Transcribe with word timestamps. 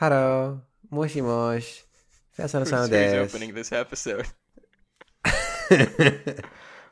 Hello. 0.00 0.62
Moshi 0.90 1.20
mosh. 1.20 1.80
Who's, 2.38 2.52
who's 2.52 2.70
opening 3.34 3.52
this 3.52 3.70
episode? 3.70 4.26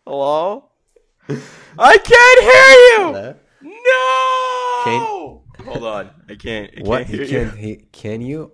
Hello? 0.06 0.68
I 1.78 1.96
can't 1.96 2.40
hear 2.42 2.70
you! 2.84 2.98
Hello? 3.06 3.34
No! 3.62 5.42
Hold 5.72 5.84
on. 5.84 6.10
I 6.28 6.34
can't. 6.34 6.70
I 6.76 6.82
What? 6.82 7.06
can't 7.06 7.18
You 7.18 7.24
hear 7.24 7.48
can 7.48 7.56
he, 7.58 7.76
can 7.92 8.20
you 8.20 8.52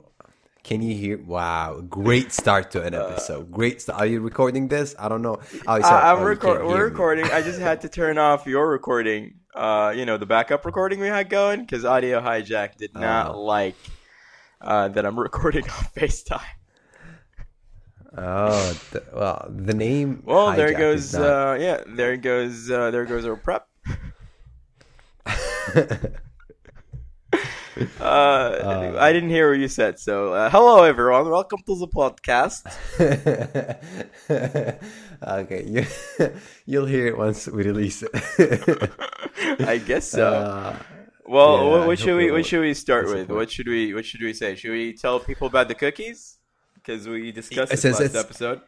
can 0.62 0.82
you 0.82 0.94
hear 0.96 1.18
wow, 1.18 1.80
great 1.80 2.30
start 2.32 2.70
to 2.70 2.82
an 2.82 2.94
episode. 2.94 3.50
Great 3.50 3.82
start. 3.82 4.00
Are 4.00 4.06
you 4.06 4.20
recording 4.20 4.68
this? 4.68 4.94
I 5.00 5.08
don't 5.08 5.20
know. 5.22 5.38
Oh, 5.66 5.80
sorry. 5.80 5.82
I, 5.84 6.12
I'm 6.12 6.18
Oh, 6.18 6.20
you 6.22 6.26
record. 6.28 6.64
We're 6.64 6.84
recording. 6.84 7.24
I 7.26 7.42
just 7.42 7.58
had 7.58 7.80
to 7.80 7.88
turn 7.88 8.18
off 8.18 8.46
your 8.46 8.68
recording. 8.70 9.34
Uh, 9.52 9.92
you 9.96 10.06
know 10.06 10.16
the 10.16 10.26
backup 10.26 10.64
recording 10.64 11.00
we 11.00 11.08
had 11.08 11.28
going 11.28 11.62
because 11.62 11.84
Audio 11.84 12.20
Hijack 12.20 12.76
did 12.76 12.94
not 12.94 13.34
Oh. 13.34 13.42
like 13.42 13.74
uh, 14.64 14.88
that 14.88 15.04
I'm 15.06 15.18
recording 15.28 15.64
on 15.64 15.84
FaceTime. 15.96 16.40
Oh, 18.16 18.78
the, 18.92 19.02
well, 19.12 19.50
the 19.54 19.74
name 19.74 20.22
Well, 20.24 20.52
there 20.52 20.72
goes. 20.72 21.12
not- 21.14 21.22
Uh, 21.22 21.56
yeah, 21.58 21.82
there 21.86 22.16
goes. 22.16 22.70
Uh, 22.70 22.90
there 22.90 23.04
goes 23.06 23.26
our 23.26 23.36
prep. 23.36 23.66
Uh, 28.00 28.94
I 29.00 29.12
didn't 29.12 29.30
hear 29.30 29.50
what 29.50 29.58
you 29.58 29.66
said. 29.66 29.98
So, 29.98 30.32
uh, 30.32 30.48
hello 30.48 30.84
everyone. 30.84 31.28
Welcome 31.28 31.58
to 31.66 31.76
the 31.76 31.88
podcast. 31.88 32.62
okay, 35.26 35.64
you 35.66 35.84
you'll 36.66 36.86
hear 36.86 37.08
it 37.08 37.18
once 37.18 37.48
we 37.48 37.64
release 37.64 38.04
it. 38.06 38.90
I 39.66 39.78
guess 39.78 40.06
so. 40.08 40.32
Uh, 40.34 40.76
well, 41.26 41.56
yeah, 41.58 41.70
what, 41.70 41.86
what 41.86 41.98
should 41.98 42.16
we? 42.16 42.30
What 42.30 42.46
should 42.46 42.60
we 42.60 42.74
start 42.74 43.06
with? 43.06 43.30
What 43.30 43.50
should 43.50 43.66
we? 43.68 43.94
What 43.94 44.04
should 44.04 44.20
we 44.22 44.32
say? 44.32 44.54
Should 44.56 44.70
we 44.72 44.92
tell 44.94 45.20
people 45.20 45.46
about 45.46 45.68
the 45.68 45.74
cookies? 45.74 46.38
Because 46.74 47.08
we 47.08 47.32
discussed 47.32 47.72
It 47.72 47.76
this 47.76 47.84
last 47.84 48.00
it's- 48.00 48.24
episode. 48.24 48.60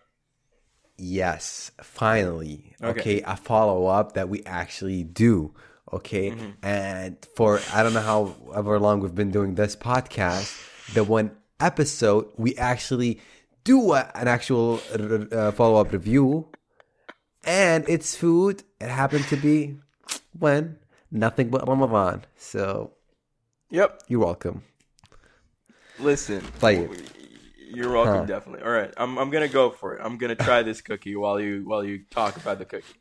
Yes, 0.99 1.71
finally. 1.83 2.75
Okay. 2.83 3.01
Okay. 3.01 3.23
a 3.23 3.37
follow 3.37 3.87
up 3.87 4.13
that 4.15 4.29
we 4.31 4.43
actually 4.45 5.05
do. 5.05 5.55
Okay, 5.93 6.35
and 6.63 7.17
for 7.37 7.61
I 7.73 7.83
don't 7.85 7.93
know 7.95 8.01
how 8.01 8.35
however 8.53 8.81
long 8.81 9.01
we've 9.01 9.15
been 9.15 9.31
doing 9.31 9.55
this 9.55 9.77
podcast, 9.77 10.51
the 10.95 11.05
one 11.05 11.31
episode 11.61 12.27
we 12.37 12.57
actually 12.57 13.21
do 13.63 13.93
a, 13.93 14.11
an 14.17 14.27
actual 14.27 14.81
uh, 15.31 15.53
follow 15.53 15.81
up 15.81 15.93
review, 15.93 16.49
and 17.45 17.85
it's 17.89 18.17
food. 18.17 18.65
It 18.81 18.89
happened 18.89 19.27
to 19.29 19.37
be 19.37 19.77
when 20.37 20.79
nothing 21.17 21.49
but 21.51 21.67
Ramadan. 21.67 22.25
So 22.37 22.93
Yep. 23.71 24.03
you're 24.09 24.21
welcome. 24.21 24.63
Listen. 25.99 26.45
You're 27.69 27.93
welcome, 27.93 28.21
Huh. 28.21 28.27
definitely. 28.27 28.63
All 28.65 28.71
right, 28.71 28.93
I'm 28.97 29.19
I'm 29.19 29.31
gonna 29.31 29.49
go 29.49 29.71
for 29.71 29.95
it. 29.95 30.01
I'm 30.03 30.19
gonna 30.19 30.37
try 30.37 30.63
this 30.63 30.81
cookie 30.81 31.17
while 31.17 31.41
you 31.41 31.65
while 31.67 31.85
you 31.85 32.05
talk 32.11 32.37
about 32.37 32.59
the 32.59 32.65
cookie. 32.65 33.01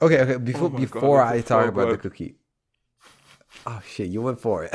Okay, 0.00 0.20
okay. 0.20 0.36
Before 0.36 0.68
Oh 0.68 0.78
before 0.78 1.20
God, 1.20 1.34
I 1.34 1.40
talk 1.40 1.64
so 1.64 1.68
about 1.68 1.90
the 1.90 1.98
cookie. 1.98 2.36
Oh 3.66 3.80
shit! 3.84 4.08
You 4.08 4.22
went 4.22 4.40
for 4.40 4.64
it. 4.64 4.70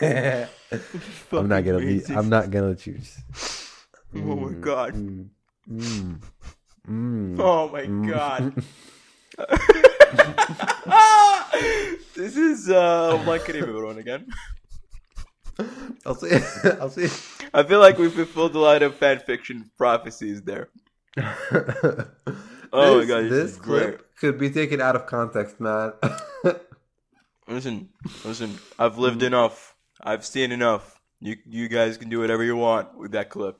I'm 1.32 1.48
not 1.48 1.64
gonna. 1.64 1.80
Fucking 1.80 2.16
I'm 2.16 2.28
not 2.28 2.50
gonna 2.50 2.74
choose. 2.74 3.16
Oh 4.14 4.36
my 4.36 4.52
god. 4.60 4.94
Mm, 4.94 5.28
mm, 5.70 6.20
mm. 6.88 7.36
Oh 7.38 7.68
my 7.68 7.86
god. 8.06 8.52
this 12.14 12.36
is 12.36 12.70
uh 12.70 13.22
like 13.26 13.48
everyone 13.48 13.98
again. 13.98 14.26
I'll 16.04 16.14
see. 16.14 16.30
I'll 16.80 16.90
see. 16.90 17.08
I 17.54 17.62
feel 17.62 17.80
like 17.80 17.98
we 17.98 18.10
fulfilled 18.10 18.54
a 18.54 18.58
lot 18.58 18.82
of 18.82 18.94
fan 18.96 19.18
fiction 19.20 19.70
prophecies 19.76 20.42
there. 20.42 20.68
Oh 22.72 22.98
my 22.98 23.04
god, 23.06 23.24
this, 23.24 23.30
this 23.30 23.50
is 23.52 23.56
great. 23.58 23.98
clip 23.98 24.16
could 24.16 24.38
be 24.38 24.50
taken 24.50 24.80
out 24.80 24.96
of 24.96 25.06
context, 25.06 25.60
man. 25.60 25.92
Listen, 27.48 27.88
listen. 28.24 28.58
I've 28.78 28.98
lived 28.98 29.22
enough. 29.22 29.74
I've 30.02 30.26
seen 30.26 30.52
enough. 30.52 31.00
You 31.20 31.36
you 31.46 31.68
guys 31.68 31.96
can 31.96 32.08
do 32.08 32.18
whatever 32.18 32.42
you 32.42 32.56
want 32.56 32.96
with 32.98 33.12
that 33.12 33.30
clip. 33.30 33.58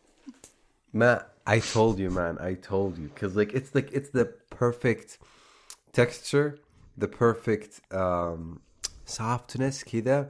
man, 0.93 1.21
I 1.47 1.61
told 1.61 1.99
you, 1.99 2.11
man. 2.11 2.39
I 2.41 2.55
told 2.55 2.99
you, 2.99 3.09
cause 3.15 3.37
like 3.37 3.55
it's 3.55 3.75
like 3.75 3.93
it's 3.93 4.11
the 4.11 4.27
perfect 4.51 5.19
texture, 5.96 6.58
the 6.98 7.08
perfect 7.08 7.72
um 7.94 8.62
softness, 9.06 9.84
kida. 9.84 10.30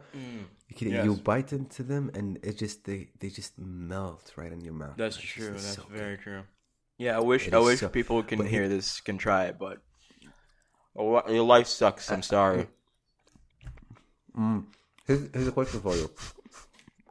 You, 0.69 0.75
can, 0.77 0.87
yes. 0.89 1.05
you 1.05 1.15
bite 1.15 1.51
into 1.51 1.83
them, 1.83 2.09
and 2.17 2.39
it 2.43 2.57
just 2.57 2.85
they 2.85 3.09
they 3.19 3.29
just 3.29 3.53
melt 3.59 4.31
right 4.37 4.51
in 4.51 4.61
your 4.61 4.73
mouth. 4.73 4.95
That's 4.97 5.15
It's 5.17 5.25
just- 5.25 5.35
true. 5.37 5.53
it's 5.55 5.63
That's 5.65 5.75
so 5.75 5.83
good. 5.89 5.97
very 5.97 6.17
true. 6.17 6.43
Yeah, 6.97 7.17
I 7.17 7.21
wish 7.21 7.47
It 7.47 7.53
I 7.53 7.59
is 7.59 7.65
wish 7.65 7.79
so- 7.81 7.89
people 7.89 8.23
can 8.23 8.37
but 8.37 8.47
hear 8.47 8.65
this, 8.69 9.01
can 9.01 9.17
try 9.17 9.41
it, 9.49 9.55
but 9.59 9.77
oh, 10.95 11.21
your 11.37 11.43
life 11.55 11.67
sucks. 11.67 12.11
I'm 12.11 12.21
sorry. 12.23 12.67
Here's, 15.07 15.29
here's 15.33 15.47
a 15.47 15.51
question 15.51 15.81
for 15.81 15.95
you. 15.95 16.09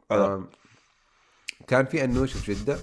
Uh, 0.09 0.15
Um, 0.35 0.49
كان 1.67 1.85
في 1.85 2.03
أنوش 2.03 2.33
في 2.33 2.53
جدة؟ 2.53 2.79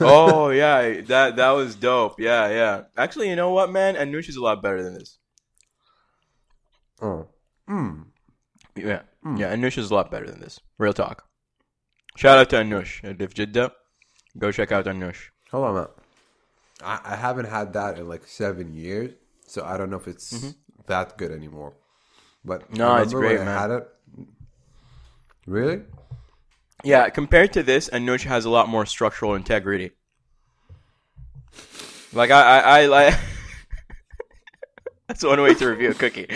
oh 0.00 0.50
yeah, 0.50 1.00
that 1.02 1.36
that 1.36 1.50
was 1.50 1.74
dope. 1.74 2.20
Yeah, 2.20 2.48
yeah. 2.48 2.82
Actually, 2.96 3.30
you 3.30 3.36
know 3.36 3.50
what, 3.50 3.70
man? 3.70 3.94
Anush 3.94 4.28
is 4.28 4.36
a 4.36 4.42
lot 4.42 4.62
better 4.62 4.82
than 4.82 4.94
this. 4.94 5.18
Oh. 7.00 7.28
Yeah, 8.76 9.02
yeah. 9.24 9.54
Anush 9.54 9.78
is 9.78 9.90
a 9.90 9.94
lot 9.94 10.10
better 10.10 10.30
than 10.30 10.40
this. 10.40 10.60
Real 10.78 10.92
talk. 10.92 11.24
Shout 12.16 12.38
out 12.38 12.50
to 12.50 12.56
Anush. 12.56 13.20
If 13.20 13.34
Jeddah, 13.34 13.72
go 14.38 14.52
check 14.52 14.72
out 14.72 14.84
Anush. 14.86 15.30
Hold 15.50 15.64
on, 15.64 15.74
man. 15.74 15.86
I, 16.82 17.00
I 17.04 17.16
haven't 17.16 17.46
had 17.46 17.72
that 17.72 17.98
in 17.98 18.08
like 18.08 18.26
seven 18.26 18.74
years, 18.74 19.12
so 19.46 19.64
I 19.64 19.76
don't 19.76 19.90
know 19.90 19.96
if 19.96 20.08
it's 20.08 20.54
that 20.86 21.16
good 21.18 21.30
anymore. 21.30 21.74
But 22.44 22.62
Mm-hmm. 22.62 22.76
No, 22.76 22.96
it's 22.96 23.12
great, 23.12 23.40
man. 23.40 23.70
It. 23.72 23.88
Really? 25.46 25.82
Yeah, 26.84 27.08
compared 27.08 27.52
to 27.54 27.62
this, 27.62 27.88
Anush 27.90 28.24
has 28.24 28.44
a 28.44 28.50
lot 28.50 28.68
more 28.68 28.86
structural 28.86 29.34
integrity. 29.34 29.92
Like 32.12 32.30
I, 32.30 32.60
I, 32.60 32.80
I 32.80 32.86
like. 32.86 33.14
That's 35.08 35.22
one 35.24 35.40
way 35.40 35.54
to 35.54 35.68
review 35.68 35.90
a 35.90 35.94
cookie. 35.94 36.26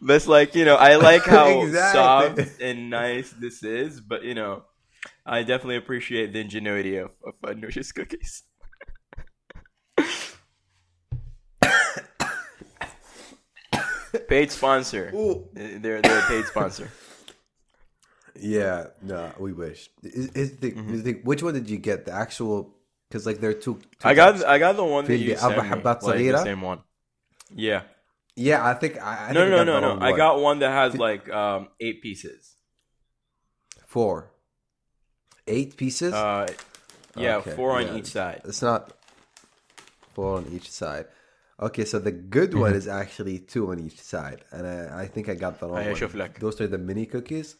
But 0.00 0.14
it's 0.16 0.26
like 0.28 0.54
you 0.54 0.64
know, 0.64 0.76
I 0.76 0.96
like 0.96 1.24
how 1.24 1.60
Exactly. 1.64 2.44
soft 2.44 2.60
and 2.60 2.90
nice 2.90 3.30
this 3.30 3.62
is, 3.62 4.00
but 4.00 4.22
you 4.24 4.34
know, 4.34 4.64
I 5.26 5.42
definitely 5.42 5.76
appreciate 5.76 6.32
the 6.32 6.40
ingenuity 6.40 6.96
of, 6.96 7.10
of 7.24 7.34
Anush's 7.42 7.92
cookies. 7.92 8.42
paid 14.28 14.50
sponsor. 14.50 15.10
Ooh. 15.14 15.48
They're 15.52 16.00
they're 16.02 16.18
a 16.18 16.28
paid 16.28 16.44
sponsor. 16.46 16.90
Yeah, 18.38 18.88
no, 19.02 19.32
we 19.38 19.52
wish. 19.52 19.90
Is, 20.02 20.28
is 20.28 20.56
the, 20.58 20.72
mm-hmm. 20.72 20.94
is 20.94 21.02
the, 21.02 21.12
which 21.24 21.42
one 21.42 21.54
did 21.54 21.68
you 21.68 21.78
get? 21.78 22.06
The 22.06 22.12
actual 22.12 22.74
because 23.08 23.26
like 23.26 23.40
there 23.40 23.50
are 23.50 23.54
two. 23.54 23.74
two 23.74 24.08
I 24.08 24.14
got 24.14 24.32
types. 24.32 24.44
I 24.44 24.58
got 24.58 24.76
the 24.76 24.84
one 24.84 25.04
that 25.04 25.16
you 25.16 25.36
sent 25.36 25.62
me, 25.62 25.68
like, 25.68 26.04
the 26.04 26.42
same 26.44 26.60
one. 26.60 26.80
Yeah. 27.54 27.82
Yeah, 28.36 28.64
I 28.64 28.74
think 28.74 29.02
I, 29.02 29.28
I 29.28 29.32
no 29.32 29.40
think 29.40 29.50
no 29.50 29.64
no 29.64 29.80
no. 29.80 29.96
no. 29.96 30.06
I 30.06 30.16
got 30.16 30.40
one 30.40 30.60
that 30.60 30.70
has 30.70 30.96
like 30.96 31.28
um 31.30 31.68
eight 31.80 32.00
pieces. 32.02 32.54
Four. 33.86 34.30
Eight 35.46 35.76
pieces. 35.76 36.14
Uh, 36.14 36.46
yeah, 37.16 37.36
okay. 37.38 37.50
four 37.50 37.72
on 37.72 37.86
yeah. 37.86 37.96
each 37.96 38.06
side. 38.06 38.42
It's 38.44 38.62
not 38.62 38.92
four 40.14 40.36
on 40.36 40.46
each 40.52 40.70
side. 40.70 41.06
Okay, 41.60 41.84
so 41.84 41.98
the 41.98 42.12
good 42.12 42.54
one 42.54 42.70
mm-hmm. 42.70 42.78
is 42.78 42.88
actually 42.88 43.40
two 43.40 43.70
on 43.70 43.80
each 43.80 44.00
side, 44.00 44.44
and 44.52 44.66
I, 44.66 45.02
I 45.02 45.06
think 45.06 45.28
I 45.28 45.34
got 45.34 45.60
the 45.60 45.66
wrong 45.66 45.84
one. 45.84 46.30
Those 46.38 46.60
are 46.60 46.68
the 46.68 46.78
mini 46.78 47.04
cookies. 47.04 47.56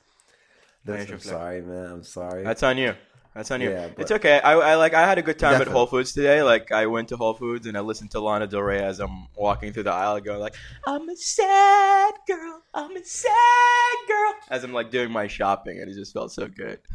That's, 0.85 1.11
I'm 1.11 1.21
sorry, 1.21 1.63
man. 1.63 1.87
I'm 1.87 2.03
sorry. 2.03 2.43
That's 2.43 2.63
on 2.63 2.79
you. 2.79 2.95
That's 3.35 3.51
on 3.53 3.61
you. 3.61 3.71
Yeah, 3.71 3.89
but, 3.89 4.03
it's 4.03 4.11
okay. 4.11 4.41
I, 4.41 4.55
I, 4.55 4.75
like. 4.75 4.93
I 4.93 5.07
had 5.07 5.19
a 5.19 5.23
good 5.23 5.39
time 5.39 5.53
definitely. 5.53 5.73
at 5.73 5.77
Whole 5.77 5.87
Foods 5.87 6.13
today. 6.13 6.43
Like, 6.43 6.73
I 6.73 6.87
went 6.87 7.09
to 7.11 7.17
Whole 7.17 7.35
Foods 7.35 7.67
and 7.67 7.77
I 7.77 7.81
listened 7.81 8.11
to 8.13 8.21
Lana 8.21 8.49
Del 8.49 8.61
Rey 8.61 8.83
as 8.83 8.99
I'm 8.99 9.29
walking 9.37 9.73
through 9.73 9.85
the 9.85 9.93
aisle, 9.93 10.21
going 10.21 10.41
like, 10.41 10.57
"I'm 10.85 11.09
a 11.09 11.17
sad 11.17 12.15
girl. 12.27 12.63
I'm 12.75 12.97
a 12.97 13.05
sad 13.05 14.09
girl." 14.09 14.35
As 14.51 14.65
I'm 14.65 14.73
like 14.73 14.91
doing 14.91 15.13
my 15.13 15.29
shopping, 15.29 15.79
and 15.79 15.89
it 15.89 15.95
just 15.95 16.13
felt 16.13 16.33
so 16.33 16.49
good. 16.49 16.81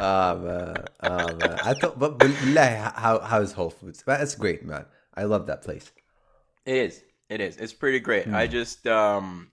Ah 0.00 0.32
oh, 0.32 0.38
man, 0.38 0.84
oh, 1.02 1.36
man. 1.36 1.58
I 1.64 1.74
thought, 1.74 1.98
but, 1.98 2.18
but 2.18 2.30
how 2.30 3.20
how 3.20 3.40
is 3.40 3.52
Whole 3.52 3.70
Foods? 3.70 4.02
That's 4.04 4.34
great, 4.34 4.64
man. 4.64 4.84
I 5.14 5.24
love 5.24 5.46
that 5.46 5.62
place. 5.62 5.90
It 6.66 6.76
is. 6.76 7.02
It 7.28 7.40
is. 7.40 7.56
It's 7.56 7.72
pretty 7.72 8.00
great. 8.00 8.26
Mm. 8.26 8.34
I 8.34 8.46
hmm. 8.46 8.52
just 8.52 8.86
um 8.86 9.50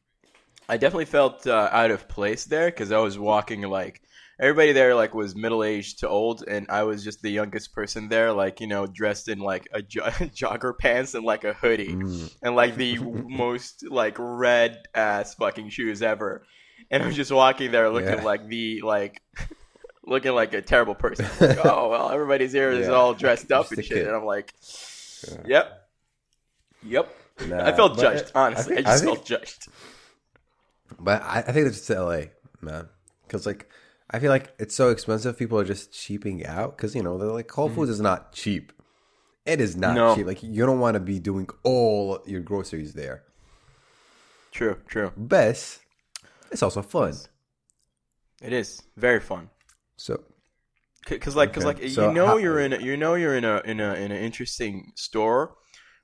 I 0.68 0.78
definitely 0.78 1.06
felt 1.06 1.46
uh, 1.48 1.70
out 1.72 1.92
of 1.92 2.08
place 2.08 2.46
there 2.46 2.68
because 2.68 2.92
I 2.92 2.98
was 3.00 3.18
walking 3.20 3.62
like 3.64 4.02
everybody 4.40 4.72
there 4.74 4.96
like 4.96 5.14
was 5.14 5.36
middle 5.36 5.64
aged 5.64 6.00
to 6.00 6.10
old, 6.10 6.44
and 6.48 6.66
I 6.70 6.84
was 6.84 7.04
just 7.04 7.22
the 7.22 7.30
youngest 7.30 7.74
person 7.74 8.10
there, 8.10 8.32
like 8.34 8.60
you 8.60 8.68
know, 8.68 8.86
dressed 8.88 9.28
in 9.30 9.40
like 9.40 9.68
a 9.74 9.82
jo- 9.82 10.02
jogger 10.42 10.78
pants 10.78 11.14
and 11.14 11.24
like 11.24 11.44
a 11.44 11.54
hoodie 11.54 11.94
Hmm. 11.94 12.26
and 12.42 12.56
like 12.56 12.76
the 12.76 12.98
most 13.44 13.86
like 13.90 14.16
red 14.18 14.88
ass 14.94 15.36
fucking 15.36 15.70
shoes 15.70 16.02
ever. 16.02 16.46
and 16.92 17.02
I'm 17.04 17.14
just 17.14 17.32
walking 17.32 17.72
there 17.72 17.90
looking 17.90 18.10
Yeah. 18.20 18.24
like 18.24 18.48
the 18.48 18.82
like 18.82 19.22
looking 20.06 20.34
like 20.34 20.54
a 20.54 20.62
terrible 20.62 20.96
person. 20.96 21.26
Like, 21.40 21.64
oh 21.66 21.90
well, 21.90 22.10
everybody's 22.12 22.52
here 22.54 22.72
is 22.72 22.88
Yeah. 22.88 22.94
all 22.94 23.14
dressed 23.14 23.52
up 23.52 23.72
and 23.72 23.84
shit, 23.86 23.98
kid. 23.98 24.08
and 24.08 24.16
I'm 24.16 24.26
like, 24.26 24.54
yep, 25.46 25.88
yep. 26.84 27.08
Nah, 27.48 27.66
I 27.68 27.74
felt 27.74 27.98
judged. 28.00 28.32
I 28.36 28.46
Honestly, 28.48 28.74
I, 28.74 28.76
think- 28.76 28.88
just 28.88 29.04
I 29.04 29.06
think- 29.06 29.16
felt 29.18 29.26
judged. 29.28 29.68
But 31.00 31.22
I, 31.24 31.40
I 31.40 31.52
think 31.52 31.68
it's 31.68 31.78
just 31.78 31.90
LA, 31.90 32.26
man. 32.62 32.90
Because 33.26 33.46
like, 33.46 33.70
I 34.12 34.20
feel 34.20 34.30
like 34.30 34.54
it's 34.60 34.76
so 34.76 34.90
expensive. 34.90 35.38
People 35.38 35.60
are 35.60 35.66
just 35.66 35.92
cheaping 35.92 36.46
out. 36.46 36.78
Because 36.78 36.96
you 36.96 37.02
know, 37.04 37.18
they're 37.18 37.30
like 37.30 37.50
Whole 37.52 37.70
Foods 37.70 37.90
is 37.92 38.00
not 38.02 38.32
cheap. 38.34 38.72
It 39.46 39.62
is 39.62 39.76
not 39.76 39.96
No. 39.96 40.16
cheap. 40.16 40.26
Like 40.26 40.42
you 40.44 40.66
don't 40.66 40.80
want 40.80 40.96
to 40.96 41.00
be 41.00 41.20
doing 41.20 41.48
all 41.64 42.20
your 42.26 42.42
groceries 42.42 42.94
there. 42.94 43.24
True, 44.52 44.78
true. 44.88 45.12
But 45.18 45.80
it's 46.52 46.64
also 46.64 46.82
fun. 46.82 47.14
It 48.42 48.54
is 48.54 48.82
very 48.96 49.20
fun. 49.20 49.50
So 49.98 50.24
Cause 51.06 51.36
like, 51.36 51.54
cause 51.54 51.66
Okay. 51.66 51.84
like, 51.84 51.92
So 51.92 52.08
you 52.08 52.14
know, 52.16 52.26
how- 52.26 52.38
you're 52.38 52.60
in, 52.60 52.74
a, 52.74 52.80
you 52.80 52.98
know, 52.98 53.14
you're 53.14 53.36
in 53.36 53.46
a, 53.46 53.62
in 53.64 53.80
a, 53.80 53.94
in 53.94 54.12
an 54.12 54.24
interesting 54.24 54.92
store 54.96 55.56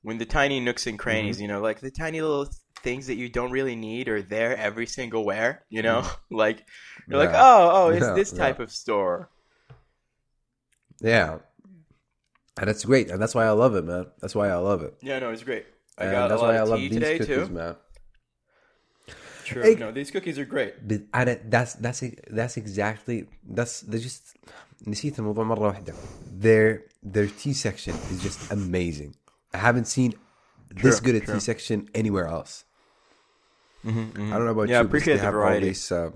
when 0.04 0.20
the 0.20 0.26
tiny 0.26 0.60
nooks 0.60 0.86
and 0.86 1.00
crannies, 1.00 1.38
Mm-hmm. 1.38 1.42
you 1.42 1.48
know, 1.48 1.62
like 1.62 1.80
the 1.80 1.90
tiny 1.90 2.22
little 2.22 2.48
things 2.83 3.07
that 3.09 3.17
you 3.17 3.29
don't 3.29 3.51
really 3.51 3.77
need 3.77 4.09
are 4.09 4.23
there 4.23 4.57
every 4.57 4.87
single 4.87 5.25
where, 5.25 5.65
you 5.71 5.83
know, 5.83 6.01
like 6.31 6.59
you're 7.09 7.19
like, 7.19 7.31
Mm-hmm. 7.31 7.35
Yeah. 7.35 7.57
oh, 7.57 7.71
oh, 7.77 7.89
it's 7.91 8.07
Yeah, 8.07 8.15
this 8.15 8.33
yeah. 8.33 8.39
type 8.39 8.59
of 8.61 8.71
store. 8.71 9.31
yeah, 11.01 11.39
and 12.61 12.71
it's 12.71 12.85
great, 12.85 13.11
and 13.11 13.21
that's 13.21 13.35
why 13.35 13.45
I 13.45 13.51
love 13.51 13.75
it, 13.75 13.85
man. 13.85 14.07
That's 14.21 14.35
why 14.35 14.49
I 14.49 14.57
love 14.57 14.83
it. 14.83 14.95
Yeah, 15.03 15.19
no, 15.19 15.31
it's 15.31 15.43
great. 15.43 15.67
I 15.99 16.05
And 16.05 16.13
got 16.13 16.27
a 16.27 16.29
that's 16.31 16.43
lot 16.43 16.49
why 16.51 16.57
I 16.57 16.63
of 16.63 16.69
love 16.71 16.81
tea 16.81 16.89
these 16.89 16.99
today 16.99 17.19
cookies, 17.19 17.49
too. 17.49 17.55
man. 17.55 17.77
True. 19.45 19.63
Hey- 19.63 19.75
No, 19.77 19.93
these 19.93 20.11
cookies 20.11 20.39
are 20.39 20.45
great. 20.45 20.73
But 20.89 21.01
أنا 21.15 21.51
that's 21.51 21.75
that's 21.75 22.03
that's 22.31 22.57
exactly 22.57 23.27
that's 23.57 23.81
they 23.83 23.99
just 23.99 24.35
نسيت 24.87 25.19
الموضوع 25.19 25.45
مرة 25.45 25.61
واحدة. 25.61 25.95
Their 26.41 26.83
their 27.03 27.27
tea 27.29 27.53
section 27.53 27.95
is 28.11 28.23
just 28.23 28.51
amazing. 28.51 29.15
I 29.55 29.59
haven't 29.59 29.87
seen 29.87 30.15
this 30.83 30.99
True, 31.01 31.13
good 31.13 31.15
a 31.15 31.21
true. 31.21 31.35
tea 31.35 31.41
section 31.41 31.89
anywhere 31.95 32.27
else. 32.27 32.65
I 33.86 34.38
don't 34.38 34.46
know 34.46 34.52
about 34.52 34.70
Yeah, 34.70 34.80
I 34.80 34.82
you, 34.82 34.88
but 34.88 34.88
appreciate 34.88 35.18
the 35.18 35.26
have 35.26 35.36
all 35.40 35.42
variety. 35.42 35.68
these, 35.68 35.92
uh, 35.92 36.12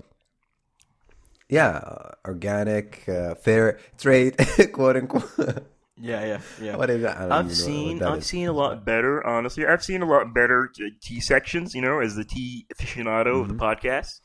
yeah, 1.48 1.68
uh, 1.78 2.12
organic, 2.26 3.08
uh, 3.08 3.34
fair 3.36 3.78
trade, 3.98 4.36
quote 4.72 4.96
unquote. 4.96 5.66
Yeah, 5.98 6.24
yeah, 6.26 6.40
yeah. 6.60 6.76
what 6.76 6.90
is 6.90 7.02
that? 7.02 7.16
I 7.16 7.20
don't 7.28 7.32
I've 7.32 7.46
even 7.46 7.48
know 7.48 7.54
seen 7.54 8.02
I've 8.02 8.18
is. 8.18 8.26
seen 8.26 8.48
a 8.48 8.52
lot 8.52 8.84
better, 8.84 9.26
honestly. 9.26 9.66
I've 9.66 9.82
seen 9.84 10.02
a 10.02 10.06
lot 10.06 10.34
better 10.34 10.70
uh, 10.80 10.90
tea 11.00 11.20
sections, 11.20 11.74
you 11.74 11.80
know, 11.80 12.00
as 12.00 12.16
the 12.16 12.24
tea 12.24 12.66
aficionado 12.74 13.40
of 13.40 13.48
the 13.48 13.54
podcast. 13.54 14.20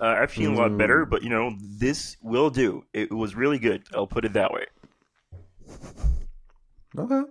Uh, 0.00 0.06
I've 0.06 0.32
seen 0.32 0.50
a 0.52 0.54
lot 0.54 0.76
better, 0.76 1.06
but 1.06 1.22
you 1.22 1.30
know, 1.30 1.52
this 1.60 2.16
will 2.22 2.50
do. 2.50 2.84
It 2.92 3.10
was 3.12 3.34
really 3.34 3.58
good. 3.58 3.84
I'll 3.94 4.06
put 4.06 4.24
it 4.24 4.34
that 4.34 4.52
way. 4.52 4.66
Okay. 6.98 7.22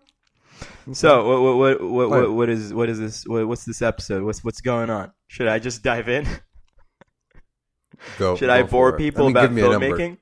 So, 0.91 1.41
what 1.41 1.55
what 1.57 1.81
what 1.81 2.09
what, 2.09 2.31
What? 2.31 2.49
is 2.49 2.73
what 2.73 2.89
is 2.89 2.99
this? 2.99 3.25
What, 3.25 3.47
what's 3.47 3.63
this 3.65 3.81
episode? 3.81 4.23
What's 4.23 4.43
what's 4.43 4.59
going 4.61 4.89
on? 4.89 5.11
Should 5.27 5.47
I 5.47 5.59
just 5.59 5.81
dive 5.81 6.09
in? 6.09 6.27
Go. 8.19 8.35
Should 8.35 8.47
go 8.47 8.53
I 8.53 8.63
bore 8.63 8.97
people 8.97 9.25
I 9.37 9.47
mean, 9.47 9.63
about 9.63 9.81
filmmaking? 9.81 10.17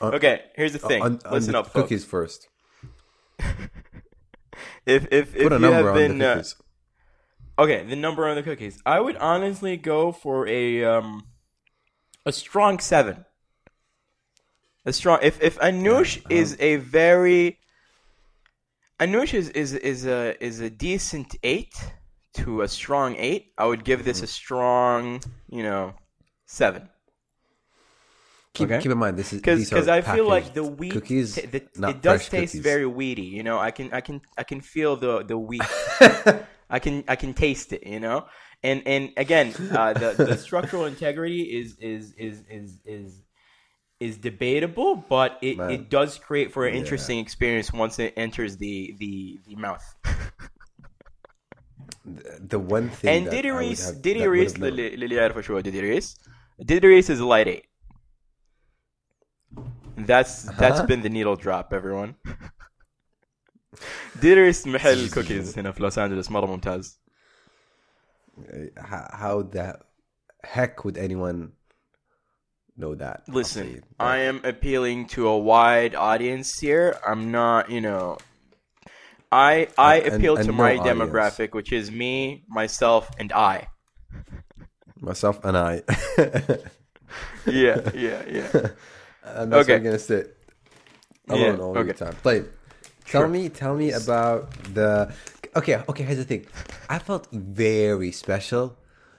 Uh, 0.00 0.06
okay, 0.08 0.42
here's 0.56 0.72
the 0.74 0.78
thing. 0.78 1.02
On, 1.02 1.18
on 1.24 1.32
Listen 1.32 1.52
the 1.52 1.60
up, 1.60 1.66
folks. 1.66 1.82
cookies 1.88 2.04
first. 2.04 2.48
If 4.86 5.06
if 5.12 5.36
if 5.36 5.50
you 5.50 5.72
have 5.72 5.94
been 5.94 6.18
the 6.18 6.30
uh. 6.30 6.42
Okay, 7.58 7.84
the 7.84 7.96
number 7.96 8.26
on 8.26 8.36
the 8.36 8.42
cookies. 8.42 8.80
I 8.86 9.00
would 9.00 9.16
honestly 9.16 9.76
go 9.76 10.12
for 10.12 10.46
a 10.46 10.84
um 10.84 11.26
a 12.24 12.32
strong 12.32 12.78
seven. 12.78 13.24
A 14.86 14.92
strong 14.92 15.18
if 15.22 15.42
if 15.42 15.58
Anush 15.58 16.22
Yeah, 16.28 16.38
is 16.38 16.56
a 16.60 16.76
very 16.76 17.57
Anush 19.00 19.32
is, 19.34 19.48
is 19.50 19.72
is 19.74 20.06
a 20.06 20.42
is 20.44 20.60
a 20.60 20.70
decent 20.70 21.36
eight 21.42 21.74
to 22.34 22.62
a 22.62 22.68
strong 22.68 23.16
eight. 23.16 23.52
I 23.56 23.66
would 23.66 23.84
give 23.84 24.00
Mm-hmm. 24.00 24.06
this 24.08 24.22
a 24.22 24.26
strong, 24.26 25.20
you 25.48 25.62
know, 25.62 25.94
seven. 26.46 26.88
Keep, 28.54 28.70
okay. 28.70 28.82
keep 28.82 28.90
in 28.90 28.98
mind 28.98 29.16
this 29.16 29.32
is 29.32 29.40
Because 29.40 29.58
these 29.60 29.70
because 29.70 29.86
are 29.88 29.92
I 29.98 30.00
feel 30.00 30.26
like 30.26 30.52
the 30.52 30.64
wheat 30.64 30.92
cookies. 30.92 31.36
ta- 31.36 31.42
the, 31.50 31.62
not 31.76 31.90
it 31.90 32.02
does 32.02 32.28
taste 32.28 32.54
cookies. 32.54 32.60
very 32.62 32.86
weedy. 32.86 33.22
You 33.22 33.42
know, 33.44 33.58
I 33.58 33.70
can 33.70 33.92
I 33.92 34.00
can 34.00 34.20
I 34.36 34.42
can 34.42 34.60
feel 34.60 34.96
the 34.96 35.22
the 35.22 35.38
wheat. 35.38 35.62
I 36.70 36.78
can 36.80 37.04
I 37.06 37.14
can 37.16 37.34
taste 37.34 37.72
it, 37.72 37.86
you 37.86 38.00
know. 38.00 38.26
And 38.64 38.82
and 38.86 39.12
again, 39.16 39.54
uh, 39.70 39.92
the 39.92 40.14
the 40.24 40.36
structural 40.46 40.86
integrity 40.86 41.42
is 41.42 41.76
is 41.78 42.12
is 42.14 42.42
is 42.50 42.78
is 42.84 43.22
is 44.00 44.16
debatable, 44.16 44.96
but 44.96 45.38
it, 45.42 45.58
it 45.58 45.90
does 45.90 46.18
create 46.18 46.52
for 46.52 46.66
an 46.66 46.74
yeah. 46.74 46.80
interesting 46.80 47.18
experience 47.18 47.72
once 47.72 47.98
it 47.98 48.14
enters 48.16 48.56
the 48.56 48.94
the, 48.98 49.40
the 49.46 49.56
mouth. 49.56 49.84
the, 52.04 52.58
one 52.58 52.88
thing 52.90 53.24
and 53.24 53.30
did 53.30 53.44
Reese, 53.44 53.90
Diddy 53.92 54.20
did 54.20 54.54
اللي 54.54 55.14
يعرفه 55.14 55.40
شو 55.40 55.60
is 55.60 57.20
a 57.20 57.24
light 57.24 57.48
eight. 57.48 57.64
That's 59.96 60.44
that's 60.44 60.82
been 60.82 61.02
the 61.02 61.08
needle 61.08 61.34
drop, 61.34 61.72
everyone. 61.72 62.14
Diddy 64.20 64.40
Riese 64.40 65.12
cookies 65.12 65.56
in 65.56 65.64
Los 65.64 65.98
Angeles. 65.98 66.28
أنجلوس 66.28 66.30
مرة 66.30 66.94
How 68.80 69.42
the 69.42 69.80
heck 70.44 70.84
would 70.84 70.96
anyone 70.96 71.52
know 72.78 72.94
that? 72.94 73.24
Listen. 73.28 73.82
I 73.98 74.18
am 74.18 74.40
appealing 74.44 75.06
to 75.08 75.28
a 75.28 75.36
wide 75.38 75.94
audience 75.94 76.58
here. 76.58 76.96
I'm 77.06 77.30
not, 77.30 77.70
you 77.70 77.80
know, 77.80 78.16
I 79.30 79.68
I 79.76 79.96
And- 80.00 80.14
appeal 80.14 80.36
and 80.36 80.46
to 80.46 80.52
no 80.52 80.56
my 80.58 80.76
audience. 80.78 80.88
demographic, 80.88 81.52
which 81.52 81.72
is 81.72 81.90
me, 81.90 82.44
myself, 82.48 83.10
and 83.18 83.32
I. 83.32 83.68
myself 85.00 85.44
and 85.44 85.56
I. 85.56 85.82
Yeah, 87.46 87.80
yeah, 87.94 88.22
yeah. 88.28 88.50
and 89.24 89.50
that's 89.50 89.64
Okay. 89.64 89.72
what 89.72 89.76
I'm 89.76 89.82
gonna 89.84 89.98
sit 89.98 90.36
alone 91.30 91.56
Yeah, 91.56 91.62
all 91.64 91.78
okay. 91.78 91.92
the 91.92 92.04
time. 92.04 92.14
Play. 92.22 92.40
Tell 93.06 93.22
Sure. 93.22 93.28
me, 93.28 93.48
tell 93.48 93.74
me 93.74 93.92
about 93.92 94.52
the. 94.74 95.10
Okay, 95.56 95.82
okay. 95.88 96.04
Here's 96.04 96.18
the 96.18 96.24
thing. 96.24 96.44
I 96.90 96.98
felt 96.98 97.26
very 97.32 98.12
special 98.12 98.76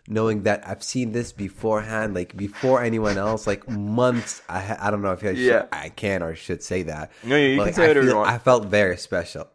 knowing 0.08 0.42
that 0.42 0.62
I've 0.68 0.82
seen 0.82 1.12
this 1.12 1.32
beforehand, 1.32 2.14
like 2.14 2.36
before 2.36 2.82
anyone 2.82 3.16
else, 3.16 3.46
like 3.46 3.68
months. 3.68 4.42
I 4.48 4.60
ha- 4.60 4.78
I 4.80 4.90
don't 4.90 5.02
know 5.02 5.12
if 5.12 5.22
I, 5.24 5.28
should, 5.34 5.38
Yeah. 5.38 5.66
I 5.72 5.88
can 5.88 6.22
or 6.22 6.34
should 6.34 6.62
say 6.62 6.82
that. 6.84 7.10
No, 7.22 7.36
you 7.36 7.56
but, 7.56 7.64
can 7.64 7.66
like, 7.66 7.74
say 7.74 7.84
I 7.84 7.88
whatever 7.88 8.04
you 8.06 8.10
feel- 8.12 8.18
want. 8.18 8.30
I 8.30 8.38
felt 8.38 8.66
very 8.66 8.96
special. 8.98 9.48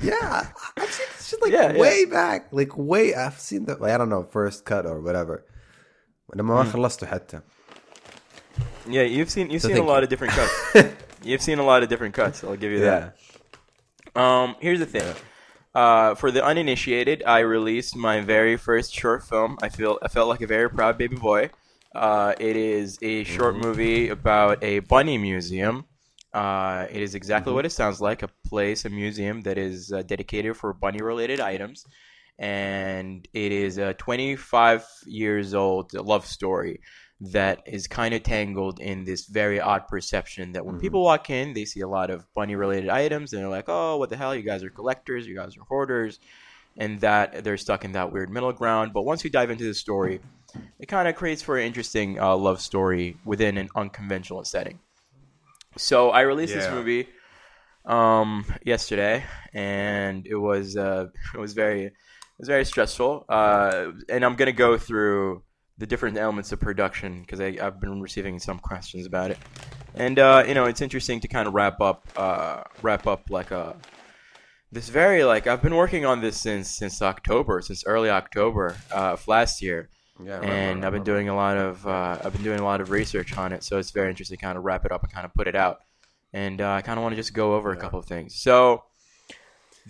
Yeah, 0.00 0.14
I- 0.22 0.46
I've 0.82 0.92
seen 0.92 1.06
this 1.16 1.26
shit 1.28 1.42
like 1.42 1.52
Yeah, 1.52 1.72
yeah. 1.72 1.78
way 1.80 2.04
back, 2.04 2.48
like 2.52 2.76
way. 2.76 3.14
I've 3.14 3.38
seen 3.40 3.64
the 3.64 3.76
like, 3.76 3.92
I 3.92 3.98
don't 3.98 4.08
know 4.10 4.22
first 4.24 4.64
cut 4.64 4.84
or 4.86 5.00
whatever. 5.00 5.44
لما 6.36 6.54
ما 6.54 6.64
خلصته 6.64 7.06
حتى. 7.06 7.40
Yeah, 8.86 9.02
you've 9.02 9.30
seen 9.30 9.50
you've 9.50 9.62
So 9.62 9.68
seen 9.68 9.76
a 9.76 9.80
thank 9.80 9.88
lot 9.88 9.98
you. 9.98 10.04
of 10.04 10.08
different 10.10 10.32
cuts. 10.34 10.94
you've 11.24 11.42
seen 11.42 11.58
a 11.58 11.64
lot 11.64 11.82
of 11.82 11.88
different 11.88 12.14
cuts. 12.14 12.44
I'll 12.44 12.56
give 12.56 12.70
you 12.72 12.80
that. 12.80 13.16
Um, 14.14 14.56
here's 14.60 14.78
the 14.78 14.86
thing. 14.86 15.02
Uh, 15.73 16.13
for 16.13 16.29
the 16.29 16.43
uninitiated, 16.43 17.23
I 17.25 17.39
released 17.39 17.95
my 17.95 18.21
very 18.21 18.57
first 18.57 18.93
short 18.93 19.23
film. 19.23 19.57
I 19.61 19.69
feel 19.69 19.97
I 20.03 20.07
felt 20.07 20.29
like 20.29 20.41
a 20.41 20.47
very 20.47 20.69
proud 20.69 20.97
baby 20.97 21.15
boy. 21.15 21.49
Uh, 21.95 22.33
it 22.39 22.55
is 22.55 22.99
a 23.01 23.23
short 23.23 23.55
movie 23.55 24.09
about 24.09 24.63
a 24.63 24.79
bunny 24.79 25.17
museum. 25.17 25.85
Uh, 26.31 26.85
it 26.91 27.01
is 27.01 27.15
exactly 27.15 27.53
what 27.53 27.65
it 27.65 27.71
sounds 27.71 28.01
like—a 28.01 28.29
place, 28.47 28.85
a 28.85 28.89
museum 28.89 29.41
that 29.41 29.57
is 29.57 29.91
uh, 29.91 30.03
dedicated 30.03 30.55
for 30.57 30.73
bunny-related 30.73 31.39
items, 31.39 31.85
and 32.37 33.27
it 33.33 33.51
is 33.51 33.77
a 33.77 33.93
25 33.95 34.85
years 35.05 35.53
old 35.53 35.93
love 35.93 36.25
story 36.25 36.81
that 37.31 37.63
is 37.65 37.87
kind 37.87 38.13
of 38.13 38.21
tangled 38.21 38.81
in 38.81 39.05
this 39.05 39.25
very 39.25 39.59
odd 39.59 39.87
perception 39.87 40.51
that 40.53 40.65
when 40.65 40.79
people 40.79 41.01
walk 41.01 41.29
in, 41.29 41.53
they 41.53 41.63
see 41.63 41.79
a 41.79 41.87
lot 41.87 42.09
of 42.09 42.25
bunny 42.33 42.55
related 42.55 42.89
items 42.89 43.31
and 43.31 43.41
they're 43.41 43.49
like, 43.49 43.69
oh, 43.69 43.97
what 43.97 44.09
the 44.09 44.17
hell? 44.17 44.35
You 44.35 44.41
guys 44.41 44.63
are 44.63 44.69
collectors, 44.69 45.25
you 45.25 45.35
guys 45.35 45.55
are 45.55 45.63
hoarders, 45.63 46.19
and 46.75 46.99
that 46.99 47.45
they're 47.45 47.57
stuck 47.57 47.85
in 47.85 47.93
that 47.93 48.11
weird 48.11 48.29
middle 48.29 48.51
ground. 48.51 48.91
But 48.91 49.03
once 49.03 49.23
you 49.23 49.29
dive 49.29 49.51
into 49.51 49.63
the 49.63 49.73
story, 49.73 50.19
it 50.79 50.87
kind 50.87 51.07
of 51.07 51.15
creates 51.15 51.41
for 51.41 51.57
an 51.57 51.65
interesting 51.65 52.19
uh, 52.19 52.35
love 52.35 52.59
story 52.59 53.15
within 53.23 53.57
an 53.57 53.69
unconventional 53.73 54.43
setting. 54.43 54.79
So 55.77 56.09
I 56.09 56.21
released 56.21 56.53
this 56.53 56.69
movie 56.69 57.07
um, 57.85 58.45
yesterday, 58.65 59.23
and 59.53 60.27
it 60.27 60.35
was 60.35 60.75
uh, 60.75 61.07
it 61.33 61.39
was 61.39 61.53
very 61.53 61.85
it 61.85 61.93
was 62.37 62.49
very 62.49 62.65
stressful. 62.65 63.25
Uh, 63.29 63.91
and 64.09 64.25
I'm 64.25 64.35
gonna 64.35 64.51
go 64.51 64.77
through 64.77 65.43
the 65.77 65.87
different 65.87 66.17
elements 66.17 66.51
of 66.51 66.59
production 66.59 67.21
because 67.21 67.39
I've 67.39 67.79
been 67.79 68.01
receiving 68.01 68.39
some 68.39 68.59
questions 68.59 69.05
about 69.05 69.31
it. 69.31 69.37
And 69.95 70.19
uh, 70.19 70.43
you 70.47 70.53
know, 70.53 70.65
it's 70.65 70.81
interesting 70.81 71.19
to 71.21 71.27
kind 71.27 71.47
of 71.47 71.53
wrap 71.53 71.81
up 71.81 72.07
uh, 72.15 72.63
wrap 72.81 73.07
up 73.07 73.29
like 73.29 73.51
a 73.51 73.75
this 74.71 74.89
very 74.89 75.23
like 75.23 75.47
I've 75.47 75.61
been 75.61 75.75
working 75.75 76.05
on 76.05 76.21
this 76.21 76.39
since 76.39 76.69
since 76.69 77.01
October, 77.01 77.61
since 77.61 77.83
early 77.85 78.09
October 78.09 78.75
uh, 78.91 79.13
of 79.13 79.27
last 79.27 79.61
year. 79.61 79.89
Yeah, 80.23 80.37
right, 80.37 80.49
and 80.49 80.79
right, 80.79 80.87
I've 80.87 80.91
been 80.91 81.01
right, 81.01 81.05
doing 81.05 81.29
a 81.29 81.35
lot 81.35 81.57
of 81.57 81.85
uh, 81.87 82.17
I've 82.23 82.33
been 82.33 82.43
doing 82.43 82.59
a 82.59 82.63
lot 82.63 82.81
of 82.81 82.91
research 82.91 83.37
on 83.37 83.51
it, 83.51 83.63
so 83.63 83.77
it's 83.77 83.91
very 83.91 84.09
interesting 84.09 84.37
to 84.37 84.41
kind 84.41 84.57
of 84.57 84.63
wrap 84.63 84.85
it 84.85 84.91
up 84.91 85.03
and 85.03 85.11
kind 85.11 85.25
of 85.25 85.33
put 85.33 85.47
it 85.47 85.55
out. 85.55 85.79
And 86.33 86.61
uh, 86.61 86.71
I 86.71 86.81
kind 86.81 86.97
of 86.97 87.03
want 87.03 87.13
to 87.13 87.17
just 87.17 87.33
go 87.33 87.55
over 87.55 87.71
a 87.71 87.77
couple 87.77 87.99
of 87.99 88.05
things. 88.05 88.35
So 88.35 88.83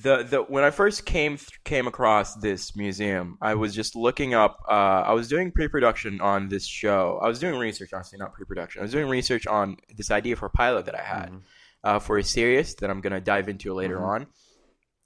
the 0.02 0.24
the 0.24 0.42
when 0.44 0.64
I 0.64 0.72
first 0.72 1.06
came 1.06 1.38
came 1.66 1.88
across 1.88 2.36
this 2.36 2.76
museum, 2.76 3.38
I 3.42 3.54
was 3.56 3.76
just 3.76 3.96
looking 3.96 4.34
up. 4.34 4.58
Uh, 4.68 5.04
I 5.06 5.14
was 5.14 5.28
doing 5.28 5.52
pre-production 5.52 6.20
on 6.22 6.50
this 6.50 6.66
show. 6.66 7.20
I 7.22 7.28
was 7.28 7.40
doing 7.40 7.60
research, 7.60 7.94
honestly, 7.94 8.18
not 8.18 8.34
pre-production. 8.34 8.80
I 8.80 8.84
was 8.84 8.92
doing 8.92 9.08
research 9.08 9.46
on 9.46 9.78
this 9.96 10.10
idea 10.10 10.36
for 10.36 10.48
a 10.48 10.50
pilot 10.50 10.86
that 10.86 10.96
I 11.00 11.04
had 11.04 11.30
Mhm. 11.32 11.42
uh, 11.84 12.00
for 12.00 12.18
a 12.18 12.24
series 12.24 12.76
that 12.76 12.90
I'm 12.90 13.02
gonna 13.02 13.22
dive 13.22 13.50
into 13.50 13.74
later 13.74 13.98
Mhm. 14.00 14.08
on. 14.08 14.28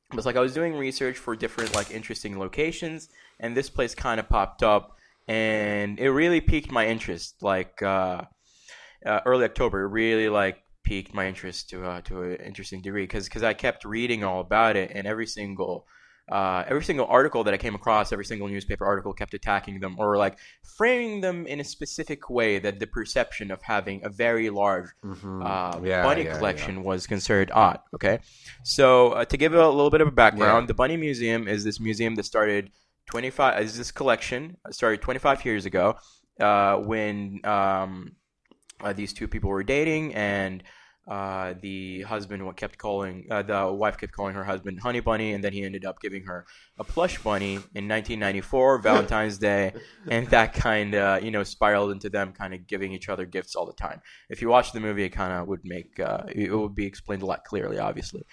But 0.09 0.17
it's 0.19 0.25
like 0.25 0.37
I 0.37 0.41
was 0.41 0.53
doing 0.53 0.75
research 0.75 1.17
for 1.17 1.35
different 1.35 1.75
like 1.75 1.91
interesting 1.91 2.39
locations, 2.39 3.09
and 3.41 3.57
this 3.57 3.69
place 3.69 3.93
kind 3.93 4.19
of 4.21 4.29
popped 4.29 4.63
up, 4.63 4.95
and 5.27 5.99
it 5.99 6.09
really 6.11 6.39
piqued 6.39 6.71
my 6.71 6.87
interest. 6.87 7.41
Like 7.41 7.81
uh, 7.81 8.21
uh, 9.05 9.19
early 9.25 9.43
October, 9.43 9.87
really 9.89 10.29
like 10.29 10.57
piqued 10.87 11.13
my 11.13 11.25
interest 11.31 11.69
to 11.71 11.77
uh, 11.91 12.01
to 12.07 12.13
an 12.23 12.35
interesting 12.49 12.81
degree 12.81 13.03
because 13.03 13.25
because 13.29 13.43
I 13.43 13.53
kept 13.53 13.81
reading 13.85 14.23
all 14.23 14.39
about 14.47 14.73
it, 14.81 14.91
and 14.95 15.03
every 15.13 15.27
single 15.27 15.85
uh, 16.37 16.63
every 16.71 16.83
single 16.83 17.07
article 17.19 17.41
that 17.45 17.53
I 17.53 17.57
came 17.65 17.75
across, 17.81 18.11
every 18.11 18.25
single 18.25 18.47
newspaper 18.49 18.85
article 18.85 19.13
kept 19.13 19.33
attacking 19.33 19.79
them 19.83 19.93
or 19.97 20.17
like 20.25 20.35
framing 20.77 21.21
them 21.21 21.37
in 21.47 21.57
a 21.61 21.63
specific 21.63 22.29
way 22.29 22.59
that 22.59 22.79
the 22.81 22.87
perception 22.97 23.47
of 23.55 23.59
having 23.61 23.97
a 24.03 24.09
very 24.25 24.49
large 24.49 24.89
Mhm. 25.03 25.41
uh, 25.45 25.79
Yeah, 25.89 26.03
bunny 26.07 26.23
yeah, 26.25 26.37
collection 26.37 26.83
was 26.83 27.07
considered 27.07 27.49
odd. 27.53 27.79
Okay, 27.95 28.19
so 28.63 28.87
uh, 29.17 29.25
to 29.31 29.37
give 29.37 29.53
a 29.53 29.69
little 29.79 29.93
bit 29.95 30.01
of 30.01 30.07
a 30.09 30.17
background, 30.23 30.63
Yeah. 30.63 30.67
the 30.71 30.73
Bunny 30.81 30.97
Museum 30.97 31.47
is 31.47 31.63
this 31.63 31.79
museum 31.79 32.13
that 32.15 32.25
started 32.33 32.63
25 33.11 33.61
is 33.63 33.77
this 33.77 33.91
collection 33.99 34.41
uh, 34.65 34.71
started 34.79 35.01
25 35.01 35.45
years 35.45 35.65
ago 35.65 35.85
uh, 36.47 36.75
when 36.91 37.39
um, 37.55 37.91
uh, 38.83 38.91
these 38.99 39.13
two 39.13 39.27
people 39.33 39.49
were 39.49 39.63
dating 39.63 40.13
and. 40.15 40.61
Uh, 41.07 41.53
the 41.61 42.01
husband 42.01 42.45
what 42.45 42.57
kept 42.57 42.77
calling 42.77 43.25
uh, 43.31 43.41
the 43.41 43.71
wife 43.71 43.97
kept 43.97 44.11
calling 44.11 44.35
her 44.35 44.43
husband 44.43 44.77
honey 44.77 44.99
bunny 44.99 45.31
and 45.31 45.41
then 45.41 45.53
he 45.53 45.63
ended 45.63 45.85
up 45.85 46.01
giving 46.01 46.23
her 46.25 46.45
a 46.79 46.83
plush 46.83 47.17
bunny 47.19 47.53
in 47.53 47.87
1994 47.87 48.77
valentine's 48.89 49.37
day 49.37 49.71
and 50.09 50.27
that 50.27 50.53
kind 50.53 50.93
of 50.95 51.23
you 51.23 51.31
know 51.31 51.43
spiraled 51.43 51.91
into 51.91 52.09
them 52.09 52.33
kind 52.33 52.53
of 52.53 52.67
giving 52.67 52.91
each 52.91 53.07
other 53.07 53.25
gifts 53.25 53.55
all 53.55 53.65
the 53.65 53.71
time 53.71 54.01
if 54.29 54.41
you 54.41 54.49
watch 54.49 54.71
the 54.71 54.79
movie, 54.79 55.03
it 55.03 55.09
kind 55.09 55.33
of 55.33 55.47
would 55.47 55.63
make 55.63 55.99
uh, 55.99 56.23
it 56.33 56.51
would 56.51 56.75
be 56.75 56.85
explained 56.85 57.21
a 57.21 57.25
lot 57.25 57.43
clearly, 57.45 57.79
obviously. 57.79 58.23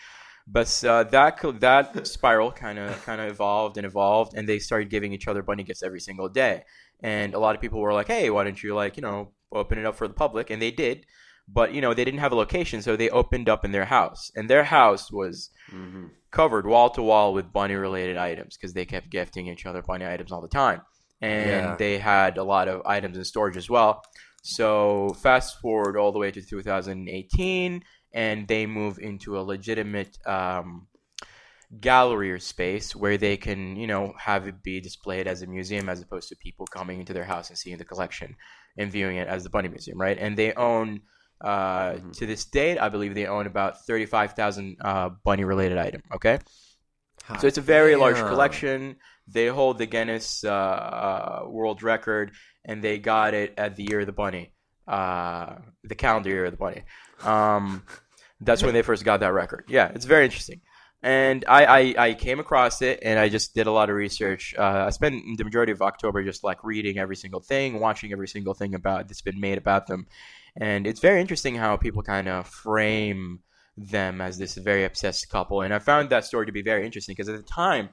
But 0.47 0.85
uh, 0.85 1.04
that 1.04 1.40
that 1.61 2.07
spiral 2.07 2.52
kind 2.52 2.78
of 2.78 3.02
kind 3.04 3.21
of 3.21 3.31
evolved 3.31 3.76
and 3.78 3.87
evolved, 3.87 4.35
and 4.35 4.49
they 4.49 4.59
started 4.59 4.90
giving 4.90 5.12
each 5.12 5.26
other 5.28 5.43
bunny 5.43 5.62
gifts 5.62 5.83
every 5.83 6.00
single 6.00 6.28
day. 6.28 6.64
And 7.02 7.35
a 7.35 7.38
lot 7.38 7.54
of 7.54 7.61
people 7.61 7.81
were 7.81 7.95
like, 7.95 8.09
"Hey, 8.09 8.31
why 8.31 8.45
don't 8.45 8.62
you 8.62 8.75
like 8.75 8.97
you 8.97 9.02
know 9.02 9.33
open 9.52 9.78
it 9.78 9.87
up 9.87 9.97
for 9.97 10.09
the 10.09 10.14
public?" 10.14 10.50
And 10.50 10.61
they 10.61 10.71
did, 10.71 11.07
but 11.49 11.73
you 11.75 11.81
know 11.81 11.95
they 11.95 12.05
didn't 12.05 12.21
have 12.21 12.33
a 12.33 12.37
location, 12.37 12.83
so 12.83 12.97
they 12.97 13.11
opened 13.11 13.49
up 13.49 13.65
in 13.65 13.73
their 13.73 13.85
house, 13.85 14.31
and 14.35 14.49
their 14.49 14.65
house 14.65 15.11
was 15.13 15.51
Mhm. 15.73 16.11
covered 16.31 16.67
wall 16.67 16.91
to 16.91 17.03
wall 17.03 17.33
with 17.33 17.53
bunny 17.53 17.75
related 17.75 18.17
items 18.17 18.57
because 18.57 18.75
they 18.75 18.85
kept 18.85 19.11
gifting 19.11 19.47
each 19.47 19.67
other 19.67 19.83
bunny 19.83 20.07
items 20.07 20.33
all 20.33 20.41
the 20.43 20.49
time. 20.49 20.83
And 21.21 21.47
Yeah. 21.47 21.77
they 21.77 21.99
had 21.99 22.37
a 22.39 22.45
lot 22.45 22.67
of 22.69 22.83
items 22.85 23.17
in 23.17 23.25
storage 23.25 23.57
as 23.57 23.71
well. 23.71 24.03
So 24.43 25.15
fast 25.23 25.61
forward 25.61 25.97
all 25.97 26.13
the 26.13 26.19
way 26.19 26.31
to 26.33 26.43
2018, 26.43 27.83
and 28.13 28.47
they 28.49 28.67
move 28.67 28.99
into 28.99 29.39
a 29.39 29.43
legitimate 29.43 30.19
um, 30.27 30.89
gallery 31.81 32.31
or 32.31 32.39
space 32.39 32.95
where 32.95 33.17
they 33.17 33.37
can, 33.37 33.77
you 33.77 33.87
know, 33.87 34.13
have 34.19 34.47
it 34.47 34.63
be 34.63 34.81
displayed 34.81 35.27
as 35.27 35.43
a 35.43 35.47
museum 35.47 35.89
as 35.89 36.01
opposed 36.03 36.29
to 36.29 36.37
people 36.37 36.67
coming 36.67 37.01
into 37.01 37.13
their 37.13 37.25
house 37.25 37.49
and 37.49 37.59
seeing 37.59 37.79
the 37.79 37.85
collection 37.85 38.37
and 38.77 38.93
viewing 38.93 39.17
it 39.17 39.29
as 39.29 39.43
the 39.45 39.51
Bunny 39.51 39.69
Museum, 39.69 39.99
right? 40.01 40.19
And 40.19 40.37
they 40.37 40.53
own, 40.55 41.01
uh, 41.45 41.93
Mhm. 41.93 42.13
to 42.19 42.27
this 42.27 42.45
date, 42.47 42.79
I 42.79 42.89
believe 42.89 43.15
they 43.15 43.27
own 43.27 43.47
about 43.47 43.85
35,000 43.87 44.77
uh, 44.81 45.11
bunny 45.25 45.45
related 45.45 45.79
item, 45.79 46.03
okay? 46.17 46.39
So 47.41 47.47
it's 47.47 47.59
a 47.59 47.63
very 47.63 47.95
large 47.97 48.17
collection. 48.17 48.97
They 49.27 49.47
hold 49.47 49.79
the 49.79 49.87
Guinness 49.87 50.45
uh, 50.45 50.51
uh, 50.51 51.45
World 51.49 51.83
Record, 51.83 52.33
and 52.65 52.83
they 52.83 52.99
got 52.99 53.33
it 53.35 53.55
at 53.57 53.77
the 53.77 53.85
year 53.89 54.01
of 54.01 54.07
the 54.07 54.13
bunny, 54.13 54.53
uh, 54.87 55.57
the 55.83 55.95
calendar 55.95 56.29
year 56.31 56.45
of 56.47 56.51
the 56.53 56.59
bunny. 56.59 56.83
Um, 57.23 57.83
that's 58.41 58.63
when 58.63 58.75
they 58.75 58.83
first 58.83 59.05
got 59.05 59.21
that 59.21 59.33
record. 59.33 59.65
Yeah, 59.69 59.91
it's 59.95 60.05
very 60.05 60.25
interesting. 60.25 60.61
And 61.05 61.45
I, 61.47 61.67
I, 61.67 61.95
I 61.99 62.15
came 62.15 62.41
across 62.41 62.81
it, 62.81 62.99
and 63.03 63.19
I 63.19 63.29
just 63.29 63.55
did 63.55 63.67
a 63.67 63.71
lot 63.71 63.91
of 63.91 63.95
research. 63.95 64.55
Uh, 64.57 64.87
I 64.87 64.91
spent 64.91 65.23
the 65.37 65.45
majority 65.45 65.71
of 65.71 65.83
October 65.83 66.25
just 66.25 66.43
like 66.43 66.65
reading 66.65 66.99
every 66.99 67.15
single 67.15 67.41
thing, 67.41 67.79
watching 67.79 68.11
every 68.11 68.27
single 68.27 68.55
thing 68.55 68.75
about 68.75 69.07
that's 69.07 69.21
been 69.21 69.39
made 69.39 69.59
about 69.59 69.87
them, 69.87 70.07
and 70.57 70.87
it's 70.87 71.01
very 71.01 71.21
interesting 71.21 71.57
how 71.57 71.77
people 71.77 72.03
kind 72.03 72.27
of 72.27 72.49
frame 72.49 73.41
them 73.77 74.23
as 74.23 74.39
this 74.39 74.55
very 74.55 74.85
obsessed 74.85 75.29
couple. 75.29 75.61
And 75.61 75.75
I 75.75 75.79
found 75.79 76.09
that 76.09 76.25
story 76.25 76.47
to 76.47 76.53
be 76.53 76.63
very 76.63 76.87
interesting 76.87 77.13
because 77.13 77.29
at 77.29 77.37
the 77.37 77.43
time, 77.43 77.91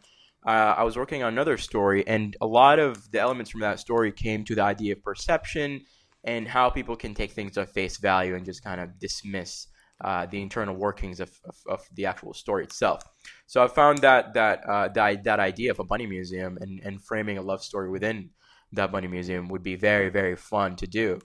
uh, 0.47 0.75
I 0.77 0.83
was 0.83 0.95
working 0.95 1.21
on 1.21 1.33
another 1.33 1.57
story, 1.57 2.07
and 2.07 2.37
a 2.39 2.47
lot 2.47 2.79
of 2.79 3.11
the 3.11 3.19
elements 3.19 3.51
from 3.51 3.59
that 3.59 3.81
story 3.81 4.13
came 4.13 4.45
to 4.45 4.55
the 4.55 4.63
idea 4.63 4.93
of 4.93 5.03
perception 5.03 5.81
and 6.23 6.47
how 6.47 6.69
people 6.69 6.95
can 6.95 7.13
take 7.13 7.31
things 7.31 7.57
at 7.57 7.73
face 7.73 7.97
value 7.97 8.35
and 8.35 8.45
just 8.45 8.63
kind 8.63 8.79
of 8.79 8.97
dismiss 8.99 9.67
uh, 10.03 10.25
the 10.25 10.41
internal 10.41 10.75
workings 10.75 11.19
of, 11.19 11.31
of, 11.45 11.55
of 11.67 11.81
the 11.93 12.05
actual 12.05 12.33
story 12.33 12.63
itself. 12.63 13.03
So 13.47 13.63
I 13.63 13.67
found 13.67 13.99
that 13.99 14.33
that 14.33 14.63
uh, 14.67 14.87
that, 14.89 15.23
that 15.23 15.39
idea 15.39 15.71
of 15.71 15.79
a 15.79 15.83
bunny 15.83 16.07
museum 16.07 16.57
and, 16.61 16.79
and 16.83 17.03
framing 17.03 17.37
a 17.37 17.41
love 17.41 17.63
story 17.63 17.89
within 17.89 18.29
that 18.73 18.91
bunny 18.91 19.07
museum 19.07 19.49
would 19.49 19.63
be 19.63 19.75
very 19.75 20.09
very 20.09 20.35
fun 20.35 20.75
to 20.77 20.87
do. 20.87 21.19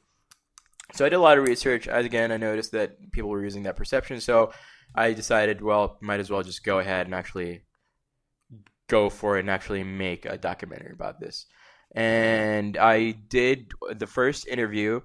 So 0.95 1.05
I 1.05 1.09
did 1.09 1.17
a 1.17 1.21
lot 1.21 1.39
of 1.39 1.45
research. 1.45 1.89
As 1.89 2.05
again, 2.05 2.31
I 2.31 2.37
noticed 2.37 2.73
that 2.73 3.13
people 3.13 3.31
were 3.31 3.43
using 3.43 3.65
that 3.65 3.77
perception. 3.77 4.21
So 4.21 4.53
I 4.95 5.13
decided, 5.13 5.61
well, 5.61 5.99
might 6.01 6.21
as 6.21 6.31
well 6.31 6.43
just 6.43 6.65
go 6.65 6.79
ahead 6.79 7.07
and 7.07 7.15
actually 7.15 7.63
go 8.89 9.11
for 9.11 9.37
it 9.37 9.41
and 9.41 9.51
actually 9.51 9.83
make 9.83 10.25
a 10.25 10.39
documentary 10.39 10.93
about 10.93 11.19
this. 11.19 11.47
And 11.95 12.77
I 12.77 13.13
did 13.13 13.73
the 13.97 14.07
first 14.07 14.47
interview. 14.47 15.01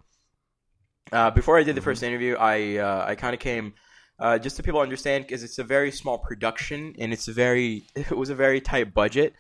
Uh, 1.12 1.32
before 1.32 1.58
I 1.58 1.64
did 1.64 1.76
the 1.76 1.82
Mhm. 1.82 1.84
first 1.84 2.04
interview, 2.04 2.36
I 2.38 2.78
uh, 2.78 3.06
I 3.08 3.16
kind 3.16 3.34
of 3.34 3.40
came 3.40 3.74
uh, 4.20 4.38
just 4.38 4.56
so 4.56 4.64
people 4.64 4.80
understand 4.82 5.26
because 5.26 5.44
it's 5.44 5.58
a 5.60 5.64
very 5.64 5.92
small 5.92 6.20
production 6.20 6.94
and 7.00 7.12
it's 7.12 7.28
a 7.28 7.34
very 7.34 7.86
it 7.96 8.16
was 8.18 8.30
a 8.30 8.36
very 8.36 8.62
tight 8.62 8.94
budget. 8.94 9.34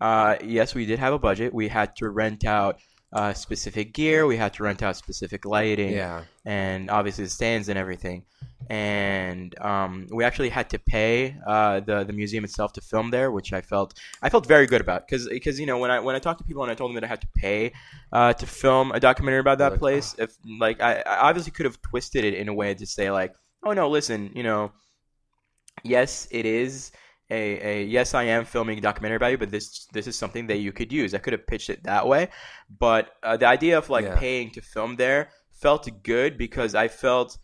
Uh, 0.00 0.36
yes, 0.44 0.74
we 0.74 0.86
did 0.86 0.98
have 0.98 1.12
a 1.14 1.18
budget. 1.18 1.54
We 1.54 1.68
had 1.68 1.96
to 1.96 2.08
rent 2.10 2.44
out 2.44 2.80
uh, 3.18 3.32
specific 3.46 3.86
gear. 3.98 4.18
We 4.32 4.36
had 4.44 4.52
to 4.56 4.60
rent 4.68 4.80
out 4.86 4.94
specific 5.04 5.40
lighting 5.56 5.92
Yeah. 6.02 6.18
and 6.64 6.80
obviously 6.98 7.24
the 7.28 7.34
stands 7.40 7.66
and 7.70 7.78
everything. 7.84 8.18
And 8.68 9.48
um, 9.70 9.92
we 10.18 10.22
actually 10.28 10.50
had 10.58 10.66
to 10.74 10.78
pay 10.96 11.10
uh, 11.54 11.76
the 11.88 11.96
the 12.08 12.12
museum 12.22 12.42
itself 12.48 12.70
to 12.76 12.80
film 12.92 13.06
there, 13.16 13.28
which 13.36 13.50
I 13.58 13.62
felt 13.72 13.88
I 14.24 14.28
felt 14.34 14.44
very 14.54 14.66
good 14.72 14.82
about 14.86 15.00
because 15.06 15.24
because 15.38 15.56
you 15.62 15.66
know 15.70 15.78
when 15.82 15.90
I 15.96 15.98
when 16.06 16.14
I 16.18 16.20
talked 16.26 16.38
to 16.42 16.46
people 16.50 16.62
and 16.64 16.72
I 16.72 16.76
told 16.78 16.88
them 16.90 16.96
that 16.98 17.04
I 17.08 17.12
had 17.14 17.22
to 17.26 17.30
pay 17.44 17.60
uh, 18.18 18.32
to 18.40 18.46
film 18.64 18.86
a 18.98 19.00
documentary 19.08 19.42
about 19.46 19.58
that 19.64 19.72
Like, 19.72 19.80
place, 19.84 20.08
if 20.24 20.30
like 20.66 20.78
I, 20.88 20.92
I 21.12 21.16
obviously 21.28 21.52
could 21.56 21.66
have 21.70 21.78
twisted 21.90 22.22
it 22.28 22.34
in 22.42 22.46
a 22.48 22.54
way 22.60 22.70
to 22.80 22.86
say 22.96 23.06
like, 23.20 23.32
oh 23.66 23.72
no, 23.80 23.84
listen, 23.98 24.20
you 24.38 24.42
know, 24.48 24.62
yes, 25.84 26.28
it 26.30 26.46
is 26.46 26.92
a, 27.30 27.80
a 27.80 27.84
yes, 27.84 28.14
I 28.14 28.24
am 28.24 28.44
filming 28.44 28.78
a 28.78 28.80
documentary 28.80 29.16
about 29.16 29.32
you, 29.32 29.38
but 29.38 29.50
this 29.50 29.86
this 29.92 30.06
is 30.06 30.16
something 30.16 30.46
that 30.48 30.58
you 30.58 30.72
could 30.72 30.92
use. 30.92 31.14
I 31.14 31.18
could 31.18 31.32
have 31.32 31.46
pitched 31.46 31.70
it 31.70 31.82
that 31.84 32.06
way, 32.06 32.28
but 32.78 33.10
uh, 33.22 33.36
the 33.36 33.46
idea 33.46 33.78
of 33.78 33.90
like 33.90 34.04
Yeah. 34.04 34.14
paying 34.14 34.50
to 34.52 34.60
film 34.60 34.96
there 34.96 35.30
felt 35.52 35.88
good 36.02 36.38
because 36.38 36.74
I 36.74 36.88
felt 36.88 37.38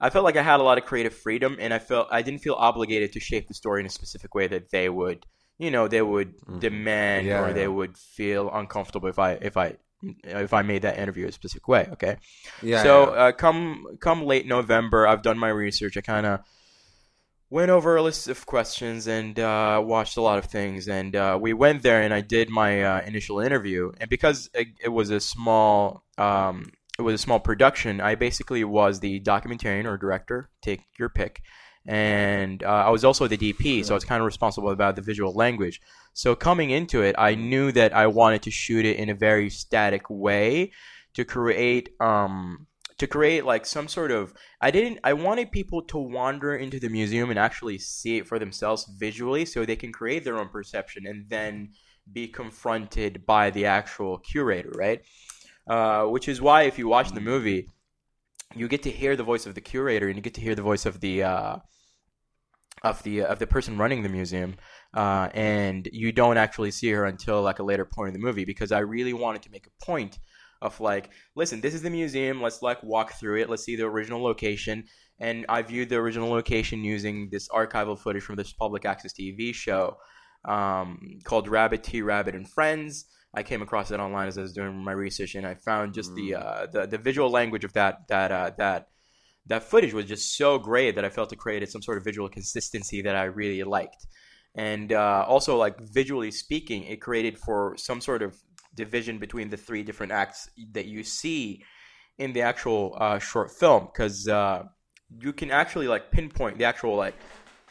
I 0.00 0.10
felt 0.10 0.24
like 0.24 0.36
I 0.36 0.42
had 0.42 0.60
a 0.60 0.62
lot 0.62 0.78
of 0.78 0.84
creative 0.84 1.14
freedom, 1.14 1.56
and 1.60 1.72
I 1.74 1.78
felt 1.78 2.08
I 2.10 2.22
didn't 2.22 2.40
feel 2.40 2.54
obligated 2.54 3.12
to 3.12 3.20
shape 3.20 3.48
the 3.48 3.54
story 3.54 3.80
in 3.80 3.86
a 3.86 3.90
specific 3.90 4.34
way 4.34 4.46
that 4.48 4.70
they 4.70 4.88
would, 4.88 5.26
you 5.58 5.70
know, 5.70 5.88
they 5.88 6.02
would 6.02 6.34
Mhm. 6.46 6.60
demand 6.60 7.26
Yeah, 7.26 7.40
or 7.40 7.52
they 7.52 7.68
would 7.68 7.96
feel 7.98 8.50
uncomfortable 8.52 9.08
if 9.08 9.18
I 9.18 9.32
if 9.34 9.56
I 9.56 9.76
if 10.24 10.52
I 10.52 10.62
made 10.62 10.82
that 10.82 10.98
interview 10.98 11.26
a 11.26 11.32
specific 11.32 11.66
way. 11.68 11.88
Okay. 11.92 12.16
Yeah. 12.62 12.82
so 12.82 13.04
yeah. 13.06 13.10
Uh, 13.10 13.32
come 13.32 13.86
come 14.00 14.24
late 14.24 14.46
November, 14.46 15.06
I've 15.06 15.22
done 15.22 15.38
my 15.38 15.48
research. 15.48 15.96
I 15.96 16.00
kind 16.00 16.26
of 16.26 16.40
went 17.50 17.70
over 17.70 17.96
a 17.96 18.02
list 18.02 18.28
of 18.28 18.44
questions 18.46 19.06
and 19.06 19.38
uh, 19.38 19.82
watched 19.84 20.16
a 20.16 20.20
lot 20.20 20.38
of 20.38 20.46
things. 20.46 20.88
And 20.88 21.16
uh, 21.16 21.38
we 21.40 21.52
went 21.52 21.82
there, 21.82 22.02
and 22.02 22.12
I 22.12 22.20
did 22.20 22.50
my 22.50 22.82
uh, 22.82 23.00
initial 23.06 23.40
interview. 23.40 23.92
And 24.00 24.10
because 24.10 24.50
it, 24.54 24.68
it 24.82 24.88
was 24.88 25.10
a 25.10 25.20
small 25.20 26.04
um, 26.18 26.72
it 26.98 27.02
was 27.02 27.14
a 27.14 27.18
small 27.18 27.38
production, 27.38 28.00
I 28.00 28.16
basically 28.16 28.64
was 28.64 28.98
the 28.98 29.20
documentarian 29.20 29.84
or 29.84 29.96
director, 29.96 30.50
take 30.62 30.82
your 30.98 31.08
pick. 31.08 31.42
And 31.86 32.62
uh, 32.62 32.66
I 32.66 32.90
was 32.90 33.04
also 33.04 33.28
the 33.28 33.38
DP, 33.38 33.84
so 33.84 33.94
I 33.94 33.96
was 33.96 34.04
kind 34.04 34.20
of 34.20 34.26
responsible 34.26 34.70
about 34.70 34.96
the 34.96 35.02
visual 35.02 35.32
language. 35.32 35.80
So 36.12 36.34
coming 36.34 36.70
into 36.70 37.02
it, 37.02 37.14
I 37.16 37.36
knew 37.36 37.70
that 37.72 37.94
I 37.94 38.08
wanted 38.08 38.42
to 38.42 38.50
shoot 38.50 38.84
it 38.84 38.96
in 38.96 39.08
a 39.08 39.14
very 39.14 39.48
static 39.48 40.10
way 40.10 40.72
to 41.14 41.24
create 41.24 41.90
um 42.00 42.66
to 42.98 43.06
create 43.06 43.44
like 43.44 43.64
some 43.64 43.88
sort 43.88 44.10
of 44.10 44.34
I 44.60 44.70
didn't 44.70 44.98
I 45.04 45.12
wanted 45.12 45.52
people 45.52 45.82
to 45.82 45.98
wander 45.98 46.56
into 46.56 46.80
the 46.80 46.88
museum 46.88 47.30
and 47.30 47.38
actually 47.38 47.78
see 47.78 48.18
it 48.18 48.26
for 48.26 48.38
themselves 48.38 48.90
visually 48.98 49.44
so 49.44 49.64
they 49.64 49.76
can 49.76 49.92
create 49.92 50.24
their 50.24 50.38
own 50.38 50.48
perception 50.48 51.06
and 51.06 51.28
then 51.28 51.70
be 52.12 52.28
confronted 52.28 53.26
by 53.26 53.50
the 53.50 53.66
actual 53.66 54.18
curator, 54.18 54.72
right? 54.74 55.00
Uh, 55.66 56.04
which 56.06 56.28
is 56.28 56.40
why 56.40 56.62
if 56.62 56.78
you 56.78 56.88
watch 56.88 57.12
the 57.12 57.20
movie, 57.20 57.68
you 58.56 58.66
get 58.68 58.82
to 58.82 58.90
hear 58.90 59.14
the 59.14 59.22
voice 59.22 59.46
of 59.46 59.54
the 59.54 59.60
curator 59.60 60.08
and 60.08 60.16
you 60.16 60.22
get 60.22 60.34
to 60.34 60.40
hear 60.40 60.54
the 60.54 60.62
voice 60.62 60.86
of 60.86 61.00
the 61.00 61.22
uh, 61.22 61.56
of 62.82 63.02
the 63.02 63.22
of 63.22 63.38
the 63.38 63.46
person 63.46 63.76
running 63.76 64.02
the 64.02 64.08
museum, 64.08 64.56
uh, 64.94 65.28
and 65.34 65.88
you 65.92 66.12
don't 66.12 66.38
actually 66.38 66.70
see 66.70 66.90
her 66.90 67.04
until 67.04 67.42
like 67.42 67.58
a 67.58 67.62
later 67.62 67.84
point 67.84 68.08
in 68.08 68.20
the 68.20 68.26
movie 68.26 68.44
because 68.44 68.72
I 68.72 68.78
really 68.78 69.12
wanted 69.12 69.42
to 69.42 69.50
make 69.50 69.66
a 69.66 69.84
point 69.84 70.18
of 70.60 70.80
like, 70.80 71.10
listen, 71.36 71.60
this 71.60 71.74
is 71.74 71.82
the 71.82 71.90
museum. 71.90 72.42
Let's 72.42 72.62
like 72.62 72.82
walk 72.82 73.12
through 73.12 73.40
it. 73.40 73.50
Let's 73.50 73.64
see 73.64 73.76
the 73.76 73.86
original 73.86 74.22
location. 74.22 74.84
And 75.20 75.46
I 75.48 75.62
viewed 75.62 75.88
the 75.88 75.96
original 75.96 76.30
location 76.30 76.84
using 76.84 77.28
this 77.30 77.48
archival 77.48 77.98
footage 77.98 78.22
from 78.22 78.36
this 78.36 78.52
public 78.52 78.84
access 78.84 79.12
TV 79.12 79.54
show 79.54 79.96
um, 80.44 81.18
called 81.24 81.48
Rabbit 81.48 81.82
T 81.82 82.02
Rabbit 82.02 82.34
and 82.34 82.48
Friends. 82.48 83.06
I 83.34 83.42
came 83.42 83.62
across 83.62 83.90
it 83.90 84.00
online 84.00 84.28
as 84.28 84.38
I 84.38 84.42
was 84.42 84.52
doing 84.52 84.82
my 84.82 84.92
research, 84.92 85.34
and 85.34 85.46
I 85.46 85.54
found 85.54 85.94
just 85.94 86.14
the 86.14 86.34
uh, 86.34 86.66
the 86.72 86.86
the 86.86 86.98
visual 86.98 87.30
language 87.30 87.64
of 87.64 87.72
that 87.74 88.08
that 88.08 88.32
uh, 88.32 88.52
that 88.58 88.88
that 89.46 89.64
footage 89.64 89.92
was 89.92 90.06
just 90.06 90.36
so 90.36 90.58
great 90.58 90.94
that 90.94 91.04
I 91.04 91.10
felt 91.10 91.32
it 91.32 91.36
created 91.36 91.70
some 91.70 91.82
sort 91.82 91.98
of 91.98 92.04
visual 92.04 92.28
consistency 92.28 93.02
that 93.02 93.16
I 93.16 93.24
really 93.24 93.62
liked, 93.64 94.06
and 94.54 94.92
uh, 94.92 95.24
also 95.28 95.56
like 95.56 95.78
visually 95.80 96.30
speaking, 96.30 96.84
it 96.84 97.02
created 97.02 97.38
for 97.38 97.76
some 97.76 98.00
sort 98.00 98.22
of 98.22 98.34
division 98.84 99.18
between 99.18 99.50
the 99.50 99.56
three 99.56 99.82
different 99.82 100.12
acts 100.12 100.48
that 100.72 100.86
you 100.86 101.02
see 101.02 101.62
in 102.18 102.32
the 102.32 102.42
actual 102.42 102.96
uh, 102.98 103.18
short 103.18 103.50
film 103.50 103.86
because 103.86 104.26
uh, 104.28 104.62
you 105.20 105.32
can 105.32 105.50
actually 105.50 105.88
like 105.88 106.10
pinpoint 106.10 106.58
the 106.58 106.64
actual 106.64 106.96
like 106.96 107.14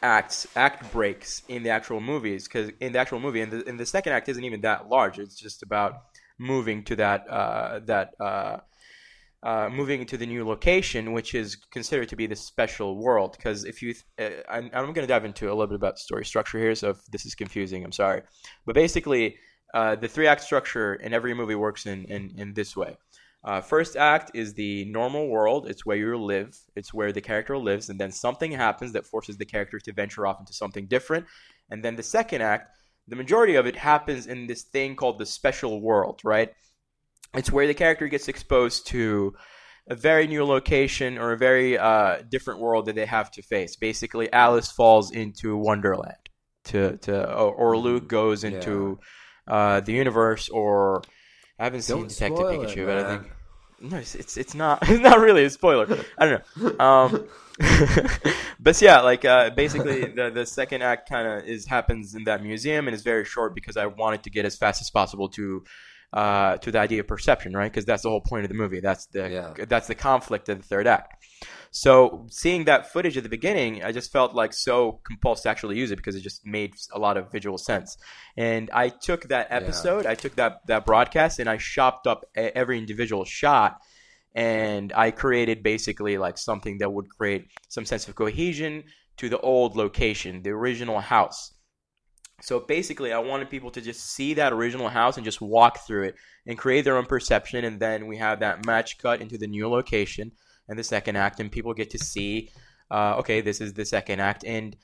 acts 0.02 0.48
act 0.56 0.92
breaks 0.92 1.42
in 1.48 1.64
the 1.64 1.70
actual 1.70 2.00
movies 2.00 2.48
because 2.48 2.72
in 2.80 2.94
the 2.94 3.00
actual 3.00 3.20
movie 3.20 3.42
and 3.42 3.52
the, 3.52 3.68
and 3.68 3.80
the 3.80 3.86
second 3.86 4.14
act 4.14 4.30
isn't 4.30 4.44
even 4.44 4.62
that 4.62 4.90
large. 4.90 5.20
It's 5.20 5.36
just 5.36 5.64
about 5.64 5.94
moving 6.40 6.84
to 6.86 6.96
that 6.98 7.28
uh, 7.30 7.80
that 7.86 8.14
uh, 8.20 8.58
uh, 9.44 9.70
moving 9.72 10.06
to 10.06 10.18
the 10.18 10.26
new 10.26 10.48
location 10.48 11.14
which 11.14 11.34
is 11.36 11.56
considered 11.72 12.10
to 12.10 12.16
be 12.16 12.28
the 12.28 12.36
special 12.36 12.98
world. 12.98 13.36
Because 13.38 13.66
if 13.66 13.82
you 13.82 13.94
uh, 14.20 14.30
I'm, 14.50 14.70
I'm 14.74 14.94
going 14.94 15.08
to 15.08 15.14
dive 15.14 15.26
into 15.26 15.48
a 15.48 15.54
little 15.54 15.68
bit 15.68 15.76
about 15.76 16.00
story 16.00 16.26
structure 16.26 16.60
here 16.60 16.76
so 16.76 16.92
if 16.92 16.98
this 17.12 17.26
is 17.26 17.36
confusing 17.36 17.84
I'm 17.84 17.92
sorry. 17.92 18.22
But 18.66 18.76
basically 18.76 19.38
uh, 19.74 19.96
the 19.96 20.08
three 20.08 20.28
act 20.28 20.42
structure 20.42 20.96
in 20.96 21.14
every 21.14 21.34
movie 21.34 21.56
works 21.56 21.86
in, 21.86 22.06
in, 22.06 22.34
in 22.38 22.54
this 22.54 22.76
way 22.76 22.98
uh, 23.44 23.62
first 23.62 23.96
act 23.96 24.32
is 24.34 24.54
the 24.54 24.84
normal 24.86 25.30
world. 25.30 25.70
It's 25.70 25.86
where 25.86 25.96
you 25.96 26.18
live. 26.18 26.58
It's 26.76 26.94
where 26.94 27.14
the 27.14 27.22
character 27.22 27.58
lives, 27.58 27.90
and 27.90 27.98
then 27.98 28.12
something 28.12 28.52
happens 28.52 28.92
that 28.92 29.06
forces 29.06 29.38
the 29.38 29.46
character 29.46 29.80
to 29.80 29.94
venture 29.94 30.28
off 30.28 30.40
into 30.40 30.52
something 30.52 30.88
different. 30.88 31.28
And 31.70 31.82
then 31.82 31.96
the 31.96 32.04
second 32.04 32.42
act, 32.42 32.76
the 33.08 33.16
majority 33.16 33.56
of 33.56 33.66
it 33.66 33.78
happens 33.78 34.28
in 34.28 34.48
this 34.48 34.64
thing 34.64 34.98
called 34.98 35.18
the 35.18 35.26
special 35.26 35.82
world, 35.82 36.20
right? 36.26 36.52
It's 37.36 37.52
where 37.52 37.68
the 37.68 37.74
character 37.74 38.10
gets 38.10 38.28
exposed 38.28 38.88
to 38.88 39.34
a 39.90 39.96
very 39.96 40.28
new 40.28 40.44
location 40.44 41.18
or 41.18 41.32
a 41.32 41.38
very 41.38 41.78
uh, 41.78 42.18
different 42.30 42.60
world 42.60 42.88
that 42.88 42.96
they 42.96 43.06
have 43.06 43.32
to 43.32 43.42
face. 43.42 43.78
Basically, 43.78 44.32
Alice 44.34 44.72
falls 44.72 45.12
into 45.12 45.56
Wonderland, 45.56 46.30
to 46.66 46.98
to 46.98 47.34
or, 47.34 47.54
or 47.54 47.78
Luke 47.78 48.10
goes 48.10 48.44
into 48.44 48.98
yeah. 49.00 49.08
Uh, 49.48 49.80
the 49.82 49.94
universe, 49.94 50.50
or 50.50 51.02
I 51.60 51.66
haven't 51.66 51.82
seen 51.82 51.98
Don't 51.98 52.10
Detective 52.10 52.46
Pikachu, 52.46 52.78
it, 52.78 52.86
but 52.86 52.98
I 52.98 53.18
think 53.18 53.32
no, 53.80 53.98
it's, 53.98 54.16
it's 54.16 54.38
it's 54.38 54.56
not 54.56 54.80
it's 54.90 55.02
not 55.02 55.20
really 55.20 55.46
a 55.46 55.50
spoiler. 55.50 55.88
I 56.18 56.26
don't 56.26 56.44
know. 56.58 56.86
Um, 56.86 57.28
but 58.60 58.80
yeah, 58.82 59.02
like 59.02 59.26
uh, 59.26 59.50
basically 59.52 60.06
the 60.06 60.30
the 60.30 60.46
second 60.46 60.84
act 60.84 61.10
kind 61.10 61.28
of 61.28 61.48
is 61.48 61.66
happens 61.66 62.16
in 62.16 62.24
that 62.26 62.44
museum 62.44 62.88
and 62.88 62.96
is 62.96 63.02
very 63.02 63.26
short 63.26 63.56
because 63.56 63.78
I 63.78 63.88
wanted 63.88 64.24
to 64.24 64.30
get 64.30 64.46
as 64.46 64.56
fast 64.56 64.82
as 64.82 64.90
possible 64.90 65.30
to 65.30 65.64
uh, 66.14 66.58
to 66.58 66.72
the 66.72 66.80
idea 66.80 67.02
of 67.02 67.08
perception, 67.08 67.54
right? 67.54 67.72
Because 67.72 67.86
that's 67.86 68.04
the 68.04 68.10
whole 68.10 68.22
point 68.22 68.44
of 68.44 68.50
the 68.50 68.56
movie. 68.56 68.80
That's 68.80 69.06
the 69.08 69.30
yeah. 69.30 69.66
that's 69.66 69.88
the 69.88 69.96
conflict 69.96 70.50
of 70.50 70.62
the 70.62 70.68
third 70.68 70.88
act. 70.88 71.26
So 71.72 72.26
seeing 72.30 72.66
that 72.66 72.92
footage 72.92 73.18
at 73.18 73.24
the 73.24 73.30
beginning, 73.30 73.84
I 73.84 73.92
just 73.92 74.12
felt 74.12 74.34
like 74.34 74.54
so 74.54 75.02
compulsed 75.10 75.44
to 75.44 75.50
actually 75.50 75.78
use 75.78 75.92
it 75.92 75.98
because 75.98 76.16
it 76.16 76.22
just 76.22 76.46
made 76.46 76.74
a 76.94 77.00
lot 77.00 77.18
of 77.18 77.32
visual 77.32 77.58
sense. 77.58 77.98
And 78.38 78.70
I 78.72 78.90
took 78.90 79.28
that 79.30 79.48
episode, 79.50 80.06
yeah. 80.06 80.12
I 80.12 80.16
took 80.16 80.36
that 80.36 80.66
that 80.68 80.86
broadcast, 80.86 81.40
and 81.40 81.50
I 81.50 81.58
chopped 81.58 82.08
up 82.08 82.26
every 82.36 82.78
individual 82.78 83.26
shot. 83.26 83.78
And 84.34 84.94
I 84.94 85.12
created 85.12 85.64
basically 85.64 86.18
like 86.20 86.38
something 86.38 86.78
that 86.78 86.92
would 86.92 87.10
create 87.10 87.48
some 87.70 87.86
sense 87.86 88.08
of 88.08 88.14
cohesion 88.16 88.84
to 89.18 89.30
the 89.30 89.40
old 89.40 89.76
location, 89.76 90.44
the 90.44 90.52
original 90.52 91.00
house. 91.00 91.54
So 92.42 92.60
basically, 92.60 93.14
I 93.14 93.20
wanted 93.20 93.50
people 93.50 93.72
to 93.72 93.82
just 93.82 94.12
see 94.12 94.36
that 94.36 94.54
original 94.54 94.90
house 94.90 95.18
and 95.18 95.26
just 95.26 95.42
walk 95.42 95.86
through 95.88 96.04
it 96.04 96.16
and 96.46 96.58
create 96.58 96.84
their 96.84 96.98
own 96.98 97.06
perception. 97.06 97.66
And 97.66 97.80
then 97.80 98.08
we 98.08 98.18
have 98.18 98.40
that 98.42 98.66
match 98.66 99.00
cut 99.00 99.22
into 99.22 99.38
the 99.38 99.48
new 99.48 99.68
location 99.68 100.32
and 100.70 100.78
the 100.78 100.84
second 100.84 101.16
act, 101.16 101.40
and 101.40 101.52
people 101.52 101.74
get 101.74 101.90
to 101.92 101.98
see, 101.98 102.50
uh, 102.92 103.16
okay, 103.18 103.42
this 103.42 103.62
is 103.62 103.74
the 103.74 103.86
second 103.86 104.20
act, 104.20 104.44
and 104.46 104.76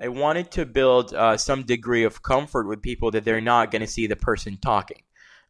I 0.00 0.08
wanted 0.08 0.50
to 0.52 0.66
build 0.66 1.14
uh, 1.14 1.36
some 1.36 1.62
degree 1.64 2.04
of 2.04 2.22
comfort 2.22 2.66
with 2.68 2.82
people 2.82 3.10
that 3.12 3.24
they're 3.24 3.40
not 3.40 3.70
going 3.70 3.82
to 3.82 3.88
see 3.88 4.06
the 4.06 4.16
person 4.16 4.58
talking. 4.60 5.02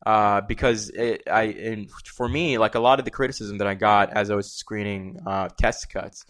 Uh, 0.04 0.42
because 0.42 0.90
it, 0.90 1.22
I, 1.30 1.86
for 2.04 2.28
me, 2.28 2.58
like 2.58 2.74
a 2.74 2.80
lot 2.80 2.98
of 2.98 3.06
the 3.06 3.10
criticism 3.10 3.56
that 3.58 3.66
I 3.66 3.74
got 3.74 4.12
as 4.12 4.30
I 4.30 4.34
was 4.34 4.52
screening 4.52 5.18
uh, 5.26 5.48
test 5.58 5.88
cuts, 5.88 6.26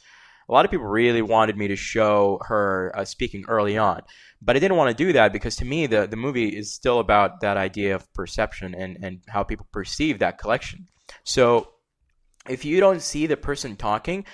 a 0.49 0.53
lot 0.53 0.65
of 0.65 0.71
people 0.71 0.87
really 0.87 1.23
wanted 1.23 1.57
me 1.57 1.69
to 1.69 1.77
show 1.77 2.41
her 2.47 2.93
uh, 2.95 3.05
speaking 3.05 3.45
early 3.49 3.79
on, 3.79 4.03
but 4.43 4.57
I 4.57 4.59
didn't 4.59 4.77
want 4.77 4.97
to 4.97 5.05
do 5.05 5.13
that 5.15 5.33
because 5.33 5.57
to 5.57 5.65
me, 5.65 5.87
the 5.87 6.07
the 6.07 6.17
movie 6.17 6.49
is 6.49 6.75
still 6.75 6.99
about 7.01 7.41
that 7.41 7.57
idea 7.57 7.95
of 7.95 8.13
perception 8.13 8.75
and 8.75 8.99
and 9.03 9.21
how 9.29 9.43
people 9.43 9.67
perceive 9.73 10.19
that 10.19 10.39
collection. 10.39 10.89
So 11.25 11.69
if 12.49 12.65
you 12.65 12.81
don't 12.81 13.03
see 13.03 13.27
the 13.27 13.37
person 13.37 13.77
talking, 13.77 14.25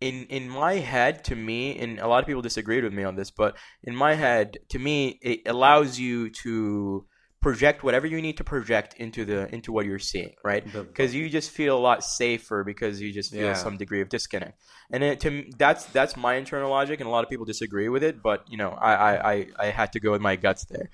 in 0.00 0.26
in 0.26 0.48
my 0.48 0.74
head, 0.74 1.24
to 1.24 1.36
me, 1.36 1.78
and 1.78 1.98
a 1.98 2.08
lot 2.08 2.22
of 2.22 2.26
people 2.26 2.42
disagreed 2.42 2.84
with 2.84 2.92
me 2.92 3.04
on 3.04 3.16
this, 3.16 3.30
but 3.30 3.56
in 3.84 3.94
my 3.94 4.14
head, 4.14 4.58
to 4.70 4.78
me, 4.78 5.18
it 5.22 5.40
allows 5.46 5.98
you 5.98 6.30
to 6.42 7.06
project 7.42 7.82
whatever 7.82 8.06
you 8.06 8.22
need 8.22 8.36
to 8.36 8.44
project 8.44 8.94
into 8.94 9.24
the 9.24 9.52
into 9.54 9.72
what 9.72 9.84
you're 9.84 9.98
seeing, 9.98 10.34
right? 10.42 10.64
Because 10.72 11.14
you 11.14 11.28
just 11.28 11.50
feel 11.50 11.76
a 11.76 11.80
lot 11.80 12.02
safer 12.04 12.64
because 12.64 13.00
you 13.00 13.12
just 13.12 13.32
feel 13.32 13.46
yeah. 13.46 13.54
some 13.54 13.76
degree 13.76 14.00
of 14.00 14.08
disconnect. 14.08 14.58
And 14.90 15.02
it, 15.02 15.20
to 15.20 15.44
that's 15.58 15.84
that's 15.86 16.16
my 16.16 16.34
internal 16.34 16.70
logic, 16.70 17.00
and 17.00 17.08
a 17.08 17.10
lot 17.10 17.24
of 17.24 17.30
people 17.30 17.44
disagree 17.44 17.88
with 17.88 18.02
it. 18.02 18.22
But 18.22 18.44
you 18.48 18.56
know, 18.56 18.70
I 18.70 18.94
I, 18.94 19.32
I, 19.32 19.46
I 19.58 19.66
had 19.66 19.92
to 19.92 20.00
go 20.00 20.12
with 20.12 20.22
my 20.22 20.36
guts 20.36 20.64
there. 20.66 20.90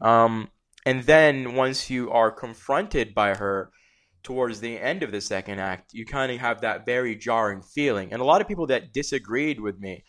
Um, 0.00 0.48
and 0.86 1.04
then 1.04 1.54
once 1.54 1.90
you 1.90 2.10
are 2.10 2.30
confronted 2.30 3.14
by 3.14 3.34
her, 3.34 3.70
towards 4.22 4.60
the 4.60 4.78
end 4.78 5.02
of 5.02 5.12
the 5.12 5.20
second 5.20 5.58
act, 5.58 5.92
you 5.92 6.06
kind 6.06 6.32
of 6.32 6.38
have 6.38 6.62
that 6.62 6.86
very 6.86 7.14
jarring 7.16 7.62
feeling. 7.62 8.12
And 8.12 8.20
a 8.20 8.24
lot 8.24 8.40
of 8.40 8.48
people 8.48 8.66
that 8.68 8.92
disagreed 8.92 9.60
with 9.60 9.78
me 9.78 10.04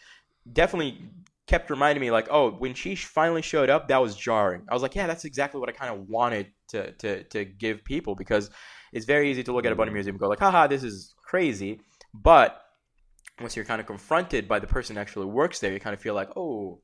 definitely 0.51 1.03
kept 1.51 1.69
reminding 1.69 1.99
me, 1.99 2.11
like, 2.11 2.29
oh, 2.31 2.49
when 2.51 2.73
she 2.73 2.95
finally 2.95 3.41
showed 3.41 3.69
up, 3.69 3.89
that 3.89 4.01
was 4.01 4.15
jarring. 4.15 4.61
I 4.69 4.73
was 4.73 4.81
like, 4.81 4.95
yeah, 4.95 5.05
that's 5.05 5.25
exactly 5.25 5.59
what 5.59 5.67
I 5.67 5.73
kind 5.73 5.93
of 5.93 6.07
wanted 6.07 6.47
to, 6.69 6.93
to, 6.93 7.23
to 7.25 7.43
give 7.43 7.83
people 7.83 8.15
because 8.15 8.49
it's 8.93 9.05
very 9.05 9.29
easy 9.29 9.43
to 9.43 9.51
look 9.51 9.65
at 9.65 9.73
a 9.73 9.75
bunny 9.75 9.91
museum 9.91 10.15
and 10.15 10.19
go, 10.21 10.29
like, 10.29 10.39
haha, 10.39 10.67
this 10.67 10.81
is 10.81 11.13
crazy. 11.21 11.81
But 12.13 12.57
once 13.41 13.57
you're 13.57 13.65
kind 13.65 13.81
of 13.81 13.85
confronted 13.85 14.47
by 14.47 14.59
the 14.59 14.67
person 14.67 14.95
who 14.95 15.01
actually 15.01 15.25
works 15.25 15.59
there, 15.59 15.73
you 15.73 15.79
kind 15.81 15.93
of 15.93 15.99
feel 15.99 16.13
like, 16.13 16.29
oh, 16.37 16.79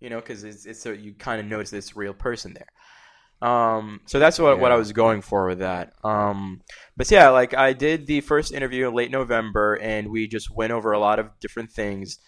you 0.00 0.08
know, 0.08 0.16
because 0.18 0.44
it's, 0.44 0.64
it's 0.64 0.80
so 0.80 0.92
you 0.92 1.12
kind 1.12 1.38
of 1.38 1.46
notice 1.46 1.68
this 1.68 1.94
real 1.94 2.14
person 2.14 2.54
there. 2.54 3.48
Um, 3.50 4.00
so 4.06 4.18
that's 4.18 4.38
what, 4.38 4.56
yeah. 4.56 4.62
what 4.62 4.72
I 4.72 4.76
was 4.76 4.92
going 4.92 5.20
for 5.20 5.46
with 5.46 5.58
that. 5.58 5.92
Um, 6.02 6.62
but 6.96 7.10
yeah, 7.10 7.28
like 7.28 7.52
I 7.52 7.74
did 7.74 8.06
the 8.06 8.22
first 8.22 8.54
interview 8.54 8.88
in 8.88 8.94
late 8.94 9.10
November, 9.10 9.74
and 9.74 10.08
we 10.08 10.26
just 10.26 10.50
went 10.50 10.72
over 10.72 10.92
a 10.92 10.98
lot 10.98 11.18
of 11.18 11.28
different 11.38 11.70
things, 11.70 12.18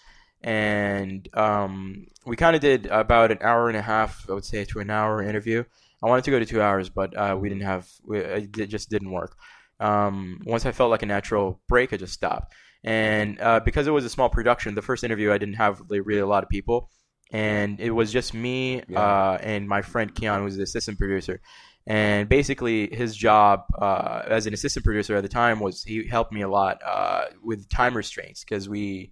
and 0.42 1.28
um, 1.36 2.06
we 2.26 2.36
kind 2.36 2.54
of 2.54 2.62
did 2.62 2.86
about 2.86 3.32
an 3.32 3.38
hour 3.40 3.68
and 3.68 3.76
a 3.76 3.82
half, 3.82 4.28
I 4.28 4.34
would 4.34 4.44
say, 4.44 4.64
to 4.66 4.80
an 4.80 4.90
hour 4.90 5.22
interview. 5.22 5.64
I 6.02 6.08
wanted 6.08 6.24
to 6.24 6.30
go 6.30 6.38
to 6.38 6.46
two 6.46 6.62
hours, 6.62 6.88
but 6.88 7.16
uh, 7.16 7.36
we 7.38 7.48
didn't 7.48 7.64
have, 7.64 7.88
we, 8.04 8.18
it 8.18 8.68
just 8.68 8.88
didn't 8.88 9.10
work. 9.10 9.36
Um, 9.80 10.40
once 10.46 10.64
I 10.64 10.72
felt 10.72 10.90
like 10.90 11.02
a 11.02 11.06
natural 11.06 11.60
break, 11.68 11.92
I 11.92 11.96
just 11.96 12.12
stopped. 12.12 12.54
And 12.84 13.40
uh, 13.40 13.60
because 13.60 13.88
it 13.88 13.90
was 13.90 14.04
a 14.04 14.10
small 14.10 14.28
production, 14.28 14.74
the 14.74 14.82
first 14.82 15.02
interview 15.02 15.32
I 15.32 15.38
didn't 15.38 15.54
have 15.54 15.80
really, 15.88 16.00
really 16.00 16.20
a 16.20 16.26
lot 16.26 16.44
of 16.44 16.48
people 16.48 16.90
and 17.30 17.80
it 17.80 17.90
was 17.90 18.12
just 18.12 18.34
me 18.34 18.82
yeah. 18.88 19.00
uh, 19.00 19.38
and 19.42 19.68
my 19.68 19.82
friend 19.82 20.14
Keon, 20.14 20.42
who's 20.42 20.56
the 20.56 20.62
assistant 20.62 20.98
producer. 20.98 21.40
And 21.86 22.28
basically, 22.28 22.94
his 22.94 23.16
job 23.16 23.64
uh, 23.78 24.22
as 24.26 24.46
an 24.46 24.52
assistant 24.52 24.84
producer 24.84 25.16
at 25.16 25.22
the 25.22 25.28
time 25.28 25.58
was 25.60 25.82
he 25.82 26.06
helped 26.06 26.32
me 26.32 26.42
a 26.42 26.48
lot 26.48 26.80
uh, 26.84 27.26
with 27.42 27.68
time 27.68 27.96
restraints 27.96 28.44
because 28.44 28.68
we 28.68 29.10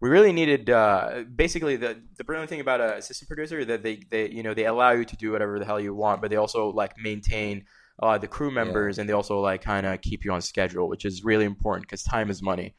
we 0.00 0.08
really 0.08 0.32
needed 0.32 0.70
uh, 0.70 1.24
basically 1.34 1.76
the 1.76 2.00
the 2.16 2.24
brilliant 2.24 2.48
thing 2.48 2.60
about 2.60 2.80
a 2.80 2.96
assistant 2.96 3.28
producer 3.28 3.64
that 3.64 3.82
they, 3.82 4.00
they 4.10 4.28
you 4.30 4.42
know 4.42 4.54
they 4.54 4.66
allow 4.66 4.92
you 4.92 5.04
to 5.04 5.16
do 5.16 5.32
whatever 5.32 5.58
the 5.58 5.64
hell 5.64 5.80
you 5.80 5.94
want, 5.94 6.20
but 6.20 6.30
they 6.30 6.36
also 6.36 6.70
like 6.70 6.96
maintain 6.98 7.64
uh, 8.02 8.16
the 8.16 8.26
crew 8.26 8.50
members 8.50 8.96
yeah. 8.96 9.02
and 9.02 9.08
they 9.08 9.12
also 9.12 9.40
like 9.40 9.62
kind 9.62 9.86
of 9.86 10.00
keep 10.00 10.24
you 10.24 10.32
on 10.32 10.40
schedule, 10.40 10.88
which 10.88 11.04
is 11.04 11.22
really 11.22 11.44
important 11.44 11.86
because 11.86 12.02
time 12.02 12.30
is 12.30 12.42
money, 12.42 12.74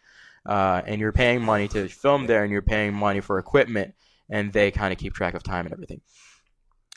uh, 0.47 0.81
and 0.85 0.99
you're 0.99 1.11
paying 1.11 1.41
money 1.41 1.67
to 1.67 1.87
film 1.87 2.25
there 2.25 2.43
and 2.43 2.51
you're 2.51 2.61
paying 2.61 2.93
money 2.93 3.21
for 3.21 3.37
equipment 3.37 3.93
and 4.29 4.51
they 4.51 4.71
kind 4.71 4.91
of 4.91 4.97
keep 4.97 5.13
track 5.13 5.35
of 5.35 5.43
time 5.43 5.65
and 5.65 5.73
everything. 5.73 6.01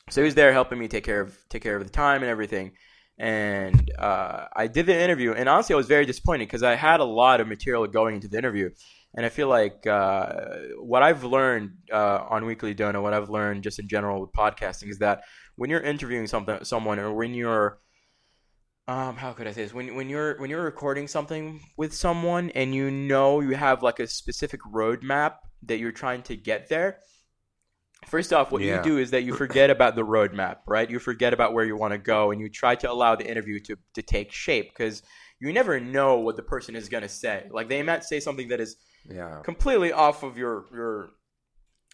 so 0.08 0.22
he 0.22 0.24
was 0.24 0.34
there 0.34 0.52
helping 0.52 0.78
me 0.78 0.88
take 0.88 1.04
care 1.04 1.20
of 1.20 1.36
take 1.50 1.62
care 1.62 1.76
of 1.76 1.84
the 1.84 1.90
time 1.90 2.22
and 2.22 2.30
everything. 2.30 2.72
And 3.16 3.92
uh, 3.96 4.46
I 4.56 4.66
did 4.66 4.86
the 4.86 5.00
interview, 5.00 5.34
and 5.34 5.48
honestly, 5.48 5.74
I 5.74 5.76
was 5.76 5.86
very 5.86 6.04
disappointed 6.04 6.46
because 6.46 6.64
I 6.64 6.74
had 6.74 6.98
a 6.98 7.04
lot 7.04 7.40
of 7.40 7.46
material 7.46 7.86
going 7.86 8.16
into 8.16 8.26
the 8.26 8.38
interview, 8.38 8.70
and 9.14 9.24
I 9.24 9.28
feel 9.28 9.48
like 9.48 9.86
uh, 9.86 10.46
what 10.80 11.02
I've 11.02 11.24
learned 11.24 11.72
uh, 11.92 12.24
on 12.28 12.44
Weekly 12.46 12.74
Donut, 12.74 13.02
what 13.02 13.14
I've 13.14 13.30
learned 13.30 13.62
just 13.62 13.78
in 13.78 13.88
general 13.88 14.20
with 14.20 14.32
podcasting, 14.32 14.90
is 14.90 14.98
that 14.98 15.22
when 15.56 15.70
you're 15.70 15.80
interviewing 15.80 16.26
something, 16.26 16.64
someone, 16.64 16.98
or 16.98 17.12
when 17.12 17.34
you're 17.34 17.78
um, 18.86 19.16
how 19.16 19.32
could 19.32 19.46
I 19.46 19.52
say 19.52 19.62
this? 19.62 19.72
When 19.72 19.94
when 19.94 20.08
you're 20.08 20.38
when 20.38 20.50
you're 20.50 20.64
recording 20.64 21.08
something 21.08 21.60
with 21.76 21.94
someone 21.94 22.50
and 22.50 22.74
you 22.74 22.90
know 22.90 23.40
you 23.40 23.54
have 23.56 23.82
like 23.82 24.00
a 24.00 24.06
specific 24.06 24.60
roadmap 24.62 25.36
that 25.62 25.78
you're 25.78 25.92
trying 25.92 26.22
to 26.24 26.36
get 26.36 26.68
there, 26.68 26.98
First 28.06 28.32
off, 28.32 28.52
what 28.52 28.62
yeah. 28.62 28.76
you 28.76 28.82
do 28.82 28.98
is 28.98 29.10
that 29.12 29.22
you 29.22 29.34
forget 29.34 29.70
about 29.70 29.96
the 29.96 30.02
roadmap, 30.02 30.58
right? 30.66 30.88
You 30.88 30.98
forget 30.98 31.32
about 31.32 31.52
where 31.52 31.64
you 31.64 31.76
want 31.76 31.92
to 31.92 31.98
go, 31.98 32.30
and 32.30 32.40
you 32.40 32.48
try 32.48 32.74
to 32.76 32.90
allow 32.90 33.16
the 33.16 33.28
interview 33.28 33.60
to 33.60 33.76
to 33.94 34.02
take 34.02 34.32
shape 34.32 34.70
because 34.70 35.02
you 35.40 35.52
never 35.52 35.80
know 35.80 36.18
what 36.18 36.36
the 36.36 36.42
person 36.42 36.76
is 36.76 36.88
going 36.88 37.02
to 37.02 37.08
say. 37.08 37.46
Like 37.50 37.68
they 37.68 37.82
might 37.82 38.04
say 38.04 38.20
something 38.20 38.48
that 38.48 38.60
is 38.60 38.76
yeah. 39.08 39.40
completely 39.42 39.92
off 39.92 40.22
of 40.22 40.36
your 40.38 40.64
your 40.72 41.10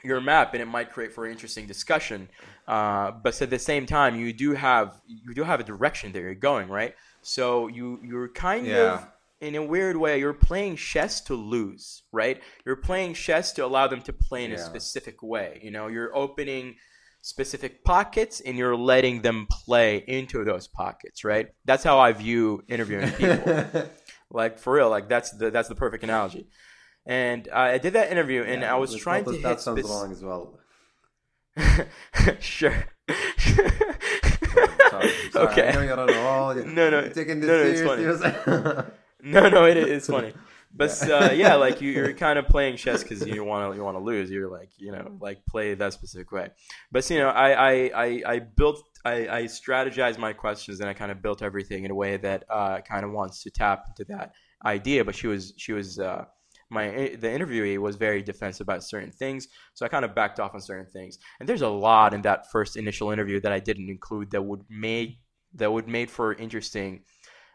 your 0.03 0.21
map, 0.21 0.55
and 0.55 0.63
it 0.63 0.67
might 0.67 0.91
create 0.93 1.13
for 1.13 1.27
an 1.27 1.33
interesting 1.33 1.67
discussion. 1.67 2.29
Uh, 2.67 3.11
but 3.11 3.41
at 3.43 3.51
the 3.51 3.59
same 3.59 3.87
time, 3.87 4.17
you 4.17 4.33
do 4.33 4.55
have 4.55 5.01
you 5.07 5.35
do 5.35 5.43
have 5.43 5.61
a 5.61 5.65
direction 5.65 6.13
that 6.13 6.21
you're 6.21 6.35
going, 6.35 6.69
right? 6.69 6.95
So 7.23 7.69
you 7.69 8.01
you're 8.03 8.29
kind 8.29 8.67
yeah. 8.67 8.95
of 8.95 9.07
in 9.41 9.55
a 9.55 9.63
weird 9.63 9.97
way, 9.97 10.19
you're 10.19 10.35
playing 10.35 10.77
chess 10.77 11.21
to 11.23 11.35
lose, 11.35 12.03
right? 12.13 12.41
You're 12.67 12.77
playing 12.77 13.15
chess 13.15 13.53
to 13.53 13.65
allow 13.65 13.87
them 13.87 14.03
to 14.03 14.13
play 14.13 14.45
in 14.45 14.51
yeah. 14.51 14.59
a 14.59 14.61
specific 14.61 15.23
way. 15.23 15.61
You 15.63 15.71
know, 15.71 15.87
you're 15.87 16.15
opening 16.15 16.77
specific 17.23 17.85
pockets 17.85 18.41
and 18.41 18.57
you're 18.57 18.77
letting 18.77 19.23
them 19.23 19.47
play 19.51 20.05
into 20.07 20.45
those 20.45 20.69
pockets, 20.69 21.25
right? 21.25 21.49
That's 21.65 21.85
how 21.85 21.99
I 21.99 22.13
view 22.13 22.63
interviewing 22.69 23.11
people. 23.13 23.67
like 24.31 24.59
for 24.59 24.75
real, 24.75 24.91
like 24.91 25.09
that's 25.09 25.31
the 25.33 25.51
that's 25.51 25.69
the 25.69 25.75
perfect 25.75 26.05
analogy. 26.05 26.47
And 27.07 27.49
uh, 27.49 27.57
I 27.57 27.79
did 27.79 27.95
that 27.95 28.13
interview, 28.13 28.43
and 28.43 28.63
yeah, 28.63 28.75
I 28.75 28.79
was 28.79 28.95
trying 28.97 29.25
to. 29.25 29.39
That 29.39 29.61
sounds 29.61 29.81
spec- 29.81 29.91
wrong 29.91 30.13
as 30.13 30.23
well. 30.23 30.59
sure. 32.41 32.85
sorry, 33.39 33.71
sorry. 34.91 35.11
Okay. 35.35 35.69
I 35.69 35.73
know 35.73 35.81
you 35.81 35.97
don't 35.97 36.07
know. 36.07 36.53
No, 36.53 36.91
no, 36.91 37.09
taking 37.09 37.41
this 37.41 37.49
no, 37.49 37.97
no, 37.97 38.05
it's 38.05 38.23
funny. 38.23 38.89
no, 39.23 39.49
no, 39.49 39.65
it 39.65 39.77
is 39.77 40.07
funny. 40.07 40.35
But 40.73 40.97
yeah, 41.07 41.15
uh, 41.15 41.33
yeah 41.33 41.55
like 41.57 41.81
you, 41.81 42.05
are 42.05 42.13
kind 42.13 42.39
of 42.39 42.47
playing 42.47 42.77
chess 42.77 43.03
because 43.03 43.27
you 43.27 43.43
want 43.43 43.73
to 43.73 43.77
you 43.77 43.83
want 43.83 43.97
to 43.97 44.03
lose. 44.03 44.31
You're 44.31 44.51
like 44.51 44.71
you 44.79 44.93
know 44.93 45.17
like 45.21 45.45
play 45.47 45.75
that 45.75 45.93
specific 45.93 46.31
way. 46.31 46.51
But 46.93 47.09
you 47.11 47.19
know, 47.19 47.29
I 47.29 47.51
I 47.51 47.73
I, 47.95 48.23
I 48.27 48.39
built 48.39 48.83
I, 49.05 49.29
I 49.29 49.43
strategized 49.45 50.19
my 50.19 50.33
questions 50.33 50.81
and 50.81 50.89
I 50.89 50.95
kind 50.95 51.11
of 51.11 51.23
built 51.23 51.43
everything 51.43 51.85
in 51.85 51.91
a 51.91 51.95
way 51.95 52.19
that 52.19 52.45
uh, 52.49 52.81
kind 52.83 53.05
of 53.05 53.13
wants 53.13 53.43
to 53.45 53.51
tap 53.51 53.87
into 53.89 54.05
that 54.13 54.33
idea. 54.65 55.05
But 55.05 55.15
she 55.15 55.27
was 55.27 55.55
she 55.57 55.73
was 55.73 55.99
uh, 55.99 56.27
my 56.71 56.89
the 56.89 57.29
interviewee 57.29 57.79
was 57.79 57.97
very 57.97 58.23
defensive 58.23 58.65
about 58.65 58.85
certain 58.85 59.11
things, 59.11 59.49
so 59.75 59.85
I 59.85 59.89
kind 59.89 60.05
of 60.05 60.15
backed 60.15 60.41
off 60.41 60.55
on 60.55 60.61
certain 60.61 60.87
things. 60.87 61.19
And 61.39 61.49
there's 61.49 61.63
a 61.63 61.69
lot 61.69 62.15
in 62.15 62.23
that 62.23 62.51
first 62.51 62.77
initial 62.77 63.11
interview 63.11 63.41
that 63.41 63.53
I 63.53 63.59
didn't 63.59 63.89
include 63.89 64.31
that 64.31 64.43
would 64.43 64.65
make 64.69 65.19
that 65.55 65.73
would 65.73 65.89
make 65.89 66.11
for 66.11 66.35
interesting 66.35 67.03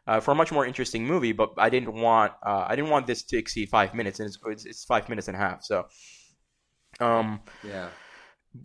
uh, 0.08 0.19
for 0.19 0.32
a 0.32 0.36
much 0.36 0.51
more 0.51 0.65
interesting 0.65 1.06
movie. 1.06 1.32
But 1.32 1.54
I 1.58 1.69
didn't 1.69 1.93
want 1.93 2.34
uh, 2.45 2.65
I 2.67 2.75
didn't 2.75 2.91
want 2.91 3.08
this 3.08 3.23
to 3.23 3.38
exceed 3.38 3.69
five 3.69 3.93
minutes, 3.93 4.19
and 4.19 4.28
it's, 4.28 4.38
it's, 4.45 4.65
it's 4.65 4.84
five 4.86 5.08
minutes 5.10 5.28
and 5.28 5.38
a 5.38 5.39
half. 5.39 5.63
So, 5.63 5.88
um, 6.99 7.41
yeah. 7.63 7.89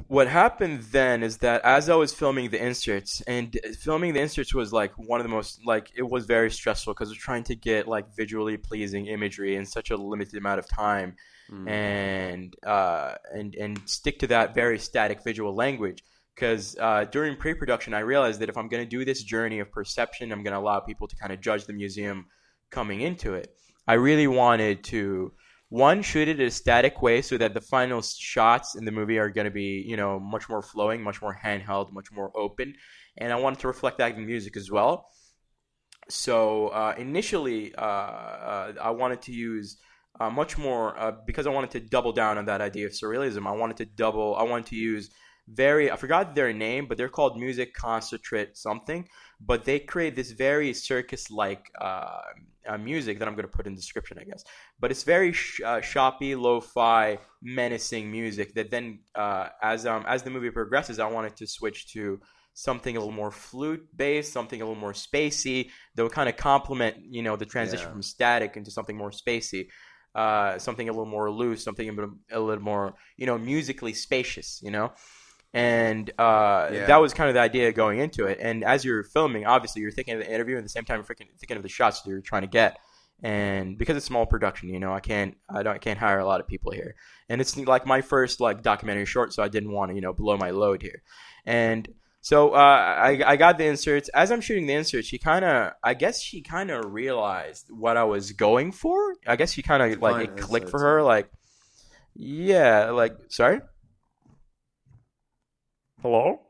What 0.08 0.28
happened 0.28 0.82
then 0.92 1.22
is 1.22 1.38
that 1.38 1.62
as 1.64 1.88
I 1.88 1.94
was 1.94 2.12
filming 2.12 2.50
the 2.50 2.64
inserts, 2.64 3.22
and 3.22 3.58
filming 3.78 4.14
the 4.14 4.20
inserts 4.20 4.54
was 4.54 4.72
like 4.72 4.92
one 4.96 5.20
of 5.20 5.24
the 5.24 5.30
most 5.30 5.60
like 5.66 5.90
it 5.96 6.08
was 6.08 6.26
very 6.26 6.50
stressful 6.50 6.94
because 6.94 7.08
we're 7.08 7.16
trying 7.16 7.44
to 7.44 7.54
get 7.54 7.88
like 7.88 8.06
visually 8.16 8.56
pleasing 8.56 9.06
imagery 9.06 9.56
in 9.56 9.66
such 9.66 9.90
a 9.90 9.96
limited 9.96 10.36
amount 10.36 10.58
of 10.58 10.68
time, 10.68 11.16
mm. 11.50 11.68
and 11.68 12.54
uh, 12.64 13.14
and 13.32 13.54
and 13.54 13.80
stick 13.86 14.18
to 14.20 14.26
that 14.28 14.54
very 14.54 14.78
static 14.78 15.24
visual 15.24 15.54
language 15.54 16.04
because 16.34 16.76
uh, 16.80 17.04
during 17.04 17.36
pre-production 17.36 17.92
i 17.92 17.98
realized 17.98 18.40
that 18.40 18.48
if 18.48 18.56
i'm 18.56 18.68
going 18.68 18.82
to 18.82 18.88
do 18.88 19.04
this 19.04 19.22
journey 19.22 19.58
of 19.58 19.70
perception 19.70 20.32
i'm 20.32 20.42
going 20.42 20.52
to 20.54 20.58
allow 20.58 20.80
people 20.80 21.06
to 21.06 21.16
kind 21.16 21.32
of 21.32 21.40
judge 21.40 21.66
the 21.66 21.72
museum 21.72 22.26
coming 22.70 23.00
into 23.00 23.34
it 23.34 23.54
i 23.86 23.94
really 23.94 24.26
wanted 24.26 24.82
to 24.82 25.32
one 25.70 26.02
shoot 26.02 26.28
it 26.28 26.40
in 26.40 26.46
a 26.46 26.50
static 26.50 27.00
way 27.00 27.22
so 27.22 27.38
that 27.38 27.54
the 27.54 27.60
final 27.60 28.02
shots 28.02 28.74
in 28.74 28.84
the 28.84 28.90
movie 28.92 29.18
are 29.18 29.30
going 29.30 29.46
to 29.46 29.50
be 29.50 29.82
you 29.86 29.96
know 29.96 30.20
much 30.20 30.48
more 30.48 30.62
flowing 30.62 31.00
much 31.00 31.22
more 31.22 31.38
handheld 31.42 31.92
much 31.92 32.12
more 32.12 32.30
open 32.36 32.74
and 33.16 33.32
i 33.32 33.36
wanted 33.36 33.58
to 33.58 33.68
reflect 33.68 33.98
that 33.98 34.14
in 34.16 34.26
music 34.26 34.56
as 34.56 34.70
well 34.70 35.08
so 36.08 36.68
uh, 36.68 36.94
initially 36.98 37.74
uh, 37.76 37.80
uh 37.80 38.72
i 38.82 38.90
wanted 38.90 39.22
to 39.22 39.32
use 39.32 39.78
uh, 40.18 40.28
much 40.28 40.58
more 40.58 40.98
uh, 40.98 41.12
because 41.24 41.46
i 41.46 41.50
wanted 41.50 41.70
to 41.70 41.80
double 41.80 42.12
down 42.12 42.36
on 42.36 42.46
that 42.46 42.60
idea 42.60 42.84
of 42.84 42.92
surrealism 42.92 43.46
i 43.46 43.52
wanted 43.52 43.76
to 43.76 43.84
double 43.84 44.34
i 44.36 44.42
wanted 44.42 44.66
to 44.66 44.76
use 44.76 45.08
very 45.52 45.90
I 45.90 45.96
forgot 45.96 46.34
their 46.34 46.52
name, 46.52 46.86
but 46.86 46.96
they're 46.96 47.08
called 47.08 47.38
Music 47.38 47.74
Concentrate 47.74 48.56
something. 48.56 49.08
But 49.40 49.64
they 49.64 49.80
create 49.80 50.14
this 50.14 50.30
very 50.30 50.72
circus 50.74 51.30
like 51.30 51.70
uh, 51.80 52.20
uh, 52.66 52.78
music 52.78 53.18
that 53.18 53.28
I'm 53.28 53.34
going 53.34 53.46
to 53.46 53.52
put 53.52 53.66
in 53.66 53.74
the 53.74 53.80
description, 53.80 54.18
I 54.20 54.24
guess. 54.24 54.44
But 54.78 54.90
it's 54.90 55.02
very 55.02 55.32
sh- 55.32 55.60
uh, 55.64 55.80
shoppy, 55.80 56.34
lo-fi, 56.34 57.18
menacing 57.42 58.10
music. 58.10 58.54
That 58.54 58.70
then, 58.70 59.00
uh, 59.14 59.48
as 59.62 59.86
um 59.86 60.04
as 60.06 60.22
the 60.22 60.30
movie 60.30 60.50
progresses, 60.50 60.98
I 60.98 61.08
wanted 61.08 61.36
to 61.36 61.46
switch 61.46 61.92
to 61.92 62.20
something 62.54 62.96
a 62.96 63.00
little 63.00 63.14
more 63.14 63.30
flute 63.30 63.86
based, 63.96 64.32
something 64.32 64.60
a 64.60 64.64
little 64.64 64.80
more 64.80 64.92
spacey 64.92 65.70
that 65.94 66.02
would 66.02 66.12
kind 66.12 66.28
of 66.28 66.36
complement, 66.36 66.96
you 67.08 67.22
know, 67.22 67.36
the 67.36 67.46
transition 67.46 67.86
yeah. 67.86 67.92
from 67.92 68.02
static 68.02 68.56
into 68.56 68.70
something 68.70 68.96
more 68.96 69.10
spacey. 69.10 69.68
Uh, 70.12 70.58
something 70.58 70.88
a 70.88 70.92
little 70.92 71.06
more 71.06 71.30
loose, 71.30 71.62
something 71.62 71.88
a 71.88 71.92
little, 71.92 72.16
a 72.32 72.40
little 72.40 72.64
more, 72.64 72.96
you 73.16 73.26
know, 73.26 73.38
musically 73.38 73.92
spacious, 73.92 74.60
you 74.60 74.72
know 74.72 74.92
and 75.52 76.10
uh, 76.18 76.68
yeah. 76.72 76.86
that 76.86 77.00
was 77.00 77.12
kind 77.12 77.28
of 77.28 77.34
the 77.34 77.40
idea 77.40 77.72
going 77.72 77.98
into 77.98 78.26
it. 78.26 78.38
And 78.40 78.64
as 78.64 78.84
you're 78.84 79.02
filming, 79.02 79.46
obviously 79.46 79.82
you're 79.82 79.90
thinking 79.90 80.14
of 80.14 80.20
the 80.20 80.32
interview, 80.32 80.56
and 80.56 80.60
at 80.60 80.64
the 80.64 80.70
same 80.70 80.84
time 80.84 80.98
you're 80.98 81.16
thinking 81.38 81.56
of 81.56 81.62
the 81.62 81.68
shots 81.68 82.02
that 82.02 82.10
you're 82.10 82.20
trying 82.20 82.42
to 82.42 82.48
get. 82.48 82.78
And 83.22 83.76
because 83.76 83.96
it's 83.96 84.06
small 84.06 84.24
production, 84.24 84.70
you 84.70 84.80
know, 84.80 84.94
I 84.94 85.00
can't, 85.00 85.36
I 85.48 85.62
don't, 85.62 85.74
I 85.74 85.78
can't 85.78 85.98
hire 85.98 86.20
a 86.20 86.24
lot 86.24 86.40
of 86.40 86.46
people 86.46 86.72
here. 86.72 86.94
And 87.28 87.40
it's 87.40 87.56
like 87.56 87.84
my 87.84 88.00
first 88.00 88.40
like 88.40 88.62
documentary 88.62 89.04
short, 89.04 89.34
so 89.34 89.42
I 89.42 89.48
didn't 89.48 89.72
want 89.72 89.90
to, 89.90 89.94
you 89.94 90.00
know, 90.00 90.14
blow 90.14 90.38
my 90.38 90.50
load 90.50 90.80
here. 90.80 91.02
And 91.44 91.86
so 92.22 92.50
uh, 92.50 92.56
I, 92.56 93.22
I 93.26 93.36
got 93.36 93.58
the 93.58 93.66
inserts. 93.66 94.08
As 94.10 94.30
I'm 94.30 94.40
shooting 94.40 94.66
the 94.66 94.74
inserts, 94.74 95.08
she 95.08 95.18
kind 95.18 95.44
of, 95.44 95.72
I 95.82 95.94
guess 95.94 96.20
she 96.20 96.42
kind 96.42 96.70
of 96.70 96.92
realized 96.92 97.66
what 97.70 97.96
I 97.96 98.04
was 98.04 98.32
going 98.32 98.72
for. 98.72 99.14
I 99.26 99.36
guess 99.36 99.52
she 99.52 99.62
kind 99.62 99.82
of 99.82 100.00
like 100.00 100.28
it 100.28 100.36
clicked 100.36 100.70
for 100.70 100.80
her, 100.80 101.02
like, 101.02 101.30
yeah, 102.14 102.90
like, 102.90 103.16
sorry. 103.28 103.60
Hello? 106.02 106.40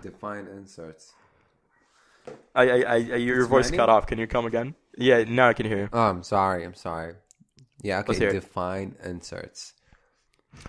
Define 0.00 0.46
inserts. 0.46 1.14
I, 2.54 2.70
I, 2.70 2.80
I, 2.82 2.96
your 2.96 3.46
voice 3.46 3.70
cut 3.70 3.88
off. 3.88 4.06
Can 4.06 4.18
you 4.18 4.28
come 4.28 4.46
again? 4.46 4.76
Yeah, 4.96 5.24
now 5.24 5.48
I 5.48 5.54
can 5.54 5.66
hear 5.66 5.78
you. 5.78 5.88
Oh, 5.92 6.02
I'm 6.02 6.22
sorry. 6.22 6.64
I'm 6.64 6.74
sorry. 6.74 7.14
Yeah, 7.82 8.04
okay. 8.06 8.30
Define 8.30 8.94
inserts. 9.04 9.72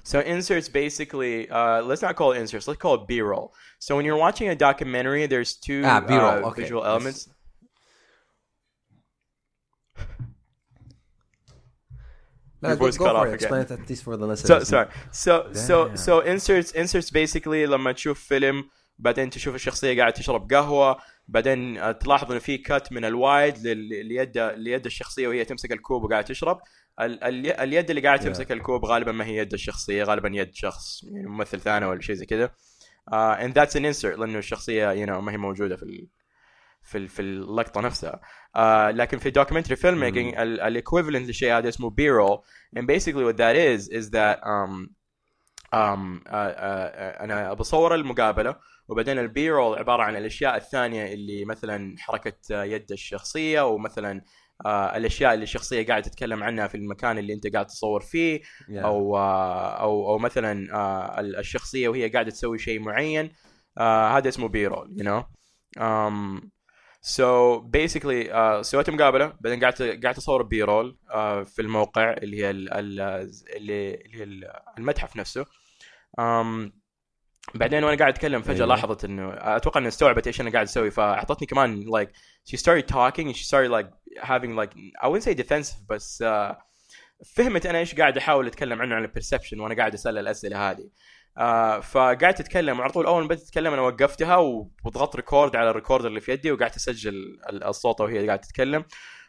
So 0.01 0.21
inserts 0.21 0.67
basically, 0.67 1.47
uh, 1.49 1.83
let's 1.83 2.01
not 2.01 2.15
call 2.15 2.31
it 2.31 2.39
inserts. 2.39 2.67
Let's 2.67 2.79
call 2.79 2.95
it 2.95 3.07
B-roll. 3.07 3.53
So 3.77 3.95
when 3.95 4.05
you're 4.05 4.17
watching 4.17 4.49
a 4.49 4.55
documentary, 4.55 5.27
there's 5.27 5.53
two 5.55 5.83
ah, 5.85 5.99
B-roll. 5.99 6.45
Uh, 6.45 6.49
okay. 6.49 6.61
visual 6.61 6.83
elements. 6.83 7.29
Your 12.63 12.75
voice 12.75 12.97
cut 12.97 13.15
off 13.15 13.25
again. 13.25 13.33
Explain 13.33 13.61
it 13.61 13.71
at 13.71 13.89
least 13.89 14.03
for 14.03 14.15
the 14.17 14.27
listeners. 14.31 14.49
So 14.49 14.71
sorry. 14.73 14.87
So 15.11 15.33
Damn. 15.43 15.55
so 15.67 15.75
so 16.05 16.13
inserts 16.33 16.71
inserts 16.71 17.09
basically 17.09 17.65
لما 17.65 17.91
تشوف 17.91 18.19
فيلم 18.19 18.69
بعدين 18.99 19.29
تشوف 19.29 19.55
الشخصية 19.55 19.97
قاعدة 19.99 20.15
تشرب 20.15 20.53
قهوة 20.53 20.97
بعدين 21.27 21.79
تلاحظ 21.99 22.31
إنه 22.31 22.39
في 22.39 22.57
كات 22.57 22.91
من 22.91 23.05
الوايد 23.05 23.67
ليد 23.67 24.37
ليد 24.37 24.85
الشخصية 24.85 25.27
وهي 25.27 25.45
تمسك 25.45 25.71
الكوب 25.71 26.03
وقاعدة 26.03 26.27
تشرب 26.27 26.59
اليد 26.99 27.89
اللي 27.89 28.01
قاعدة 28.01 28.23
تمسك 28.23 28.51
الكوب 28.51 28.85
غالبا 28.85 29.11
ما 29.11 29.25
هي 29.25 29.37
يد 29.37 29.53
الشخصية 29.53 30.03
غالبا 30.03 30.29
يد 30.33 30.55
شخص 30.55 31.03
يعني 31.03 31.27
ممثل 31.27 31.59
ثاني 31.59 31.85
ولا 31.85 32.01
شيء 32.01 32.15
زي 32.15 32.25
كذا 32.25 32.51
uh, 33.11 33.37
and 33.39 33.53
that's 33.53 33.75
an 33.75 33.83
insert 33.85 34.19
لأنه 34.19 34.37
الشخصية 34.37 35.05
you 35.05 35.09
know 35.09 35.13
ما 35.21 35.31
هي 35.31 35.37
موجودة 35.37 35.75
في 35.75 36.07
في 36.83 37.07
في 37.07 37.21
اللقطة 37.21 37.81
نفسها. 37.81 38.19
uh, 38.57 38.59
لكن 38.95 39.17
في 39.17 39.31
documentary 39.31 39.77
filmmaking 39.77 40.39
الايكويفالنت 40.39 41.27
للشيء 41.27 41.57
هذا 41.57 41.69
اسمه 41.69 41.95
and 42.75 42.81
basically 42.81 43.23
what 43.23 43.37
that 43.37 43.55
is 43.55 43.89
is 43.89 44.09
that 44.09 44.37
um, 44.43 44.89
um, 45.73 46.21
uh, 46.25 46.31
uh, 46.31 47.21
أنا 47.21 47.53
بصور 47.53 47.95
المقابلة 47.95 48.55
وبعدين 48.87 49.19
البي 49.19 49.49
رول 49.49 49.77
عبارة 49.77 50.03
عن 50.03 50.15
الأشياء 50.15 50.55
الثانية 50.55 51.13
اللي 51.13 51.45
مثلا 51.45 51.95
حركة 51.99 52.63
يد 52.63 52.91
الشخصية 52.91 53.61
ومثلا 53.61 54.21
آه 54.65 54.97
الأشياء 54.97 55.33
اللي 55.33 55.43
الشخصية 55.43 55.85
قاعدة 55.87 56.05
تتكلم 56.05 56.43
عنها 56.43 56.67
في 56.67 56.75
المكان 56.75 57.17
اللي 57.17 57.33
أنت 57.33 57.53
قاعد 57.53 57.67
تصور 57.67 58.01
فيه. 58.01 58.41
Yeah. 58.41 58.71
أو 58.71 59.17
آه 59.17 59.81
أو 59.81 60.09
أو 60.09 60.17
مثلا 60.17 60.75
آه 60.75 61.19
الشخصية 61.19 61.87
وهي 61.87 62.09
قاعدة 62.09 62.31
تسوي 62.31 62.57
شيء 62.57 62.79
معين. 62.79 63.31
آه 63.77 64.17
هذا 64.17 64.29
اسمه 64.29 64.47
بي 64.47 64.67
رول 64.67 64.95
you 64.99 65.03
know. 65.03 65.23
So 67.05 67.59
basically 67.77 68.29
uh, 68.31 68.61
سويت 68.61 68.89
مقابلة 68.89 69.33
بعدين 69.41 69.63
قعدت 69.63 69.81
قعدت 69.81 70.17
أصور 70.17 70.43
بي 70.43 70.63
رول 70.63 70.97
uh, 71.09 71.13
في 71.43 71.61
الموقع 71.61 72.13
اللي 72.13 72.37
هي 72.37 72.49
ال- 72.49 72.73
ال- 72.73 72.99
اللي 73.55 73.93
اللي 73.95 74.17
هي 74.19 74.23
ال- 74.23 74.51
المتحف 74.77 75.15
نفسه. 75.15 75.45
Um, 76.21 76.71
بعدين 77.55 77.83
وأنا 77.83 77.97
قاعد 77.97 78.13
أتكلم 78.13 78.41
فجأة 78.41 78.55
أيوة. 78.55 78.67
لاحظت 78.67 79.05
إنه 79.05 79.33
أتوقع 79.33 79.79
انها 79.79 79.89
استوعبت 79.89 80.27
إيش 80.27 80.41
أنا 80.41 80.51
قاعد 80.51 80.65
أسوي. 80.65 80.91
فأعطتني 80.91 81.47
كمان 81.47 81.85
like 81.85 82.09
she 82.49 82.57
started 82.57 82.87
talking 82.87 83.27
and 83.27 83.35
she 83.35 83.43
started 83.43 83.71
like 83.71 83.89
having 84.21 84.55
like 84.61 84.73
I 85.03 85.07
wouldn't 85.07 85.23
say 85.23 85.33
defensive 85.43 85.85
بس 85.89 86.23
uh, 86.23 86.55
فهمت 87.35 87.65
أنا 87.65 87.79
إيش 87.79 87.95
قاعد 87.95 88.17
أحاول 88.17 88.47
أتكلم 88.47 88.81
عنه 88.81 88.95
عن 88.95 89.01
البرسبشن 89.03 89.59
وأنا 89.59 89.75
قاعد 89.75 89.93
أسأل 89.93 90.17
الأسئلة 90.17 90.71
هذه. 90.71 90.89
آه 91.37 91.79
فقعدت 91.79 92.39
اتكلم 92.39 92.79
وعلى 92.79 92.91
طول 92.91 93.05
أول 93.05 93.21
ما 93.21 93.27
بدأت 93.27 93.41
اتكلم 93.41 93.73
أنا 93.73 93.81
وقفتها 93.81 94.37
وضغطت 94.85 95.15
ريكورد 95.15 95.55
على 95.55 95.69
الريكوردر 95.69 96.07
اللي 96.07 96.19
في 96.19 96.31
يدي 96.31 96.51
وقعدت 96.51 96.75
أسجل 96.75 97.13
ال- 97.49 97.63
الصوت 97.63 98.01
وهي 98.01 98.27
قاعدة 98.27 98.41
تتكلم. 98.41 98.85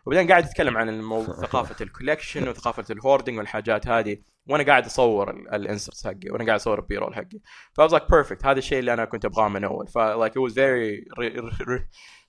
وبعدين 0.06 0.28
قاعد 0.30 0.44
أتكلم 0.44 0.76
عن 0.76 0.88
المو... 0.88 1.24
ثقافة 1.42 1.76
الكولكشن 1.84 2.48
وثقافة 2.48 2.84
الهوردنج 2.90 3.38
والحاجات 3.38 3.88
هذه. 3.88 4.16
وأنا 4.46 4.64
قاعد 4.64 4.84
أصور 4.86 5.30
الانسرتس 5.30 6.06
حقي 6.06 6.30
وأنا 6.30 6.44
قاعد 6.44 6.60
أصور 6.60 6.78
البي 6.78 6.96
رول 6.96 7.14
حقي. 7.14 7.38
ف 7.72 7.80
I 7.80 7.84
was 7.88 7.92
like 7.92 8.04
perfect. 8.06 8.46
هذا 8.46 8.58
الشيء 8.58 8.78
اللي 8.78 8.92
أنا 8.92 9.04
كنت 9.04 9.24
أبغاه 9.24 9.48
من 9.48 9.64
أول. 9.64 9.86
ف 9.88 9.98
like 9.98 10.32
it 10.32 10.50
was 10.50 10.54
very 10.54 11.04
re- 11.18 11.40
re- 11.66 11.86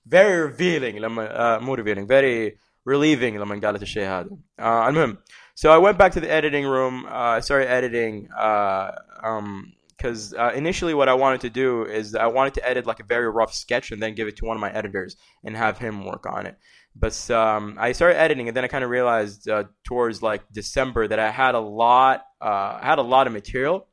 very 0.08 0.52
revealing 0.52 0.96
لما 1.00 1.58
uh, 1.58 1.62
مو 1.62 1.76
revealing 1.76 2.06
very 2.08 2.56
relieving 2.90 3.34
لما 3.36 3.60
قالت 3.64 3.82
الشيء 3.82 4.02
هذا. 4.06 4.28
uh, 4.60 4.62
المهم 4.64 5.16
so 5.56 5.72
I 5.72 5.78
went 5.78 5.96
back 5.96 6.12
to 6.12 6.20
the 6.20 6.30
editing 6.30 6.66
room 6.66 7.06
uh, 7.06 7.38
I 7.38 7.40
started 7.40 7.68
editing 7.68 8.28
uh, 8.30 8.92
um 9.22 9.72
because 9.96 10.34
uh, 10.34 10.52
initially 10.54 10.92
what 10.92 11.08
I 11.08 11.14
wanted 11.14 11.40
to 11.40 11.50
do 11.50 11.84
is 11.84 12.14
I 12.14 12.26
wanted 12.26 12.52
to 12.54 12.68
edit 12.68 12.86
like 12.86 13.00
a 13.00 13.04
very 13.04 13.30
rough 13.30 13.54
sketch 13.54 13.92
and 13.92 14.02
then 14.02 14.14
give 14.14 14.28
it 14.28 14.36
to 14.36 14.44
one 14.44 14.54
of 14.54 14.60
my 14.60 14.70
editors 14.70 15.16
and 15.42 15.56
have 15.56 15.78
him 15.78 16.04
work 16.04 16.26
on 16.26 16.44
it. 16.44 16.58
But 16.94 17.30
um, 17.30 17.76
I 17.80 17.92
started 17.92 18.20
editing 18.20 18.46
and 18.46 18.54
then 18.54 18.62
I 18.62 18.68
kind 18.68 18.84
of 18.84 18.90
realized 18.90 19.48
uh, 19.48 19.64
towards 19.84 20.22
like 20.22 20.42
December 20.52 21.08
that 21.08 21.18
I 21.18 21.30
had 21.30 21.54
a 21.54 21.60
lot 21.60 22.26
uh, 22.42 22.78
I 22.82 22.84
had 22.84 22.98
a 22.98 23.02
lot 23.02 23.26
of 23.26 23.32
material 23.32 23.88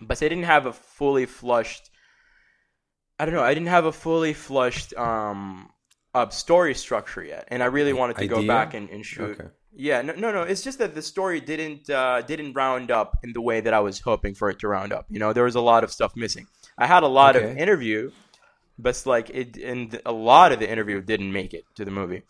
but 0.00 0.22
I 0.22 0.28
didn't 0.28 0.44
have 0.44 0.66
a 0.66 0.72
fully 0.72 1.26
flushed 1.26 1.90
I 3.18 3.24
don't 3.24 3.34
know 3.34 3.42
I 3.42 3.52
didn't 3.52 3.68
have 3.68 3.86
a 3.86 3.92
fully 3.92 4.32
flushed 4.32 4.94
um 4.94 5.70
uh, 6.16 6.28
story 6.30 6.74
structure 6.74 7.22
yet. 7.22 7.46
And 7.48 7.62
I 7.62 7.66
really 7.66 7.92
wanted 7.92 8.16
to 8.16 8.26
go 8.26 8.46
back 8.46 8.72
and, 8.72 8.88
and 8.88 9.04
shoot 9.04 9.38
Okay. 9.38 9.48
yeah, 9.75 10.01
no, 10.01 10.13
no, 10.13 10.31
no. 10.31 10.41
It's 10.43 10.61
just 10.63 10.79
that 10.79 10.95
the 10.95 11.01
story 11.01 11.39
didn't 11.39 11.89
uh, 11.89 12.21
didn't 12.21 12.53
round 12.53 12.91
up 12.91 13.17
in 13.23 13.33
the 13.33 13.41
way 13.41 13.61
that 13.61 13.73
I 13.73 13.79
was 13.79 13.99
hoping 13.99 14.33
for 14.35 14.49
it 14.49 14.59
to 14.59 14.67
round 14.67 14.91
up. 14.93 15.05
You 15.09 15.19
know, 15.19 15.33
there 15.33 15.43
was 15.45 15.55
a 15.55 15.61
lot 15.61 15.83
of 15.83 15.91
stuff 15.91 16.13
missing. 16.15 16.47
I 16.77 16.87
had 16.87 17.03
a 17.03 17.07
lot 17.07 17.35
of 17.35 17.43
Okay. 17.43 17.59
interview, 17.61 18.11
but 18.77 19.01
like 19.05 19.29
it, 19.29 19.57
and 19.57 19.99
a 20.05 20.11
lot 20.11 20.51
of 20.51 20.59
the 20.59 20.69
interview 20.69 21.01
didn't 21.01 21.31
make 21.31 21.53
it 21.53 21.65
to 21.75 21.85
the 21.85 21.91
movie, 21.91 22.23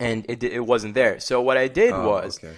and 0.00 0.24
it 0.28 0.42
it 0.44 0.64
wasn't 0.64 0.94
there. 0.94 1.20
So 1.20 1.40
what 1.42 1.56
I 1.56 1.68
did 1.68 1.94
Oh, 1.94 2.02
was 2.10 2.38
okay. 2.38 2.54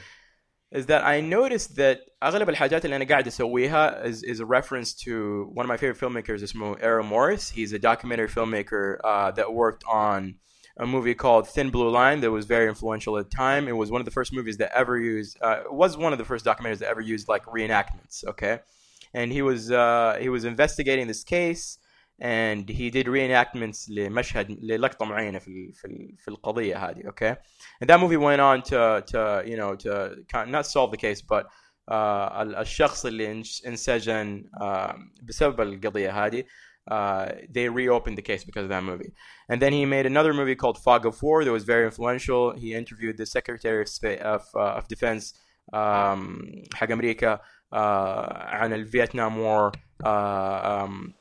is 0.72 0.86
that 0.86 1.04
I 1.04 1.20
noticed 1.20 1.76
that 1.76 1.98
أغلب 2.22 2.48
الحاجات 2.48 2.84
اللي 2.84 2.96
أنا 2.96 3.04
قاعد 3.04 3.26
أسويها 3.26 4.04
is, 4.04 4.22
is 4.22 4.40
a 4.40 4.46
reference 4.46 4.92
to 4.94 5.48
one 5.54 5.64
of 5.64 5.68
my 5.68 5.76
favorite 5.76 5.98
filmmakers 5.98 6.42
اسمه 6.42 6.76
Errol 6.80 7.04
Morris. 7.04 7.50
He's 7.50 7.72
a 7.72 7.78
documentary 7.78 8.28
filmmaker 8.28 8.98
uh, 9.04 9.30
that 9.32 9.52
worked 9.52 9.84
on 9.88 10.34
a 10.78 10.86
movie 10.86 11.14
called 11.14 11.48
Thin 11.48 11.68
Blue 11.70 11.90
Line 11.90 12.20
that 12.22 12.30
was 12.30 12.46
very 12.46 12.66
influential 12.68 13.18
at 13.18 13.28
the 13.30 13.36
time. 13.36 13.68
It 13.68 13.76
was 13.82 13.90
one 13.90 14.00
of 14.00 14.04
the 14.04 14.10
first 14.18 14.32
movies 14.32 14.56
that 14.58 14.70
ever 14.82 14.98
used, 14.98 15.36
uh, 15.42 15.62
it 15.66 15.72
was 15.72 15.96
one 15.96 16.12
of 16.12 16.18
the 16.18 16.24
first 16.24 16.44
documentaries 16.44 16.78
that 16.78 16.88
ever 16.88 17.00
used 17.14 17.28
like 17.28 17.44
reenactments, 17.46 18.24
okay? 18.32 18.60
And 19.12 19.32
he 19.32 19.42
was, 19.42 19.70
uh, 19.70 20.16
he 20.20 20.28
was 20.28 20.44
investigating 20.44 21.06
this 21.06 21.24
case 21.24 21.78
and 22.20 22.68
he 22.68 22.90
did 22.90 23.06
reenactments 23.06 23.88
لمشهد 23.90 24.58
للقطة 24.62 25.04
معينة 25.06 25.38
في 25.38 25.48
ال- 25.48 25.72
في 25.74 25.84
ال- 25.86 26.16
في 26.18 26.28
القضية 26.28 26.76
هذه, 26.90 27.02
okay? 27.08 27.34
And 27.82 27.88
that 27.90 27.98
movie 28.00 28.16
went 28.18 28.40
on 28.40 28.62
to, 28.70 29.02
to 29.12 29.42
you 29.46 29.56
know, 29.56 29.74
to 29.74 30.16
kind 30.32 30.50
not 30.52 30.66
solve 30.66 30.90
the 30.90 30.96
case, 30.96 31.20
but 31.22 31.44
uh, 31.90 32.42
ال- 32.42 32.56
الشخص 32.56 33.06
اللي 33.06 33.32
انش- 33.32 33.66
انسجن 33.66 34.44
uh, 34.62 34.94
بسبب 35.22 35.60
القضية 35.60 36.26
هذه 36.26 36.44
uh, 36.94 37.26
they 37.56 37.66
reopened 37.68 38.16
the 38.20 38.26
case 38.30 38.42
because 38.48 38.64
of 38.68 38.70
that 38.74 38.84
movie. 38.90 39.12
And 39.50 39.56
then 39.62 39.72
he 39.78 39.84
made 39.96 40.06
another 40.06 40.32
movie 40.40 40.56
called 40.62 40.76
Fog 40.86 41.02
of 41.10 41.22
War 41.22 41.44
that 41.44 41.52
was 41.58 41.64
very 41.74 41.84
influential. 41.90 42.42
He 42.62 42.68
interviewed 42.82 43.16
the 43.22 43.26
Secretary 43.26 43.80
of, 43.84 43.88
Spa- 43.88 44.22
of, 44.34 44.42
uh, 44.54 44.78
of 44.78 44.88
Defense 44.94 45.24
um, 45.72 46.22
حق 46.74 46.90
أمريكا 46.90 47.34
uh, 47.36 47.40
عن 48.58 48.72
الفيتنام 48.72 49.38
وور 49.38 49.70
uh, 49.72 49.76
um, 50.06 51.12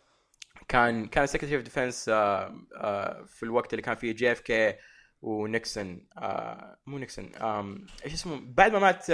كان 0.67 1.05
كان 1.05 1.27
Secretary 1.27 1.55
of 1.61 1.63
Defense 1.63 1.95
uh, 2.07 2.49
uh, 2.81 3.25
في 3.27 3.43
الوقت 3.43 3.73
اللي 3.73 3.81
كان 3.81 3.95
فيه 3.95 4.11
جي 4.11 4.31
اف 4.31 4.39
كي 4.39 4.73
ونيكسون 5.21 6.07
آه 6.17 6.77
مو 6.87 6.97
نيكسون 6.97 7.35
آم، 7.35 7.85
ايش 8.05 8.13
اسمه 8.13 8.41
بعد 8.43 8.71
ما 8.71 8.79
مات 8.79 9.11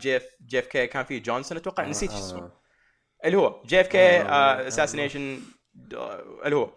جي 0.00 0.16
اف 0.16 0.22
جي 0.46 0.58
اف 0.58 0.66
كي 0.66 0.86
كان 0.86 1.04
في 1.04 1.18
جونسون 1.20 1.58
اتوقع 1.58 1.84
نسيت 1.84 2.10
ايش 2.10 2.20
اسمه 2.20 2.50
اللي 3.24 3.36
هو 3.36 3.62
جي 3.66 3.80
اف 3.80 3.86
كي 3.86 4.22
اساسينيشن 4.68 5.40
اللي 6.45 6.55
هو 6.55 6.69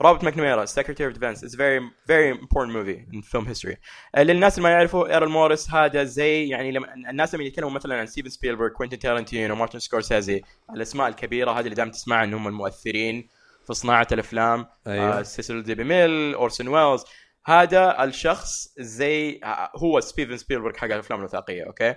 روبرت 0.00 0.24
of 0.24 1.14
Defense. 1.14 1.42
It's 1.42 1.54
a 1.54 1.56
very 1.56 1.80
very 2.06 2.28
important 2.30 2.72
movie 2.72 3.06
in 3.12 3.22
film 3.22 3.46
history. 3.46 3.76
آه، 4.14 4.22
للناس 4.22 4.58
اللي 4.58 4.68
ما 4.68 4.74
يعرفوا 4.74 5.14
إيرل 5.14 5.28
موريس 5.28 5.70
هذا 5.70 6.04
زي 6.04 6.48
يعني 6.48 6.72
لما 6.72 6.94
الناس 6.94 7.34
لما 7.34 7.44
يتكلموا 7.44 7.70
مثلا 7.70 7.98
عن 8.00 8.06
ستيفن 8.06 8.28
سبيلبرغ 8.28 8.68
كوينتين 8.68 8.98
تارنتينو 8.98 9.54
مارتن 9.54 9.78
سكورسيزي 9.78 10.42
الأسماء 10.74 11.08
الكبيرة 11.08 11.50
هذه 11.50 11.64
اللي 11.64 11.74
دائما 11.74 11.92
تسمعها 11.92 12.24
إنهم 12.24 12.48
المؤثرين 12.48 13.28
في 13.66 13.74
صناعة 13.74 14.06
الأفلام 14.12 14.66
أيوة. 14.86 15.18
آه، 15.18 15.22
سيسيل 15.22 15.62
دي 15.62 15.74
بيميل 15.74 16.34
اورسون 16.34 16.68
ويلز 16.68 17.04
هذا 17.46 18.04
الشخص 18.04 18.74
زي 18.78 19.40
آه، 19.44 19.70
هو 19.76 20.00
ستيفن 20.00 20.36
سبيلبرغ 20.36 20.76
حق 20.76 20.84
الأفلام 20.84 21.20
الوثائقية 21.20 21.64
أوكي 21.64 21.94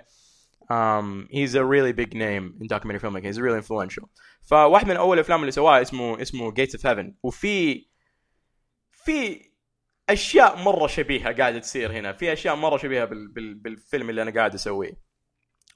um, 0.72 1.28
he's 1.30 1.54
a 1.54 1.64
really 1.64 1.92
big 1.92 2.14
name 2.14 2.54
in 2.60 2.66
documentary 2.66 3.00
filmmaking. 3.00 3.26
He's 3.26 3.40
really 3.40 3.58
influential. 3.58 4.08
فواحد 4.42 4.88
من 4.88 4.96
أول 4.96 5.16
الأفلام 5.16 5.40
اللي 5.40 5.52
سواها 5.52 5.82
اسمه 5.82 6.22
اسمه 6.22 6.54
Gates 6.54 6.78
of 6.78 6.80
Heaven. 6.80 7.12
وفي 7.22 7.86
في 8.92 9.50
أشياء 10.10 10.56
مرة 10.56 10.86
شبيهة 10.86 11.32
قاعدة 11.32 11.58
تصير 11.58 11.92
هنا. 11.92 12.12
في 12.12 12.32
أشياء 12.32 12.56
مرة 12.56 12.76
شبيهة 12.76 13.04
بال 13.04 13.28
بال 13.28 13.54
بالفيلم 13.54 14.10
اللي 14.10 14.22
أنا 14.22 14.30
قاعد 14.30 14.54
أسويه. 14.54 15.12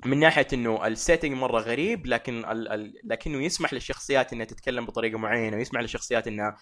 من 0.05 0.19
ناحية 0.19 0.47
إنه 0.53 0.87
السيتنج 0.87 1.33
مرة 1.33 1.61
غريب 1.61 2.07
لكن 2.07 2.45
ال 2.45 2.69
ال 2.69 2.95
لكنه 3.05 3.43
يسمح 3.43 3.73
للشخصيات 3.73 4.33
إنها 4.33 4.47
تتكلم 4.47 4.87
بطريقة 4.87 5.19
معينة 5.19 5.57
ويسمح 5.57 5.81
للشخصيات 5.81 6.27
إنها 6.27 6.57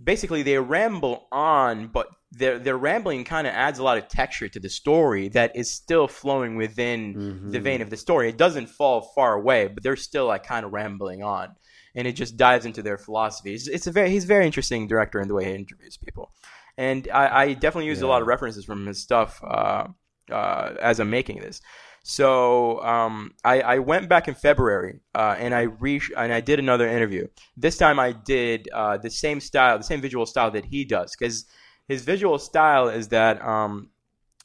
basically 0.00 0.42
they 0.42 0.58
ramble 0.58 1.26
on 1.32 1.88
but 1.88 2.08
their 2.30 2.58
their 2.58 2.78
rambling 2.78 3.24
kind 3.24 3.46
of 3.46 3.52
adds 3.52 3.78
a 3.78 3.82
lot 3.82 3.98
of 3.98 4.08
texture 4.08 4.48
to 4.48 4.58
the 4.58 4.68
story 4.68 5.28
that 5.28 5.54
is 5.54 5.70
still 5.70 6.08
flowing 6.08 6.56
within 6.56 7.50
the 7.50 7.60
vein 7.60 7.82
of 7.82 7.90
the 7.90 7.96
story. 7.96 8.28
It 8.28 8.38
doesn't 8.38 8.68
fall 8.68 9.12
far 9.14 9.34
away 9.34 9.68
but 9.68 9.82
they're 9.82 9.96
still 9.96 10.26
like 10.26 10.44
kind 10.44 10.64
of 10.64 10.72
rambling 10.72 11.22
on 11.22 11.54
and 11.94 12.06
it 12.08 12.12
just 12.12 12.36
dives 12.36 12.64
into 12.64 12.82
their 12.82 12.98
philosophy. 12.98 13.54
It's, 13.54 13.86
a 13.86 13.92
very 13.92 14.10
he's 14.10 14.24
a 14.24 14.28
very 14.28 14.46
interesting 14.46 14.86
director 14.86 15.20
in 15.20 15.28
the 15.28 15.34
way 15.34 15.44
he 15.44 15.54
interviews 15.54 15.96
people. 15.96 16.32
And 16.78 17.08
I, 17.12 17.42
I 17.42 17.52
definitely 17.52 17.86
used 17.86 18.02
a 18.02 18.06
lot 18.06 18.22
of 18.22 18.28
references 18.28 18.64
from 18.64 18.86
his 18.86 19.02
stuff 19.02 19.42
uh, 19.44 19.88
uh, 20.30 20.74
as 20.80 21.00
I'm 21.00 21.10
making 21.10 21.40
this. 21.40 21.60
So 22.03 22.81
um, 22.83 23.33
I, 23.43 23.59
I 23.59 23.79
went 23.79 24.07
back 24.07 24.29
in 24.29 24.33
February 24.33 25.01
uh, 25.13 25.35
and 25.37 25.53
I 25.53 25.63
re- 25.63 26.01
and 26.15 26.31
I 26.31 26.39
did 26.39 26.57
another 26.57 26.87
interview. 26.87 27.27
This 27.57 27.77
time 27.77 27.99
I 27.99 28.13
did 28.13 28.69
uh, 28.73 28.95
the 28.97 29.09
same 29.09 29.41
style, 29.41 29.77
the 29.77 29.83
same 29.83 29.99
visual 29.99 30.25
style 30.25 30.49
that 30.51 30.63
he 30.63 30.85
does, 30.85 31.15
because 31.17 31.45
his 31.87 32.03
visual 32.03 32.39
style 32.39 32.87
is 32.87 33.09
that 33.09 33.45
um, 33.45 33.89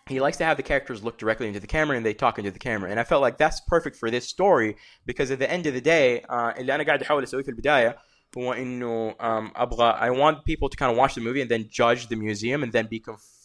he 0.09 0.19
likes 0.19 0.39
to 0.39 0.45
have 0.45 0.57
the 0.57 0.63
characters 0.65 1.05
look 1.05 1.19
directly 1.19 1.47
into 1.47 1.61
the 1.61 1.67
camera 1.67 1.97
and 1.97 2.05
they 2.05 2.15
talk 2.15 2.39
into 2.39 2.51
the 2.51 2.59
camera. 2.59 2.91
And 2.91 2.99
I 2.99 3.05
felt 3.05 3.23
like 3.23 3.39
that's 3.39 3.61
perfect 3.61 3.97
for 3.97 4.11
this 4.11 4.29
story 4.29 4.77
because 5.07 5.31
at 5.31 5.39
the 5.39 5.51
end 5.51 5.67
of 5.67 5.75
the 5.75 5.81
day, 5.81 6.23
uh, 6.29 6.53
اللي 6.59 6.75
أنا 6.75 6.85
قاعد 6.85 7.03
أحاول 7.03 7.23
أسويه 7.23 7.43
في 7.43 7.49
البداية 7.49 7.97
هو 8.39 8.53
إنه 8.53 9.15
um, 9.21 9.53
أبغى 9.57 9.99
I 10.01 10.11
want 10.11 10.45
people 10.45 10.69
to 10.69 10.77
kind 10.77 10.91
of 10.91 10.97
watch 10.97 11.15
the 11.15 11.21
movie 11.21 11.41
and 11.43 11.51
then 11.51 11.69
judge 11.71 12.09
the 12.09 12.17
museum 12.17 12.63
and 12.63 12.73
then 12.73 12.87
be 12.87 12.99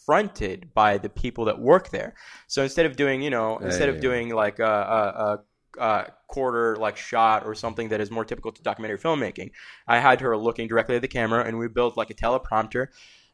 confronted 0.04 0.72
by 0.74 0.98
the 0.98 1.08
people 1.08 1.46
that 1.46 1.58
work 1.58 1.90
there. 1.90 2.14
So 2.46 2.62
instead 2.62 2.86
of 2.86 2.96
doing, 2.96 3.22
you 3.22 3.30
know, 3.30 3.58
instead 3.58 3.88
of 3.88 4.00
doing 4.00 4.30
like 4.30 4.58
a, 4.58 4.64
a, 4.64 5.80
a, 5.80 5.84
a 5.84 6.12
quarter 6.28 6.76
like 6.76 6.96
shot 6.96 7.44
or 7.44 7.54
something 7.54 7.88
that 7.88 8.00
is 8.00 8.10
more 8.10 8.24
typical 8.24 8.52
to 8.52 8.62
documentary 8.62 8.98
filmmaking, 8.98 9.52
I 9.86 9.98
had 9.98 10.20
her 10.20 10.36
looking 10.36 10.68
directly 10.68 10.96
at 10.96 11.02
the 11.02 11.08
camera 11.08 11.44
and 11.44 11.58
we 11.58 11.68
built 11.68 11.96
like 11.96 12.10
a 12.10 12.14
teleprompter. 12.14 12.88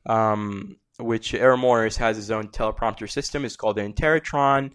Um, 0.06 0.76
which 0.98 1.32
Errol 1.32 1.58
Morris 1.58 1.96
has 1.98 2.16
his 2.16 2.30
own 2.30 2.48
teleprompter 2.48 3.08
system. 3.08 3.44
It's 3.44 3.54
called 3.54 3.76
the 3.76 3.82
Interrotron. 3.82 4.72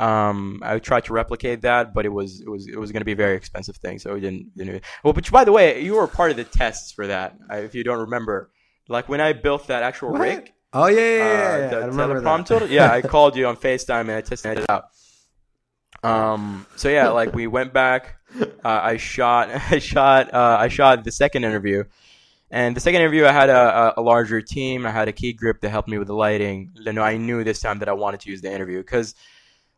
Um, 0.00 0.60
I 0.62 0.78
tried 0.78 1.04
to 1.04 1.12
replicate 1.12 1.62
that, 1.62 1.92
but 1.92 2.06
it 2.06 2.10
was 2.10 2.40
it 2.40 2.48
was 2.48 2.66
it 2.66 2.78
was 2.78 2.92
going 2.92 3.02
to 3.02 3.04
be 3.04 3.12
a 3.12 3.16
very 3.16 3.36
expensive 3.36 3.76
thing, 3.76 3.98
so 3.98 4.14
we 4.14 4.20
didn't. 4.20 4.56
didn't 4.56 4.84
well, 5.04 5.12
which 5.12 5.30
by 5.30 5.44
the 5.44 5.52
way, 5.52 5.82
you 5.82 5.94
were 5.94 6.06
part 6.06 6.30
of 6.30 6.36
the 6.38 6.44
tests 6.44 6.92
for 6.92 7.06
that, 7.08 7.36
if 7.50 7.74
you 7.74 7.84
don't 7.84 8.00
remember. 8.00 8.50
Like 8.88 9.08
when 9.08 9.20
I 9.20 9.32
built 9.32 9.66
that 9.66 9.82
actual 9.82 10.10
rig, 10.10 10.52
Oh 10.72 10.86
yeah, 10.88 10.96
yeah, 10.98 11.16
yeah, 11.16 11.22
uh, 11.22 11.58
yeah. 11.58 11.68
the 11.68 11.76
I 11.76 11.86
remember 11.86 12.20
teleprompter. 12.20 12.60
that. 12.60 12.70
yeah, 12.78 12.90
I 12.92 13.02
called 13.02 13.36
you 13.36 13.46
on 13.46 13.56
FaceTime 13.56 14.00
and 14.02 14.12
I 14.12 14.20
tested 14.20 14.58
it 14.58 14.66
out. 14.70 14.86
Um, 16.02 16.66
so 16.76 16.88
yeah, 16.88 17.08
like 17.08 17.34
we 17.34 17.46
went 17.46 17.72
back. 17.72 18.16
Uh, 18.38 18.48
I 18.64 18.96
shot, 18.96 19.48
I 19.70 19.78
shot, 19.78 20.32
uh, 20.34 20.56
I 20.60 20.68
shot 20.68 21.04
the 21.04 21.12
second 21.12 21.44
interview, 21.44 21.84
and 22.50 22.76
the 22.76 22.80
second 22.80 23.00
interview 23.00 23.24
I 23.24 23.32
had 23.32 23.48
a, 23.48 23.94
a, 23.98 24.00
a 24.00 24.02
larger 24.02 24.40
team. 24.42 24.84
I 24.86 24.90
had 24.90 25.08
a 25.08 25.12
key 25.12 25.32
grip 25.32 25.60
to 25.62 25.68
help 25.68 25.88
me 25.88 25.98
with 25.98 26.08
the 26.08 26.14
lighting. 26.14 26.72
You 26.74 26.92
know, 26.92 27.02
I 27.02 27.16
knew 27.16 27.42
this 27.44 27.60
time 27.60 27.78
that 27.78 27.88
I 27.88 27.92
wanted 27.94 28.20
to 28.20 28.30
use 28.30 28.42
the 28.42 28.52
interview 28.52 28.78
because 28.78 29.14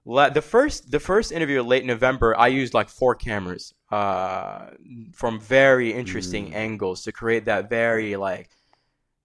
the 0.05 0.43
first 0.43 0.91
the 0.91 0.99
first 1.01 1.31
interview 1.33 1.63
late 1.63 1.85
November, 1.85 2.37
I 2.37 2.49
used 2.49 2.75
like 2.75 2.89
four 2.89 3.15
cameras 3.15 3.75
uh, 3.91 4.71
from 5.15 5.39
very 5.39 5.93
interesting 5.93 6.51
Mm. 6.51 6.55
angles 6.55 7.03
to 7.05 7.13
create 7.13 7.45
that 7.45 7.69
very 7.71 8.17
like 8.17 8.51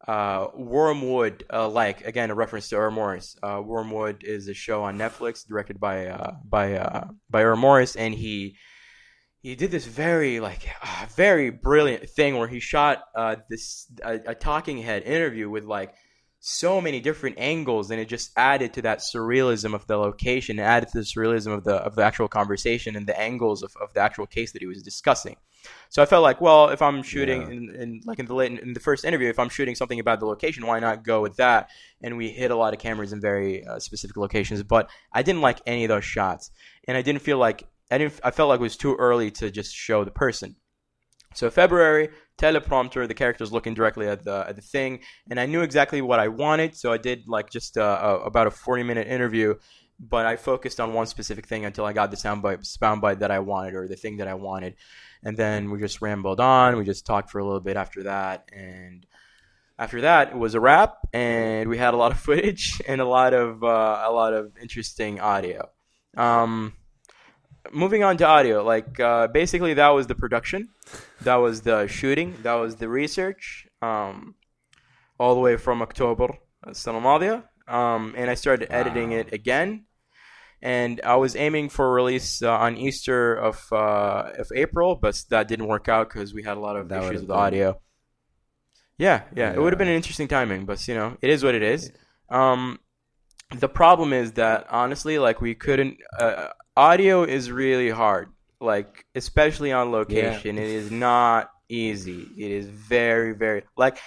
uh, 0.08 0.48
Wormwood, 0.56 1.46
uh, 1.52 1.70
like 1.70 2.06
again 2.06 2.30
a 2.30 2.36
reference 2.36 2.70
to 2.70 2.76
Errol 2.76 2.92
Morris. 2.92 3.36
Uh, 3.42 3.62
Wormwood 3.64 4.24
is 4.24 4.48
a 4.48 4.54
show 4.54 4.84
on 4.84 4.98
Netflix 4.98 5.48
directed 5.48 5.80
by 5.80 6.08
uh, 6.08 6.36
by 6.44 6.74
uh, 6.78 7.08
by 7.30 7.42
Errol 7.42 7.58
Morris, 7.58 7.96
and 7.96 8.14
he 8.14 8.58
he 9.42 9.56
did 9.56 9.72
this 9.72 9.86
very 9.86 10.40
like 10.40 10.68
uh, 10.82 11.06
very 11.16 11.50
brilliant 11.50 12.10
thing 12.10 12.38
where 12.38 12.48
he 12.48 12.60
shot 12.60 13.04
uh, 13.16 13.36
this 13.50 13.88
a, 14.04 14.20
a 14.28 14.36
talking 14.36 14.78
head 14.78 15.04
interview 15.04 15.50
with 15.50 15.66
like 15.66 15.94
so 16.46 16.82
many 16.82 17.00
different 17.00 17.38
angles, 17.40 17.90
and 17.90 18.02
it 18.02 18.10
just 18.10 18.32
added 18.36 18.74
to 18.74 18.82
that 18.82 19.00
surrealism 19.00 19.74
of 19.74 19.88
the 19.88 19.96
location, 19.96 20.60
added 20.60 20.90
to 20.90 20.98
the 20.98 21.06
surrealism 21.06 21.54
of 21.54 21.64
the 21.64 21.76
of 21.76 21.96
the 21.96 22.04
actual 22.04 22.28
conversation 22.28 22.98
and 22.98 23.08
the 23.08 23.18
angles 23.18 23.64
of, 23.64 23.74
of 23.82 23.94
the 23.94 24.02
actual 24.02 24.28
case 24.28 24.52
that 24.52 24.62
he 24.62 24.68
was 24.68 24.84
discussing. 24.84 25.38
So 25.88 26.02
I 26.02 26.06
felt 26.06 26.22
like, 26.22 26.42
well, 26.42 26.68
if 26.68 26.82
I'm 26.82 27.02
shooting 27.02 27.44
Yeah. 27.44 27.48
in, 27.48 27.76
in 27.82 28.02
like 28.04 28.20
in 28.20 28.26
the 28.26 28.36
late, 28.36 28.60
in 28.60 28.74
the 28.74 28.82
first 28.82 29.06
interview, 29.06 29.30
if 29.30 29.40
I'm 29.40 29.48
shooting 29.48 29.74
something 29.74 30.02
about 30.02 30.20
the 30.20 30.26
location, 30.26 30.68
why 30.68 30.82
not 30.82 31.06
go 31.06 31.22
with 31.22 31.38
that? 31.38 31.70
And 32.02 32.18
we 32.18 32.30
hit 32.30 32.52
a 32.52 32.58
lot 32.58 32.74
of 32.74 32.80
cameras 32.82 33.14
in 33.14 33.22
very 33.22 33.66
uh, 33.66 33.80
specific 33.80 34.18
locations, 34.18 34.62
but 34.64 34.90
I 35.14 35.24
didn't 35.24 35.40
like 35.42 35.62
any 35.66 35.86
of 35.86 35.90
those 35.90 36.04
shots, 36.04 36.52
and 36.90 36.98
I 36.98 37.02
didn't 37.02 37.22
feel 37.22 37.38
like 37.38 37.64
I 37.90 37.98
didn't. 38.00 38.20
I 38.22 38.32
felt 38.32 38.50
like 38.50 38.60
it 38.60 38.64
was 38.64 38.76
too 38.76 38.96
early 38.96 39.32
to 39.32 39.50
just 39.50 39.74
show 39.74 40.04
the 40.04 40.12
person. 40.12 40.58
So 41.36 41.50
February 41.50 42.10
teleprompter, 42.38 43.08
the 43.08 43.14
character's 43.14 43.52
looking 43.52 43.74
directly 43.74 44.08
at 44.08 44.24
the 44.24 44.46
at 44.48 44.56
the 44.56 44.62
thing, 44.62 45.00
and 45.30 45.40
I 45.40 45.46
knew 45.46 45.62
exactly 45.62 46.02
what 46.02 46.20
I 46.20 46.28
wanted. 46.28 46.76
So 46.76 46.92
I 46.92 46.98
did 46.98 47.28
like 47.28 47.50
just 47.50 47.78
uh, 47.78 48.00
a, 48.02 48.26
about 48.26 48.48
a 48.48 48.52
forty 48.52 48.84
minute 48.84 49.08
interview, 49.08 49.56
but 50.00 50.26
I 50.26 50.36
focused 50.36 50.80
on 50.80 50.94
one 50.94 51.06
specific 51.08 51.48
thing 51.48 51.66
until 51.66 51.86
I 51.86 51.94
got 51.94 52.12
the 52.12 52.18
soundbite 52.18 52.62
soundbite 52.78 53.20
that 53.20 53.32
I 53.32 53.40
wanted 53.40 53.76
or 53.76 53.88
the 53.88 53.96
thing 53.96 54.18
that 54.18 54.28
I 54.28 54.34
wanted, 54.34 54.76
and 55.24 55.38
then 55.38 55.72
we 55.72 55.80
just 55.80 56.02
rambled 56.02 56.40
on. 56.40 56.78
We 56.78 56.84
just 56.84 57.06
talked 57.06 57.30
for 57.30 57.40
a 57.40 57.46
little 57.46 57.62
bit 57.62 57.78
after 57.78 58.04
that, 58.04 58.50
and 58.52 59.06
after 59.78 60.02
that 60.02 60.30
it 60.30 60.38
was 60.38 60.56
a 60.56 60.60
wrap, 60.60 60.98
and 61.14 61.70
we 61.70 61.78
had 61.78 61.94
a 61.94 61.98
lot 61.98 62.12
of 62.12 62.20
footage 62.28 62.82
and 62.88 63.02
a 63.02 63.06
lot 63.06 63.34
of 63.34 63.64
uh, 63.64 64.04
a 64.06 64.12
lot 64.12 64.34
of 64.34 64.54
interesting 64.62 65.20
audio. 65.20 65.70
Um, 66.18 66.74
moving 67.72 68.04
on 68.04 68.18
to 68.18 68.28
audio, 68.28 68.64
like 68.64 69.00
uh, 69.00 69.28
basically 69.28 69.76
that 69.76 69.90
was 69.90 70.08
the 70.08 70.16
production, 70.16 70.70
that 71.23 71.37
was 71.37 71.63
the 71.63 71.87
shooting, 71.87 72.35
that 72.43 72.55
was 72.55 72.77
the 72.77 72.89
research, 72.89 73.67
um, 73.83 74.35
all 75.19 75.35
the 75.35 75.41
way 75.41 75.57
from 75.57 75.83
October 75.83 76.29
السنة 76.67 76.99
الماضية. 77.03 77.43
Um, 77.73 78.15
and 78.17 78.31
I 78.31 78.35
started 78.35 78.69
editing 78.73 79.11
Wow. 79.11 79.19
it 79.19 79.33
again, 79.33 79.85
and 80.63 81.01
I 81.05 81.17
was 81.17 81.37
aiming 81.37 81.69
for 81.69 81.93
release 81.93 82.43
uh, 82.43 82.51
on 82.51 82.77
Easter 82.77 83.35
of 83.35 83.57
uh, 83.73 84.33
of 84.39 84.49
April, 84.55 84.97
but 84.97 85.23
that 85.31 85.49
didn't 85.49 85.67
work 85.67 85.87
out 85.89 86.09
because 86.09 86.33
we 86.33 86.43
had 86.43 86.57
a 86.57 86.61
lot 86.61 86.77
of 86.77 86.89
That 86.89 86.99
issues 86.99 87.07
would've 87.07 87.21
with 87.23 87.29
been- 87.29 87.37
audio. 87.37 87.81
Yeah, 88.97 89.23
yeah, 89.37 89.53
it 89.53 89.59
would 89.61 89.73
have 89.73 89.79
Yeah. 89.79 89.85
been 89.85 89.89
an 89.89 89.95
interesting 89.95 90.29
timing, 90.29 90.65
but 90.65 90.79
you 90.89 90.95
know, 90.95 91.17
it 91.21 91.31
is 91.31 91.45
what 91.45 91.55
it 91.55 91.63
is. 91.63 91.93
Um, 92.31 92.81
the 93.55 93.69
problem 93.69 94.13
is 94.13 94.33
that 94.33 94.67
honestly, 94.71 95.19
like 95.19 95.41
we 95.41 95.55
couldn't. 95.55 95.99
Uh, 96.19 96.49
audio 96.77 97.23
is 97.25 97.51
really 97.53 97.91
hard, 97.91 98.29
like 98.64 99.06
especially 99.16 99.72
on 99.72 99.92
location. 99.92 100.58
It 100.58 100.70
is 100.70 100.90
not 100.92 101.52
easy. 101.70 102.28
It 102.38 102.52
is 102.52 102.66
very, 102.68 103.34
very 103.34 103.64
like 103.76 103.98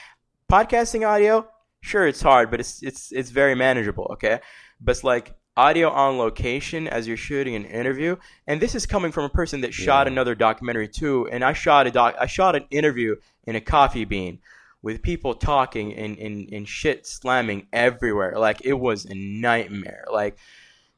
podcasting 0.51 1.07
audio. 1.07 1.47
Sure, 1.83 2.07
it's 2.07 2.23
hard, 2.23 2.51
but 2.51 2.61
it's 2.61 2.83
it's 2.83 3.12
it's 3.12 3.31
very 3.31 3.55
manageable. 3.55 4.09
Okay, 4.12 4.40
but 4.81 4.92
it's 4.92 5.05
like 5.05 5.35
audio 5.57 5.88
on 5.90 6.19
location 6.19 6.87
as 6.88 7.07
you're 7.09 7.16
shooting 7.16 7.55
an 7.55 7.64
interview, 7.64 8.16
and 8.47 8.61
this 8.61 8.75
is 8.75 8.87
coming 8.87 9.12
from 9.12 9.25
a 9.25 9.29
person 9.31 9.61
that 9.62 9.73
shot 9.73 10.07
Yeah. 10.07 10.12
another 10.12 10.35
documentary 10.35 10.88
too. 10.88 11.29
And 11.31 11.45
I 11.45 11.53
shot 11.53 11.87
a 11.87 11.90
doc. 11.90 12.16
I 12.21 12.27
shot 12.27 12.57
an 12.57 12.64
interview 12.71 13.16
in 13.45 13.57
a 13.57 13.61
coffee 13.61 14.05
bean 14.05 14.40
with 14.83 15.03
people 15.03 15.35
talking 15.35 15.95
and, 15.95 16.19
and, 16.19 16.49
and 16.53 16.69
shit 16.69 17.07
slamming 17.07 17.66
everywhere. 17.73 18.38
Like 18.38 18.64
it 18.64 18.75
was 18.75 19.05
a 19.07 19.14
nightmare. 19.14 20.05
Like 20.12 20.37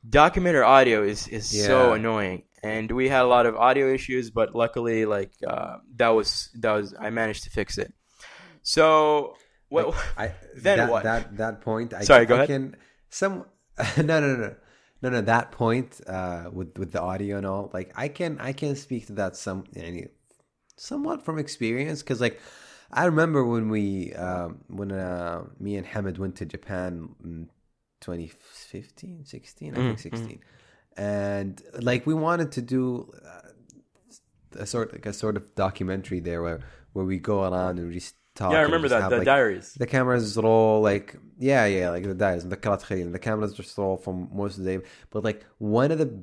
documentary 0.09 0.62
audio 0.62 1.03
is, 1.03 1.29
is 1.29 1.47
so 1.66 1.92
annoying. 1.92 2.44
And 2.62 2.90
we 2.90 3.09
had 3.09 3.23
a 3.23 3.27
lot 3.27 3.47
of 3.47 3.55
audio 3.57 3.92
issues, 3.92 4.31
but 4.31 4.55
luckily 4.55 5.05
like 5.05 5.33
uh, 5.47 5.77
that 5.97 6.09
was 6.09 6.51
that 6.59 6.73
was 6.73 6.94
I 6.99 7.11
managed 7.11 7.44
to 7.44 7.51
fix 7.51 7.79
it. 7.79 7.92
So 8.62 9.37
what 9.68 9.94
I 10.16 10.33
Then 10.57 10.79
that, 10.79 10.90
what? 10.90 11.05
That 11.05 11.37
that 11.37 11.61
point. 11.61 11.94
I, 11.94 12.03
Sorry, 12.03 12.27
go 12.27 12.35
I 12.35 12.38
ahead. 12.38 12.49
Can, 12.49 12.77
some 13.11 13.44
no 13.97 14.03
no 14.03 14.37
no 14.37 14.55
no 15.03 15.09
no 15.11 15.21
that 15.21 15.53
point 15.53 16.01
uh, 16.07 16.47
with 16.53 16.77
with 16.77 16.90
the 16.90 17.01
audio 17.01 17.37
and 17.37 17.47
all. 17.47 17.71
Like 17.73 17.92
I 17.94 18.09
can 18.09 18.38
I 18.40 18.53
can 18.53 18.75
speak 18.75 19.07
to 19.07 19.12
that 19.14 19.37
some 19.37 19.64
any 19.77 20.09
somewhat 20.77 21.25
from 21.25 21.38
experience 21.38 22.03
because 22.03 22.21
like 22.21 22.40
I 22.90 23.05
remember 23.05 23.44
when 23.44 23.68
we 23.68 24.14
um, 24.14 24.64
when 24.68 24.90
uh, 24.90 25.44
me 25.61 25.77
and 25.77 25.87
Hamid 25.87 26.18
went 26.18 26.37
to 26.37 26.47
Japan 26.47 27.11
in 27.23 27.49
2015, 28.01 29.25
16, 29.25 29.73
mm-hmm. 29.73 29.81
I 29.81 29.85
mm, 29.85 30.01
think 30.01 30.15
mm. 30.15 30.19
16. 30.19 30.41
And 30.97 31.63
like 31.81 32.07
we 32.07 32.15
wanted 32.15 32.53
to 32.53 32.63
do 32.63 33.13
uh, 33.25 34.61
a 34.61 34.67
sort 34.67 34.93
like 34.93 35.07
a 35.07 35.13
sort 35.13 35.37
of 35.37 35.55
documentary 35.55 36.21
there 36.21 36.43
where 36.43 36.61
where 36.93 37.05
we 37.05 37.19
go 37.19 37.45
around 37.45 37.79
and 37.79 37.89
we 37.89 37.95
just 37.95 38.17
talk. 38.35 38.53
Yeah, 38.53 38.59
I 38.59 38.63
remember 38.63 38.89
that 38.89 39.03
have, 39.03 39.11
the 39.11 39.19
like, 39.19 39.27
diaries. 39.27 39.75
The 39.75 39.87
cameras 39.87 40.37
roll 40.37 40.81
like 40.81 41.17
yeah, 41.39 41.67
yeah, 41.67 41.91
like 41.91 42.03
the 42.03 42.15
diaries 42.15 42.43
and 42.43 42.51
the 42.51 42.57
kalat 42.57 43.13
The 43.13 43.19
cameras 43.19 43.55
just 43.55 43.77
roll 43.79 43.97
from 43.97 44.29
most 44.33 44.59
of 44.59 44.65
the 44.65 44.79
day. 44.79 44.85
But 45.11 45.25
like 45.25 45.45
one 45.59 45.93
of 45.93 45.99
the 45.99 46.23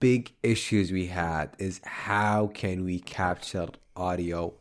big 0.00 0.34
issues 0.42 0.90
we 0.90 1.06
had 1.06 1.54
is 1.58 1.80
how 1.84 2.48
can 2.48 2.84
we 2.84 2.98
capture 2.98 3.68
audio 3.94 4.54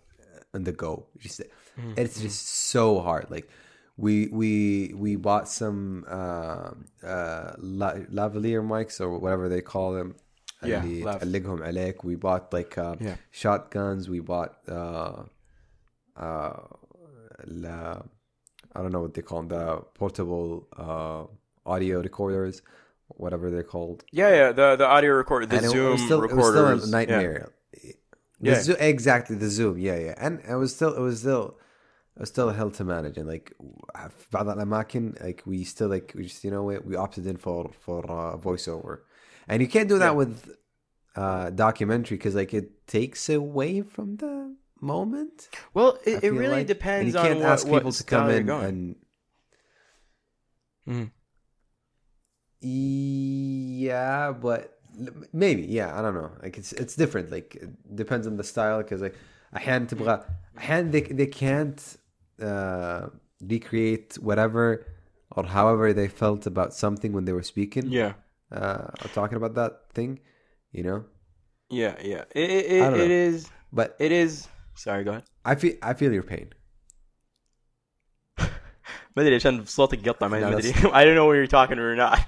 on 0.53 0.65
the 0.65 0.71
go? 0.71 1.07
Just, 1.17 1.41
mm-hmm. 1.41 1.93
It's 1.97 2.19
mm. 2.19 2.23
just 2.23 2.47
so 2.47 2.99
hard. 2.99 3.31
Like 3.31 3.49
we 3.96 4.28
we 4.40 4.50
we 4.94 5.16
bought 5.16 5.48
some 5.48 6.04
uh, 6.08 6.70
uh, 7.14 7.52
la- 7.80 8.00
lavalier 8.18 8.62
mics 8.74 9.00
or 9.00 9.08
whatever 9.18 9.48
they 9.48 9.62
call 9.62 9.92
them 9.98 10.14
Yeah, 10.62 10.82
اللي 10.82 11.04
lav. 11.04 11.18
تعلقهم 11.20 11.62
عليك. 11.62 12.04
we 12.04 12.14
bought 12.16 12.52
like 12.52 12.76
uh, 12.78 12.94
Yeah. 13.00 13.16
shotguns 13.30 14.08
we 14.08 14.20
bought 14.20 14.54
uh, 14.68 15.22
uh, 16.16 16.56
la, 17.46 18.02
I 18.74 18.82
don't 18.82 18.92
know 18.92 19.00
what 19.00 19.14
they 19.14 19.22
call 19.22 19.40
them, 19.42 19.48
the 19.48 19.64
portable 19.94 20.66
uh, 20.76 21.22
audio 21.72 22.00
recorders, 22.00 22.62
whatever 23.08 23.50
they're 23.50 23.62
called. 23.76 24.04
Yeah, 24.12 24.30
yeah, 24.40 24.52
the 24.52 24.76
the 24.76 24.86
audio 24.86 25.12
recorder, 25.12 25.46
the 25.46 25.56
and 25.56 25.64
it 25.66 25.70
Zoom 25.70 25.92
was 25.92 26.02
still, 26.02 26.20
recorders. 26.20 26.56
It 26.56 26.74
was 26.74 26.82
still 26.88 26.90
Yeah. 26.90 26.96
a 26.96 26.98
nightmare. 26.98 27.52
The 28.40 28.50
Yeah. 28.50 28.60
Zo- 28.66 28.80
exactly 28.94 29.36
the 29.44 29.50
Zoom, 29.58 29.78
yeah, 29.78 29.98
yeah, 30.06 30.14
and 30.24 30.32
it 30.52 30.54
was 30.62 30.70
still, 30.74 30.92
it 30.94 31.00
was 31.00 31.16
still, 31.20 31.46
it 31.46 31.54
was 31.54 31.58
still 32.24 32.48
a 32.48 32.54
hell 32.54 32.70
to 32.70 32.84
manage. 32.84 33.16
And 33.18 33.28
like, 33.28 33.52
في 33.94 34.30
بعض 34.32 34.48
الأماكن, 34.48 35.14
like 35.22 35.42
we 35.46 35.64
still 35.64 35.88
like 35.88 36.12
we 36.16 36.24
just 36.24 36.42
you 36.44 36.50
know 36.50 36.62
what 36.62 36.84
we 36.86 36.94
opted 36.96 37.26
in 37.26 37.36
for 37.36 37.70
for 37.84 38.00
uh, 38.10 38.36
voiceover, 38.36 38.94
and 39.48 39.60
you 39.62 39.68
can't 39.68 39.88
do 39.88 39.98
that 39.98 40.12
Yeah. 40.14 40.20
with 40.22 40.56
uh, 41.16 41.50
documentary 41.50 42.16
because 42.18 42.34
like 42.34 42.52
it 42.54 42.86
takes 42.86 43.28
away 43.28 43.82
from 43.82 44.16
the 44.16 44.34
moment. 44.80 45.48
Well, 45.74 45.90
I 46.06 46.10
it, 46.10 46.14
it 46.16 46.20
feel 46.20 46.34
really 46.42 46.58
like. 46.62 46.66
depends 46.66 47.02
and 47.04 47.08
you 47.14 47.18
on 47.20 47.26
can't 47.26 47.40
what, 47.40 47.52
ask 47.54 47.66
what 47.66 47.78
people 47.78 47.92
to 47.92 48.02
style 48.02 48.20
come 48.20 48.30
you're 48.30 48.40
in 48.40 48.46
going. 48.46 48.64
and 48.68 48.96
Mhm. 50.88 51.10
yeah 52.60 54.32
but 54.32 54.78
l- 54.98 55.14
maybe 55.32 55.62
yeah 55.62 55.96
i 55.98 56.02
don't 56.02 56.14
know 56.14 56.30
like 56.42 56.56
it's 56.58 56.72
it's 56.72 56.94
different 56.96 57.30
like 57.30 57.54
it 57.56 57.96
depends 58.02 58.26
on 58.26 58.36
the 58.36 58.44
style 58.44 58.78
because 58.82 59.00
like 59.02 59.14
احيانا 59.56 59.84
تبغى 59.86 60.24
احيانا 60.58 60.92
they, 60.92 61.02
they 61.02 61.26
can't 61.26 61.80
uh, 62.42 63.06
recreate 63.40 64.14
whatever 64.28 64.86
or 65.30 65.44
however 65.44 65.92
they 65.92 66.08
felt 66.08 66.46
about 66.46 66.72
something 66.74 67.12
when 67.12 67.24
they 67.26 67.32
were 67.32 67.42
speaking 67.42 67.86
Yeah, 67.90 68.12
uh, 68.52 68.88
or 69.02 69.08
talking 69.18 69.36
about 69.36 69.54
that 69.54 69.72
thing 69.92 70.20
you 70.72 70.82
know 70.82 71.04
yeah, 71.70 71.94
yeah. 72.12 72.24
It 72.34 72.50
it, 72.50 72.82
I 72.82 72.90
don't 72.90 73.00
it, 73.00 73.04
it 73.04 73.08
know. 73.08 73.14
is 73.28 73.50
but 73.72 73.96
it 73.98 74.12
is. 74.12 74.48
Sorry, 74.74 75.02
go 75.04 75.10
ahead. 75.12 75.24
I 75.44 75.54
feel 75.56 75.74
I 75.82 75.94
feel 75.94 76.12
your 76.12 76.22
pain 76.22 76.48
ما 79.16 79.22
ادري 79.22 79.34
عشان 79.34 79.64
صوتك 79.64 80.08
قطع 80.08 80.28
ما 80.28 80.36
لا، 80.40 80.50
ما 80.50 80.56
ادري 80.58 80.72
I 80.72 81.04
don't 81.04 81.14
know 81.16 81.26
where 81.26 81.36
you're 81.36 81.46
talking 81.58 81.78
or 81.78 81.96
not. 81.96 82.18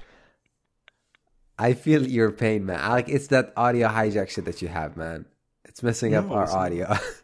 I 1.59 1.73
feel 1.73 2.07
your 2.07 2.31
pain 2.31 2.65
man 2.65 2.79
I 2.79 2.89
like 2.97 3.09
it's 3.09 3.27
that 3.27 3.53
audio 3.55 3.87
hijack 3.89 4.29
shit 4.29 4.45
that 4.45 4.61
you 4.61 4.69
have 4.69 4.97
man 4.97 5.25
it's 5.65 5.83
messing 5.83 6.15
up 6.15 6.25
No, 6.29 6.35
our 6.35 6.43
it's 6.43 6.53
not. 6.53 6.61
audio 6.65 6.87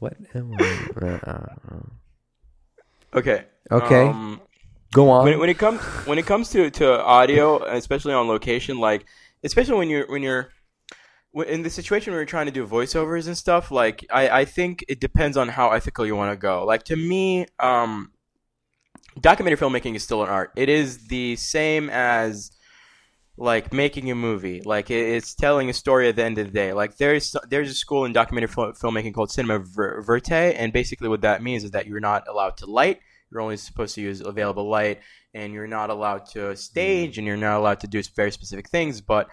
what 0.00 0.16
am 0.34 0.56
I 0.58 0.88
uh, 1.02 1.06
uh, 1.06 1.54
uh. 1.70 3.18
Okay. 3.18 3.44
Okay. 3.70 4.08
Um, 4.08 4.40
Go 4.92 5.08
on. 5.10 5.24
when, 5.24 5.38
when 5.38 5.48
it 5.48 5.58
comes 5.58 5.80
when 6.06 6.18
it 6.18 6.26
comes 6.26 6.50
to, 6.50 6.70
to 6.70 7.00
audio, 7.00 7.62
especially 7.64 8.12
on 8.12 8.26
location, 8.26 8.78
like 8.78 9.06
especially 9.44 9.76
when 9.76 9.88
you're 9.88 10.06
when 10.10 10.22
you're 10.22 10.50
in 11.46 11.62
the 11.62 11.70
situation 11.70 12.12
where 12.12 12.20
you're 12.20 12.26
trying 12.26 12.46
to 12.46 12.52
do 12.52 12.66
voiceovers 12.66 13.28
and 13.28 13.38
stuff, 13.38 13.70
like 13.70 14.04
I, 14.10 14.40
I 14.40 14.44
think 14.44 14.84
it 14.88 15.00
depends 15.00 15.36
on 15.36 15.48
how 15.48 15.70
ethical 15.70 16.04
you 16.04 16.16
want 16.16 16.32
to 16.32 16.36
go. 16.36 16.64
Like 16.64 16.82
to 16.84 16.96
me, 16.96 17.46
um, 17.60 18.10
documentary 19.20 19.58
filmmaking 19.58 19.94
is 19.94 20.02
still 20.02 20.24
an 20.24 20.28
art. 20.28 20.50
It 20.56 20.68
is 20.68 21.06
the 21.06 21.36
same 21.36 21.88
as 21.90 22.50
like 23.40 23.72
making 23.72 24.10
a 24.10 24.14
movie. 24.14 24.60
Like 24.60 24.90
it's 24.90 25.34
telling 25.34 25.70
a 25.70 25.72
story 25.72 26.08
at 26.08 26.16
the 26.16 26.22
end 26.22 26.36
of 26.36 26.46
the 26.46 26.52
day. 26.52 26.74
Like 26.74 26.98
there's 26.98 27.34
there's 27.48 27.70
a 27.70 27.74
school 27.74 28.04
in 28.04 28.12
documentary 28.12 28.48
fil- 28.48 28.72
filmmaking 28.74 29.14
called 29.14 29.32
cinema 29.32 29.60
ver- 29.60 30.02
verte, 30.02 30.30
and 30.30 30.72
basically 30.74 31.08
what 31.08 31.22
that 31.22 31.42
means 31.42 31.64
is 31.64 31.70
that 31.70 31.86
you're 31.86 32.00
not 32.00 32.28
allowed 32.28 32.58
to 32.58 32.66
light. 32.66 33.00
You're 33.32 33.40
only 33.40 33.56
supposed 33.56 33.94
to 33.94 34.02
use 34.02 34.20
available 34.20 34.68
light, 34.68 35.00
and 35.32 35.54
you're 35.54 35.66
not 35.66 35.88
allowed 35.88 36.26
to 36.32 36.54
stage, 36.54 37.16
and 37.16 37.26
you're 37.26 37.38
not 37.38 37.58
allowed 37.58 37.80
to 37.80 37.86
do 37.86 38.02
very 38.14 38.30
specific 38.30 38.68
things. 38.68 39.00
But 39.00 39.28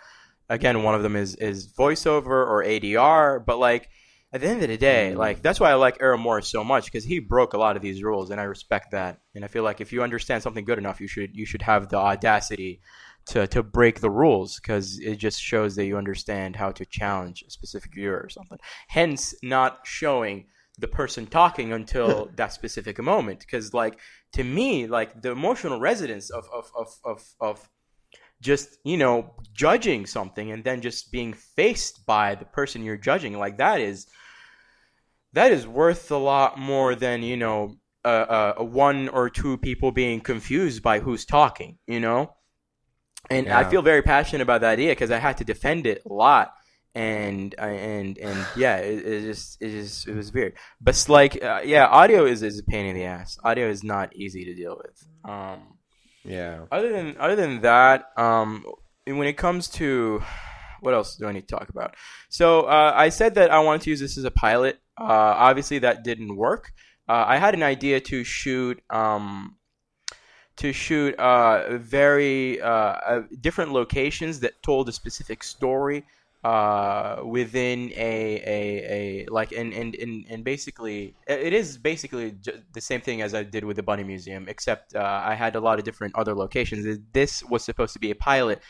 again, 0.47 0.83
one 0.83 0.95
of 0.95 1.03
them 1.03 1.17
is 1.17 1.35
is 1.35 1.67
voiceover 1.73 2.27
or 2.27 2.63
ADR. 2.63 3.45
But 3.45 3.59
like 3.59 3.89
at 4.31 4.39
the 4.39 4.47
end 4.47 4.63
of 4.63 4.69
the 4.69 4.77
day, 4.77 5.15
like 5.15 5.41
that's 5.41 5.59
why 5.59 5.71
I 5.71 5.73
like 5.73 5.97
Errol 5.99 6.17
Morris 6.17 6.47
so 6.47 6.63
much 6.63 6.85
because 6.85 7.03
he 7.03 7.19
broke 7.19 7.53
a 7.53 7.57
lot 7.57 7.75
of 7.75 7.81
these 7.81 8.01
rules, 8.01 8.29
and 8.29 8.39
I 8.39 8.45
respect 8.45 8.91
that. 8.91 9.19
And 9.35 9.43
I 9.43 9.49
feel 9.49 9.63
like 9.63 9.81
if 9.81 9.91
you 9.91 10.01
understand 10.01 10.43
something 10.43 10.63
good 10.63 10.77
enough, 10.77 11.01
you 11.01 11.09
should 11.09 11.35
you 11.35 11.45
should 11.45 11.63
have 11.63 11.89
the 11.89 11.97
audacity 11.97 12.79
to 13.29 13.47
to 13.47 13.61
break 13.63 13.99
the 13.99 14.09
rules 14.09 14.59
because 14.59 14.99
it 14.99 15.17
just 15.17 15.41
shows 15.41 15.75
that 15.75 15.85
you 15.85 15.97
understand 15.97 16.55
how 16.55 16.71
to 16.71 16.85
challenge 16.85 17.43
a 17.45 17.51
specific 17.51 17.93
viewer 17.93 18.19
or 18.19 18.29
something. 18.29 18.59
Hence, 18.87 19.35
not 19.43 19.79
showing 19.83 20.45
the 20.77 20.87
person 20.87 21.25
talking 21.25 21.73
until 21.73 22.29
that 22.35 22.53
specific 22.53 22.99
moment 22.99 23.39
because 23.39 23.73
like 23.73 23.99
to 24.33 24.43
me 24.43 24.87
like 24.87 25.21
the 25.21 25.31
emotional 25.31 25.79
resonance 25.79 26.29
of 26.29 26.47
of 26.53 26.71
of 26.75 26.87
of, 27.03 27.21
of 27.39 27.69
just 28.41 28.77
you 28.83 28.97
know 28.97 29.33
judging 29.53 30.05
something 30.05 30.51
and 30.51 30.63
then 30.63 30.81
just 30.81 31.11
being 31.11 31.33
faced 31.33 32.05
by 32.05 32.35
the 32.35 32.45
person 32.45 32.83
you're 32.83 32.97
judging 32.97 33.37
like 33.37 33.57
that 33.57 33.81
is 33.81 34.07
that 35.33 35.51
is 35.51 35.67
worth 35.67 36.11
a 36.11 36.17
lot 36.17 36.57
more 36.59 36.95
than 36.95 37.23
you 37.23 37.35
know 37.35 37.75
uh, 38.05 38.53
uh, 38.57 38.63
one 38.63 39.09
or 39.09 39.29
two 39.29 39.57
people 39.57 39.91
being 39.91 40.21
confused 40.21 40.81
by 40.83 40.99
who's 40.99 41.25
talking 41.25 41.77
you 41.87 41.99
know 41.99 42.31
and 43.29 43.49
I 43.49 43.69
feel 43.69 43.81
very 43.81 44.01
passionate 44.01 44.41
about 44.41 44.61
that 44.61 44.71
idea 44.71 44.91
because 44.91 45.11
I 45.11 45.19
had 45.19 45.37
to 45.37 45.43
defend 45.43 45.85
it 45.85 46.01
a 46.09 46.13
lot 46.13 46.53
and 46.95 47.53
and 47.59 48.17
and 48.17 48.47
yeah 48.55 48.77
it, 48.77 49.05
it 49.05 49.21
just 49.21 49.61
it 49.61 49.69
just 49.69 50.07
it 50.07 50.15
was 50.15 50.33
weird 50.33 50.53
but 50.81 51.05
like 51.09 51.43
uh, 51.43 51.61
yeah 51.63 51.85
audio 51.85 52.25
is, 52.25 52.41
is 52.41 52.57
a 52.57 52.63
pain 52.63 52.85
in 52.87 52.95
the 52.95 53.03
ass 53.03 53.37
audio 53.43 53.69
is 53.69 53.83
not 53.83 54.15
easy 54.15 54.45
to 54.45 54.55
deal 54.55 54.81
with 54.81 55.05
um 55.23 55.77
yeah. 56.27 56.65
other 56.71 56.91
than 56.91 57.15
other 57.19 57.35
than 57.35 57.61
that, 57.61 58.05
um, 58.17 58.65
when 59.05 59.27
it 59.27 59.37
comes 59.37 59.69
to 59.69 60.21
what 60.81 60.93
else 60.93 61.15
do 61.15 61.25
I 61.25 61.31
need 61.31 61.47
to 61.47 61.55
talk 61.55 61.69
about? 61.69 61.95
So 62.29 62.61
uh, 62.63 62.93
I 62.95 63.09
said 63.09 63.35
that 63.35 63.49
I 63.49 63.59
wanted 63.59 63.81
to 63.83 63.89
use 63.91 63.99
this 63.99 64.17
as 64.17 64.25
a 64.25 64.31
pilot. 64.31 64.79
Uh, 64.99 65.05
obviously, 65.05 65.79
that 65.79 66.03
didn't 66.03 66.35
work. 66.35 66.71
Uh, 67.09 67.23
I 67.25 67.37
had 67.37 67.53
an 67.53 67.63
idea 67.63 68.01
to 68.01 68.23
shoot 68.23 68.81
um, 68.89 69.55
to 70.57 70.73
shoot 70.73 71.15
uh, 71.15 71.77
very 71.77 72.59
uh, 72.61 72.69
uh, 72.69 73.21
different 73.41 73.71
locations 73.71 74.39
that 74.41 74.61
told 74.63 74.89
a 74.89 74.91
specific 74.91 75.43
story 75.43 76.03
uh, 76.43 77.21
within 77.25 77.91
a, 77.95 78.41
a, 78.45 79.25
a 79.25 79.25
like 79.29 79.51
and, 79.51 79.73
and, 79.73 79.95
and, 79.95 80.25
and 80.29 80.43
basically 80.43 81.15
it 81.27 81.53
is 81.53 81.77
basically 81.77 82.35
the 82.73 82.81
same 82.81 83.01
thing 83.01 83.21
as 83.21 83.33
I 83.33 83.43
did 83.43 83.63
with 83.63 83.75
the 83.75 83.83
Bunny 83.83 84.03
Museum 84.03 84.45
except 84.47 84.95
uh, 84.95 85.21
I 85.23 85.35
had 85.35 85.55
a 85.55 85.59
lot 85.59 85.79
of 85.79 85.85
different 85.85 86.15
other 86.15 86.35
locations. 86.35 86.99
This 87.11 87.43
was 87.43 87.63
supposed 87.63 87.93
to 87.93 87.99
be 87.99 88.11
a 88.11 88.15
pilot, 88.15 88.61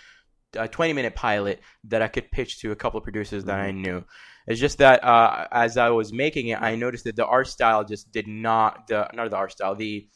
a 0.55 0.67
20 0.67 0.93
minute 0.93 1.15
pilot 1.15 1.61
that 1.85 2.01
I 2.01 2.07
could 2.07 2.31
pitch 2.31 2.59
to 2.61 2.71
a 2.71 2.75
couple 2.75 2.97
of 2.97 3.03
producers 3.03 3.43
that 3.45 3.59
I 3.59 3.71
knew. 3.71 4.03
It's 4.47 4.59
just 4.59 4.77
that 4.77 5.03
uh, 5.03 5.47
as 5.51 5.77
I 5.77 5.89
was 5.89 6.13
making 6.13 6.47
it, 6.47 6.61
I 6.61 6.75
noticed 6.75 7.03
that 7.03 7.17
the 7.17 7.25
art 7.25 7.47
style 7.47 7.83
just 7.83 8.11
did 8.11 8.27
not 8.27 8.87
the 8.87 9.09
not 9.13 9.29
the 9.29 9.37
art 9.37 9.51
style 9.51 9.75
the 9.75 10.07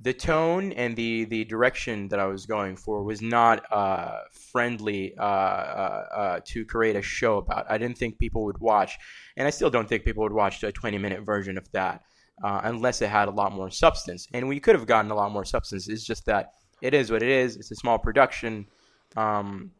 the 0.00 0.12
tone 0.12 0.72
and 0.72 0.94
the 0.94 1.24
the 1.24 1.44
direction 1.44 2.08
that 2.08 2.18
I 2.18 2.26
was 2.26 2.44
going 2.44 2.76
for 2.76 3.02
was 3.02 3.22
not 3.22 3.64
uh, 3.72 4.18
friendly 4.30 5.14
uh, 5.18 5.22
uh, 5.22 6.06
uh, 6.14 6.40
to 6.46 6.64
create 6.66 6.96
a 6.96 7.02
show 7.02 7.38
about. 7.38 7.66
I 7.70 7.78
didn't 7.78 7.96
think 7.96 8.18
people 8.18 8.44
would 8.44 8.58
watch, 8.58 8.98
and 9.36 9.46
I 9.46 9.50
still 9.50 9.70
don't 9.70 9.88
think 9.88 10.04
people 10.04 10.22
would 10.22 10.32
watch 10.32 10.62
a 10.62 10.70
20 10.70 10.98
minute 10.98 11.22
version 11.24 11.56
of 11.56 11.70
that 11.72 12.02
uh, 12.42 12.60
unless 12.64 13.00
it 13.02 13.08
had 13.08 13.28
a 13.28 13.30
lot 13.30 13.52
more 13.52 13.70
substance. 13.70 14.28
And 14.32 14.48
we 14.48 14.60
could 14.60 14.74
have 14.74 14.86
gotten 14.86 15.10
a 15.10 15.14
lot 15.14 15.32
more 15.32 15.44
substance. 15.44 15.88
It's 15.88 16.04
just 16.04 16.26
that 16.26 16.52
it 16.82 16.94
is 16.94 17.10
what 17.10 17.22
it 17.22 17.28
is. 17.28 17.56
It's 17.56 17.70
a 17.70 17.76
small 17.76 17.98
production, 17.98 18.66
um, 19.16 19.70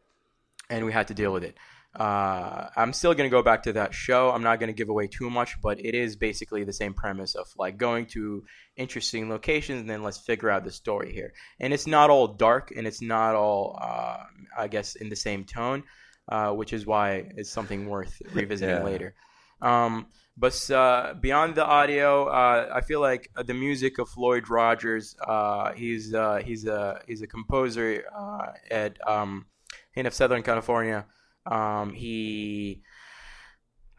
and 0.69 0.85
we 0.85 0.91
had 0.91 1.07
to 1.09 1.13
deal 1.13 1.31
with 1.31 1.43
it. 1.43 1.57
Uh, 1.97 2.69
I'm 2.75 2.93
still 2.93 3.13
going 3.15 3.27
to 3.29 3.35
go 3.35 3.41
back 3.41 3.63
to 3.63 3.73
that 3.73 3.93
show. 3.93 4.29
I'm 4.29 4.43
not 4.43 4.59
going 4.59 4.67
to 4.67 4.73
give 4.73 4.89
away 4.89 5.07
too 5.07 5.29
much, 5.31 5.59
but 5.61 5.79
it 5.79 5.95
is 5.95 6.15
basically 6.15 6.63
the 6.63 6.73
same 6.73 6.93
premise 6.93 7.33
of 7.33 7.47
like 7.57 7.77
going 7.77 8.05
to 8.07 8.43
interesting 8.75 9.29
locations 9.29 9.81
and 9.81 9.89
then 9.89 10.03
let's 10.03 10.19
figure 10.19 10.49
out 10.51 10.63
the 10.63 10.71
story 10.71 11.11
here. 11.11 11.33
And 11.59 11.73
it's 11.73 11.87
not 11.87 12.11
all 12.11 12.27
dark 12.27 12.71
and 12.75 12.85
it's 12.85 13.01
not 13.01 13.33
all, 13.33 13.79
uh, 13.81 14.17
I 14.55 14.67
guess, 14.67 14.95
in 14.95 15.09
the 15.09 15.15
same 15.15 15.43
tone, 15.43 15.83
uh, 16.29 16.51
which 16.51 16.71
is 16.71 16.85
why 16.85 17.31
it's 17.35 17.49
something 17.49 17.89
worth 17.89 18.21
revisiting 18.33 18.75
Yeah. 18.75 18.83
later. 18.83 19.15
Um, 19.59 20.05
but 20.37 20.69
uh, 20.69 21.15
beyond 21.19 21.55
the 21.55 21.65
audio, 21.65 22.25
uh, 22.27 22.69
I 22.71 22.81
feel 22.81 23.01
like 23.01 23.31
the 23.43 23.55
music 23.55 23.97
of 23.97 24.07
Lloyd 24.15 24.49
Rodgers. 24.51 25.15
Uh, 25.27 25.73
he's 25.73 26.13
uh, 26.13 26.41
he's 26.45 26.67
a 26.67 27.01
he's 27.07 27.23
a 27.23 27.27
composer 27.27 28.03
uh, 28.15 28.51
at 28.69 28.99
um, 29.07 29.47
in 29.95 30.05
of 30.05 30.13
Southern 30.13 30.43
California. 30.43 31.07
Um, 31.49 31.93
he, 31.93 32.81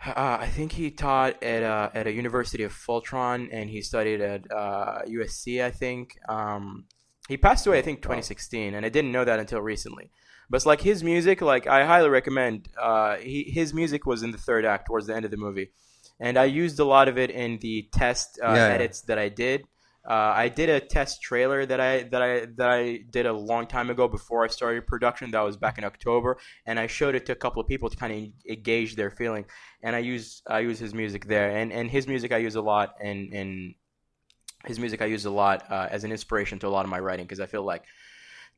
uh, 0.05 0.39
I 0.41 0.47
think 0.47 0.73
he 0.73 0.91
taught 0.91 1.43
at 1.43 1.63
a, 1.63 1.91
at 1.95 2.07
a 2.07 2.13
University 2.13 2.63
of 2.63 2.73
Fullerton, 2.73 3.49
and 3.51 3.69
he 3.69 3.83
studied 3.83 4.21
at 4.21 4.51
uh, 4.51 5.01
USC. 5.09 5.63
I 5.63 5.71
think 5.71 6.19
um, 6.29 6.85
he 7.29 7.37
passed 7.37 7.67
away. 7.67 7.79
I 7.79 7.83
think 7.83 8.03
2016, 8.03 8.75
and 8.75 8.87
I 8.87 8.89
didn't 8.91 9.13
know 9.13 9.25
that 9.25 9.41
until 9.41 9.61
recently. 9.61 10.11
But 10.51 10.57
it's 10.57 10.67
like 10.67 10.81
his 10.81 11.03
music, 11.05 11.41
like 11.43 11.67
I 11.67 11.85
highly 11.85 12.09
recommend. 12.09 12.69
Uh, 12.81 13.17
he, 13.17 13.45
his 13.45 13.75
music 13.75 14.07
was 14.07 14.23
in 14.23 14.31
the 14.31 14.39
third 14.39 14.65
act, 14.65 14.87
towards 14.87 15.07
the 15.07 15.15
end 15.17 15.25
of 15.25 15.31
the 15.31 15.37
movie, 15.37 15.73
and 16.21 16.39
I 16.39 16.45
used 16.45 16.79
a 16.79 16.85
lot 16.85 17.09
of 17.09 17.19
it 17.19 17.31
in 17.31 17.59
the 17.59 17.89
test 17.93 18.39
uh, 18.43 18.55
Yeah. 18.55 18.67
edits 18.69 19.03
that 19.03 19.19
I 19.19 19.29
did. 19.29 19.65
Uh, 20.09 20.33
I 20.35 20.49
did 20.49 20.71
a 20.71 20.81
test 20.81 21.21
trailer 21.21 21.67
that 21.67 21.81
I 21.81 22.05
that 22.05 22.23
I 22.23 22.47
that 22.57 22.71
I 22.71 23.01
did 23.11 23.27
a 23.27 23.33
long 23.33 23.67
time 23.67 23.91
ago 23.91 24.09
before 24.09 24.43
I 24.43 24.49
started 24.49 24.87
production. 24.87 25.31
That 25.33 25.43
was 25.43 25.59
back 25.59 25.77
in 25.77 25.85
October, 25.85 26.39
and 26.65 26.81
I 26.81 26.87
showed 26.87 27.15
it 27.15 27.27
to 27.27 27.33
a 27.33 27.37
couple 27.37 27.61
of 27.61 27.69
people 27.69 27.91
to 27.91 27.97
kind 27.97 28.33
of 28.49 28.63
gauge 28.63 28.97
their 28.97 29.11
feeling. 29.11 29.45
And 29.83 29.95
I 29.95 29.99
use 29.99 30.43
I 30.47 30.61
use 30.61 30.79
his 30.79 30.95
music 30.95 31.27
there, 31.27 31.51
and 31.55 31.71
and 31.71 31.91
his 31.91 32.09
music 32.09 32.33
I 32.33 32.39
use 32.39 32.55
a 32.55 32.63
lot, 32.63 32.95
and 33.03 33.35
and 33.35 33.75
his 34.65 34.79
music 34.79 35.03
I 35.03 35.07
use 35.07 35.27
a 35.27 35.31
lot 35.31 35.71
uh, 35.71 35.89
as 35.91 36.05
an 36.05 36.11
inspiration 36.11 36.59
to 36.61 36.69
a 36.69 36.71
lot 36.71 36.87
of 36.87 36.91
my 36.91 36.99
writing 36.99 37.27
because 37.27 37.41
I 37.41 37.47
feel 37.47 37.63
like 37.63 37.85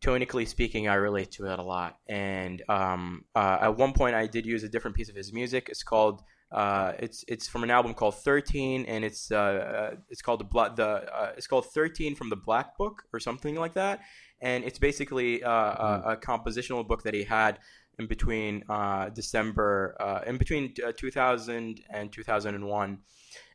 tonically 0.01 0.47
speaking, 0.47 0.89
I 0.89 0.95
relate 0.95 1.33
to 1.33 1.47
it 1.47 1.59
a 1.59 1.63
lot. 1.63 1.99
And 2.09 2.63
um, 2.69 3.25
uh, 3.35 3.59
at 3.61 3.77
one 3.77 3.93
point, 3.93 4.15
I 4.15 4.27
did 4.27 4.47
use 4.47 4.63
a 4.63 4.69
different 4.69 4.97
piece 4.97 5.09
of 5.09 5.17
his 5.17 5.33
music. 5.33 5.69
It's 5.69 5.83
called 5.83 6.23
uh, 6.53 6.93
it's 6.99 7.25
it's 7.29 7.47
from 7.49 7.63
an 7.63 7.71
album 7.71 7.95
called 7.95 8.17
Thirteen, 8.17 8.85
and 8.87 9.05
it's 9.05 9.31
uh, 9.31 9.37
uh, 9.37 9.97
it's 10.09 10.23
called 10.23 10.41
the 10.41 10.45
Bla- 10.45 10.75
the 10.75 10.89
uh, 10.89 11.33
it's 11.37 11.47
called 11.47 11.67
Thirteen 11.67 12.15
from 12.15 12.29
the 12.29 12.37
Black 12.37 12.77
Book 12.77 13.05
or 13.13 13.21
something 13.21 13.55
like 13.55 13.75
that. 13.75 14.01
And 14.43 14.65
it's 14.65 14.79
basically 14.79 15.43
uh, 15.43 15.51
a, 15.51 16.03
a 16.07 16.17
compositional 16.17 16.87
book 16.87 17.03
that 17.03 17.15
he 17.15 17.25
had 17.25 17.59
in 17.99 18.07
between 18.07 18.65
uh, 18.69 19.11
December 19.11 19.97
uh, 20.01 20.21
in 20.27 20.39
between 20.39 20.75
uh, 20.85 20.93
2000 20.97 21.83
and 21.91 22.13
2001 22.13 22.99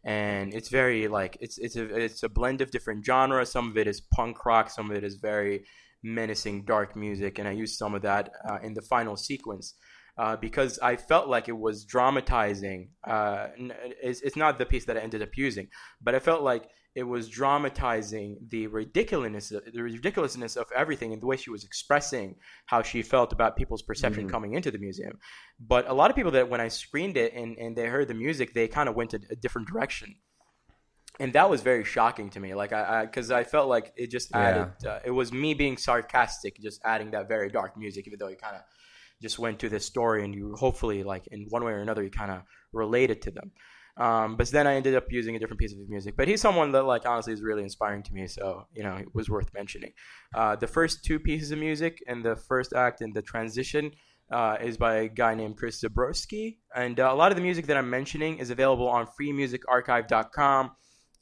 and 0.05 0.53
it's 0.53 0.69
very 0.69 1.07
like 1.07 1.37
it's 1.41 1.57
it's 1.57 1.75
a 1.75 1.83
it's 1.95 2.23
a 2.23 2.29
blend 2.29 2.61
of 2.61 2.69
different 2.71 3.03
genres. 3.03 3.51
Some 3.51 3.71
of 3.71 3.77
it 3.77 3.87
is 3.87 4.01
punk 4.01 4.45
rock, 4.45 4.69
some 4.69 4.91
of 4.91 4.95
it 4.95 5.03
is 5.03 5.15
very 5.15 5.65
menacing 6.03 6.63
dark 6.65 6.95
music, 6.95 7.39
and 7.39 7.47
I 7.47 7.51
used 7.51 7.77
some 7.77 7.95
of 7.95 8.03
that 8.03 8.31
uh, 8.47 8.59
in 8.61 8.75
the 8.75 8.83
final 8.83 9.17
sequence. 9.17 9.73
Uh, 10.18 10.38
because 10.38 10.80
I 10.80 10.95
felt 10.95 11.28
like 11.28 11.49
it 11.49 11.57
was 11.57 11.84
dramatizing. 11.84 12.91
Uh, 13.05 13.47
it's, 14.01 14.22
it's 14.22 14.38
not 14.38 14.57
the 14.57 14.66
piece 14.66 14.86
that 14.86 14.95
I 14.95 15.01
ended 15.01 15.22
up 15.22 15.36
using, 15.36 15.68
but 16.01 16.16
I 16.16 16.20
felt 16.20 16.41
like 16.41 16.70
it 16.95 17.03
was 17.03 17.28
dramatizing 17.28 18.38
the 18.49 18.68
ridiculousness, 18.68 19.49
the 19.49 19.82
ridiculousness 19.84 20.55
of 20.55 20.68
everything, 20.74 21.11
and 21.11 21.22
the 21.22 21.26
way 21.26 21.36
she 21.36 21.49
was 21.49 21.66
expressing 21.66 22.36
how 22.68 22.82
she 22.82 23.01
felt 23.01 23.34
about 23.34 23.57
people's 23.57 23.82
perception 23.82 24.28
Mhm. 24.28 24.32
coming 24.32 24.53
into 24.53 24.72
the 24.72 24.78
museum. 24.78 25.20
But 25.59 25.89
a 25.89 25.93
lot 25.93 26.09
of 26.09 26.16
people 26.16 26.32
that 26.32 26.49
when 26.49 26.61
I 26.61 26.70
screened 26.70 27.18
it 27.18 27.34
and, 27.34 27.57
and 27.57 27.76
they 27.76 27.88
heard 27.88 28.07
the 28.07 28.13
music, 28.13 28.53
they 28.53 28.70
kind 28.70 28.88
of 28.88 28.95
went 28.95 29.13
a, 29.13 29.20
a 29.30 29.36
different 29.36 29.68
direction. 29.68 30.16
And 31.20 31.34
that 31.34 31.49
was 31.49 31.61
very 31.61 31.84
shocking 31.84 32.30
to 32.32 32.39
me. 32.39 32.55
Like 32.55 32.72
I, 32.72 33.05
because 33.05 33.32
I, 33.32 33.43
felt 33.43 33.68
like 33.68 33.91
it 33.97 34.09
just 34.09 34.30
Yeah. 34.32 34.39
added. 34.39 34.88
Uh, 34.88 34.99
it 35.03 35.11
was 35.11 35.34
me 35.34 35.53
being 35.53 35.76
sarcastic, 35.76 36.57
just 36.61 36.82
adding 36.86 37.11
that 37.11 37.28
very 37.28 37.49
dark 37.49 37.78
music, 37.78 38.07
even 38.07 38.20
though 38.20 38.28
it 38.28 38.39
kind 38.41 38.55
of 38.55 38.61
just 39.22 39.39
went 39.39 39.59
to 39.59 39.70
this 39.70 39.86
story 39.86 40.24
and 40.24 40.34
you 40.34 40.55
hopefully 40.55 41.03
like 41.03 41.28
in 41.28 41.47
one 41.49 41.63
way 41.63 41.72
or 41.72 41.80
another 41.80 42.03
you 42.03 42.11
kind 42.11 42.32
of 42.32 42.41
related 42.74 43.22
to 43.24 43.32
them. 43.32 43.51
Um, 43.97 44.36
but 44.36 44.49
then 44.49 44.68
I 44.68 44.76
ended 44.76 44.95
up 44.95 45.05
using 45.09 45.36
a 45.36 45.39
different 45.39 45.59
piece 45.59 45.74
of 45.74 45.80
music. 45.89 46.16
But 46.18 46.28
he's 46.28 46.41
someone 46.41 46.72
that, 46.74 46.84
like, 46.84 47.07
honestly, 47.07 47.34
is 47.34 47.41
really 47.41 47.63
inspiring 47.63 48.03
to 48.03 48.13
me. 48.13 48.28
So, 48.28 48.68
you 48.74 48.84
know, 48.84 48.95
it 48.95 49.13
was 49.13 49.30
worth 49.30 49.53
mentioning. 49.53 49.93
Uh, 50.34 50.55
the 50.55 50.68
first 50.68 51.05
two 51.05 51.20
pieces 51.20 51.51
of 51.51 51.59
music 51.59 52.03
and 52.07 52.24
the 52.24 52.36
first 52.36 52.74
act 52.74 53.01
and 53.01 53.13
the 53.13 53.22
transition 53.22 53.91
uh, 54.32 54.57
is 54.61 54.78
by 54.78 54.95
a 54.95 55.07
guy 55.07 55.36
named 55.36 55.57
Chris 55.57 55.80
Zabriskie. 55.80 56.59
And 56.76 56.99
uh, 56.99 57.09
a 57.11 57.16
lot 57.16 57.32
of 57.32 57.38
the 57.38 57.43
music 57.43 57.68
that 57.68 57.78
I'm 57.78 57.89
mentioning 57.89 58.39
is 58.39 58.49
available 58.49 58.88
on 58.88 59.07
freemusicarchive.com. 59.20 60.72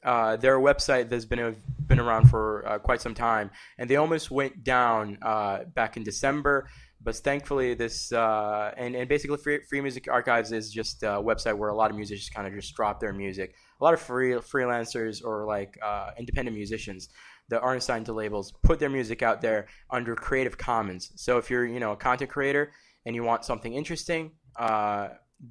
Uh, 0.03 0.35
their 0.35 0.59
website 0.59 1.07
that's 1.07 1.23
been 1.23 1.55
been 1.87 1.99
around 1.99 2.29
for 2.29 2.67
uh, 2.67 2.77
quite 2.77 2.99
some 2.99 3.13
time, 3.13 3.49
and 3.77 3.89
they 3.89 3.95
almost 3.95 4.29
went 4.29 4.61
down 4.61 5.17
uh, 5.21 5.63
back 5.63 5.95
in 5.95 6.03
December. 6.03 6.67
But 7.03 7.15
thankfully, 7.15 7.73
this 7.73 8.11
uh, 8.13 8.71
and, 8.77 8.95
and 8.95 9.09
basically 9.09 9.37
free, 9.37 9.59
free 9.69 9.81
Music 9.81 10.07
Archives 10.09 10.51
is 10.51 10.71
just 10.71 11.03
a 11.03 11.21
website 11.21 11.57
where 11.57 11.69
a 11.69 11.75
lot 11.75 11.91
of 11.91 11.97
musicians 11.97 12.29
kind 12.29 12.47
of 12.47 12.53
just 12.53 12.73
drop 12.75 12.99
their 12.99 13.13
music. 13.13 13.55
A 13.81 13.83
lot 13.83 13.93
of 13.93 13.99
free 13.99 14.31
freelancers 14.33 15.23
or 15.23 15.45
like 15.45 15.77
uh, 15.83 16.11
independent 16.17 16.55
musicians 16.55 17.09
that 17.49 17.61
aren't 17.61 17.83
signed 17.83 18.05
to 18.05 18.13
labels 18.13 18.53
put 18.63 18.79
their 18.79 18.89
music 18.89 19.21
out 19.21 19.41
there 19.41 19.67
under 19.91 20.15
Creative 20.15 20.57
Commons. 20.57 21.11
So 21.15 21.37
if 21.37 21.49
you're 21.49 21.65
you 21.65 21.79
know 21.79 21.91
a 21.91 21.97
content 21.97 22.31
creator 22.31 22.71
and 23.05 23.15
you 23.15 23.23
want 23.23 23.43
something 23.43 23.73
interesting, 23.73 24.31
uh, 24.57 25.09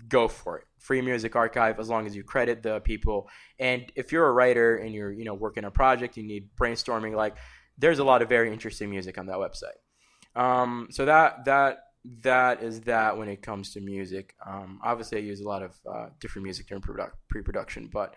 go 0.09 0.29
for 0.29 0.59
it. 0.59 0.65
Free 0.79 1.03
Music 1.03 1.37
Archive, 1.37 1.79
as 1.79 1.89
long 1.89 2.07
as 2.07 2.17
you 2.17 2.25
credit 2.25 2.63
the 2.63 2.81
people. 2.81 3.29
And 3.59 3.93
if 3.95 4.11
you're 4.11 4.27
a 4.27 4.33
writer 4.33 4.77
and 4.77 4.95
you're 4.95 5.13
you 5.13 5.25
know 5.25 5.35
working 5.35 5.65
a 5.65 5.71
project, 5.71 6.17
you 6.17 6.23
need 6.23 6.49
brainstorming. 6.59 7.15
Like 7.15 7.37
there's 7.77 7.99
a 7.99 8.05
lot 8.05 8.23
of 8.23 8.29
very 8.29 8.51
interesting 8.51 8.89
music 8.89 9.19
on 9.19 9.27
that 9.27 9.37
website. 9.37 9.77
Um, 10.35 10.89
so 10.91 11.05
that 11.05 11.45
that 11.45 11.79
that 12.23 12.63
is 12.63 12.81
that 12.83 13.17
when 13.17 13.29
it 13.29 13.43
comes 13.43 13.73
to 13.75 13.81
music. 13.81 14.35
Um, 14.47 14.81
obviously, 14.83 15.19
I 15.19 15.21
use 15.23 15.41
a 15.41 15.49
lot 15.49 15.63
of 15.63 15.75
uh, 15.91 16.07
different 16.21 16.45
music 16.45 16.67
during 16.67 16.83
produ- 16.83 17.11
pre-production, 17.29 17.89
but 17.93 18.15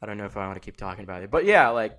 I 0.00 0.06
don't 0.06 0.16
know 0.16 0.24
if 0.24 0.36
I 0.36 0.46
want 0.46 0.56
to 0.56 0.64
keep 0.64 0.76
talking 0.76 1.04
about 1.04 1.22
it. 1.22 1.30
But 1.30 1.44
yeah, 1.44 1.68
like 1.70 1.98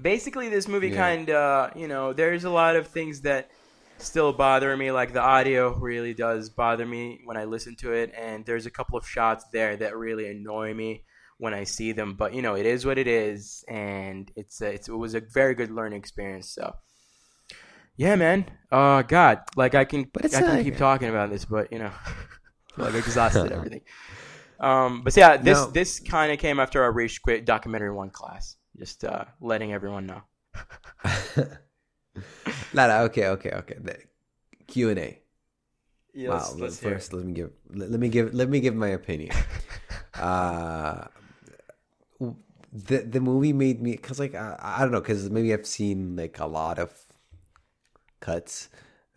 basically, 0.00 0.48
this 0.48 0.68
movie 0.68 0.88
Yeah. 0.88 0.96
kind 0.96 1.30
of 1.30 1.76
you 1.76 1.88
know 1.88 2.12
there's 2.12 2.44
a 2.44 2.50
lot 2.50 2.76
of 2.76 2.86
things 2.86 3.22
that 3.22 3.50
still 3.98 4.32
bother 4.32 4.76
me. 4.76 4.92
Like 4.92 5.12
the 5.12 5.22
audio 5.22 5.74
really 5.78 6.14
does 6.14 6.50
bother 6.50 6.86
me 6.86 7.22
when 7.24 7.36
I 7.36 7.44
listen 7.44 7.74
to 7.76 7.92
it, 7.92 8.12
and 8.16 8.44
there's 8.44 8.66
a 8.66 8.70
couple 8.70 8.98
of 8.98 9.08
shots 9.08 9.46
there 9.52 9.76
that 9.78 9.96
really 9.96 10.28
annoy 10.30 10.74
me 10.74 11.04
when 11.38 11.54
I 11.54 11.64
see 11.64 11.92
them. 11.92 12.14
But 12.14 12.34
you 12.34 12.42
know, 12.42 12.54
it 12.54 12.66
is 12.66 12.86
what 12.86 12.98
it 12.98 13.06
is, 13.08 13.64
and 13.68 14.30
it's, 14.36 14.60
a, 14.60 14.74
it's 14.74 14.88
it 14.88 14.92
was 14.94 15.14
a 15.14 15.20
very 15.20 15.54
good 15.54 15.70
learning 15.70 15.98
experience. 15.98 16.50
So. 16.50 16.76
Yeah, 17.96 18.16
man. 18.16 18.44
Oh 18.70 19.02
God, 19.02 19.40
like 19.56 19.74
I 19.74 19.84
can, 19.84 20.04
But 20.12 20.24
it's 20.24 20.34
I 20.34 20.40
can 20.42 20.50
like- 20.56 20.64
keep 20.64 20.76
talking 20.76 21.08
about 21.08 21.30
this, 21.30 21.44
but 21.44 21.72
you 21.72 21.78
know, 21.78 21.90
like 22.76 22.94
exhausted 22.94 23.52
everything. 23.56 23.82
Um, 24.60 25.02
but 25.02 25.16
yeah, 25.16 25.36
this 25.36 25.58
No. 25.58 25.70
this 25.70 26.00
kind 26.00 26.32
of 26.32 26.38
came 26.38 26.60
after 26.60 26.82
our 26.82 26.92
Rage 26.92 27.22
Quit 27.22 27.44
documentary 27.44 27.92
one 27.92 28.10
class. 28.10 28.56
Just 28.78 29.04
uh, 29.04 29.24
letting 29.40 29.72
everyone 29.72 30.06
know. 30.06 30.22
no, 31.36 32.88
no, 32.88 33.02
okay, 33.04 33.28
okay, 33.28 33.50
okay. 33.50 33.76
Q 34.66 34.90
and 34.90 34.98
A. 34.98 35.20
Yeah, 36.14 36.30
Wow. 36.30 36.54
let- 36.58 36.72
first, 36.72 37.12
let 37.12 37.24
me 37.24 37.32
give 37.32 37.50
let, 37.70 37.90
let 37.90 38.00
me 38.00 38.08
give 38.08 38.34
let 38.34 38.48
me 38.48 38.60
give 38.60 38.74
my 38.74 38.88
opinion. 38.88 39.34
uh, 40.14 41.06
the 42.72 42.98
the 43.08 43.20
movie 43.20 43.52
made 43.52 43.80
me 43.80 43.92
because 43.92 44.18
like 44.18 44.34
I, 44.34 44.56
I 44.60 44.80
don't 44.82 44.92
know 44.92 45.00
because 45.00 45.30
maybe 45.30 45.52
I've 45.52 45.66
seen 45.66 46.16
like 46.16 46.38
a 46.40 46.46
lot 46.46 46.78
of 46.78 46.92
cuts. 48.26 48.68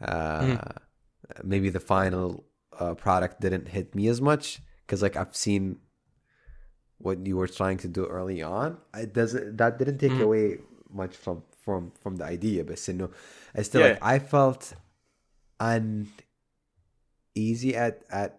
Uh, 0.01 0.41
mm-hmm. 0.41 1.47
Maybe 1.51 1.70
the 1.70 1.86
final 1.95 2.45
uh, 2.80 2.93
product 3.05 3.41
didn't 3.41 3.68
hit 3.68 3.88
me 3.95 4.07
as 4.07 4.20
much 4.22 4.62
because 4.82 5.01
like 5.05 5.16
I've 5.22 5.36
seen 5.36 5.64
what 6.97 7.26
you 7.26 7.36
were 7.38 7.47
trying 7.47 7.78
to 7.86 7.88
do 7.88 8.05
early 8.05 8.41
on. 8.41 8.78
It 8.93 9.14
doesn't 9.14 9.57
that 9.57 9.78
didn't 9.80 9.99
take 9.99 10.12
mm-hmm. 10.12 10.30
away 10.30 10.45
much 11.01 11.16
from 11.16 11.43
from 11.64 11.91
from 12.01 12.14
the 12.20 12.26
idea, 12.26 12.64
but 12.64 12.78
you 12.88 12.93
know, 12.93 13.12
I 13.55 13.62
still 13.64 13.82
yeah. 13.82 13.88
like, 13.93 14.03
I 14.14 14.20
felt 14.20 14.74
uneasy 15.60 16.12
at 17.76 17.95
at 18.10 18.32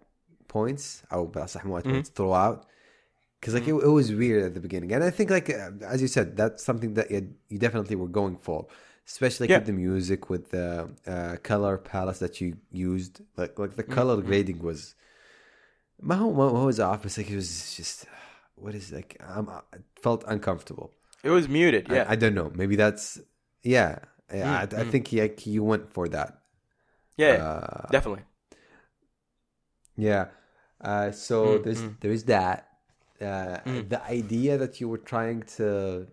points. 0.49 1.03
Oh, 1.11 1.27
but 1.27 1.47
mm-hmm. 1.47 2.01
throughout 2.17 2.67
because 3.41 3.55
like 3.55 3.65
mm-hmm. 3.65 3.79
it, 3.79 3.89
it, 3.89 3.95
was 4.01 4.13
weird 4.13 4.45
at 4.45 4.55
the 4.55 4.61
beginning 4.61 4.93
and 4.93 5.03
i 5.03 5.09
think 5.09 5.31
like 5.31 5.49
as 5.49 6.03
you 6.03 6.09
said 6.09 6.37
that's 6.37 6.63
something 6.63 6.93
that 6.93 7.11
you, 7.11 7.21
you 7.49 7.59
definitely 7.59 7.97
were 7.97 8.13
going 8.21 8.37
for 8.37 8.67
especially 9.07 9.45
like 9.45 9.51
yeah. 9.51 9.59
with 9.59 9.67
the 9.67 9.73
music, 9.73 10.31
with 10.31 10.51
the 10.51 10.91
uh, 11.07 11.37
color 11.43 11.79
palette 11.79 12.21
that 12.21 12.41
you 12.41 12.57
used. 12.71 13.21
Like 13.37 13.59
like 13.59 13.77
the 13.77 13.83
color 13.83 14.17
mm-hmm. 14.17 14.27
grading 14.27 14.59
was. 14.61 14.95
My 16.01 16.17
whole 16.17 16.33
what 16.33 16.53
was 16.53 16.81
off. 16.81 17.05
It's 17.05 17.19
like 17.19 17.31
it 17.31 17.37
was 17.37 17.75
just 17.77 18.07
what 18.55 18.75
is 18.75 18.93
like 18.93 19.21
I'm, 19.27 19.49
I 19.49 19.61
felt 20.03 20.25
uncomfortable. 20.27 20.93
It 21.23 21.31
was 21.31 21.49
muted. 21.49 21.89
Yeah, 21.91 22.07
I, 22.09 22.13
I 22.13 22.17
don't 22.17 22.35
know. 22.35 22.51
Maybe 22.55 22.77
that's 22.77 23.21
yeah. 23.63 23.99
yeah 24.33 24.45
mm-hmm. 24.45 24.49
I, 24.49 24.63
I, 24.63 24.67
mm-hmm. 24.67 24.91
think 24.91 25.13
like 25.13 25.47
you 25.47 25.65
went 25.65 25.93
for 25.93 26.09
that. 26.09 26.39
Yeah, 27.17 27.33
uh, 27.33 27.87
definitely. 27.91 28.25
Yeah. 29.97 30.29
Uh, 30.81 31.11
so 31.11 31.45
mm-hmm. 31.47 31.65
there's 31.65 31.83
mm. 31.83 32.01
there 32.01 32.13
is 32.13 32.25
that. 32.25 32.69
Uh, 33.21 33.25
mm-hmm. 33.25 33.89
The 33.89 34.03
idea 34.03 34.57
that 34.57 34.81
you 34.81 34.89
were 34.89 34.99
trying 34.99 35.43
to 35.57 36.07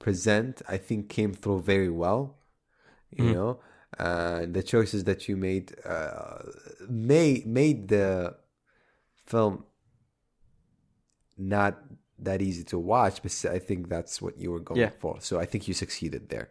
present, 0.00 0.62
I 0.68 0.78
think, 0.78 1.10
came 1.10 1.34
through 1.34 1.62
very 1.62 1.90
well. 1.90 2.38
You 3.12 3.26
Mm. 3.26 3.32
know, 3.32 3.60
uh, 3.98 4.46
the 4.50 4.62
choices 4.64 5.04
that 5.04 5.28
you 5.28 5.36
made 5.36 5.74
uh, 5.86 6.40
made 6.88 7.46
made 7.46 7.88
the 7.88 8.36
film 9.26 9.64
not 11.38 11.78
that 12.18 12.42
easy 12.42 12.64
to 12.64 12.78
watch, 12.78 13.22
but 13.22 13.44
I 13.50 13.58
think 13.58 13.88
that's 13.88 14.20
what 14.20 14.38
you 14.38 14.52
were 14.52 14.60
going 14.60 14.78
Yeah. 14.78 14.90
for. 14.90 15.20
So 15.20 15.40
I 15.40 15.46
think 15.46 15.68
you 15.68 15.74
succeeded 15.74 16.28
there. 16.28 16.50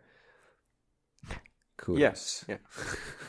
Kudos. 1.78 2.00
Yes, 2.00 2.45
yeah. 2.47 2.58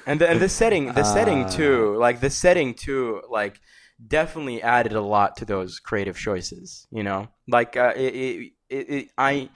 and 0.06 0.20
the, 0.20 0.28
and 0.28 0.40
the 0.40 0.48
setting 0.48 0.94
the 0.94 1.04
setting 1.04 1.46
Uh, 1.46 1.50
too 1.56 1.96
like 1.98 2.20
the 2.20 2.30
setting 2.30 2.74
too 2.74 3.22
like 3.30 3.60
definitely 4.06 4.62
added 4.62 4.92
a 4.92 5.00
lot 5.00 5.36
to 5.36 5.44
those 5.44 5.78
creative 5.78 6.16
choices 6.16 6.86
you 6.90 7.02
know 7.02 7.28
like 7.48 7.76
uh, 7.76 7.92
it, 7.96 8.14
it, 8.14 8.52
it, 8.70 8.90
it, 8.90 9.08
i 9.18 9.48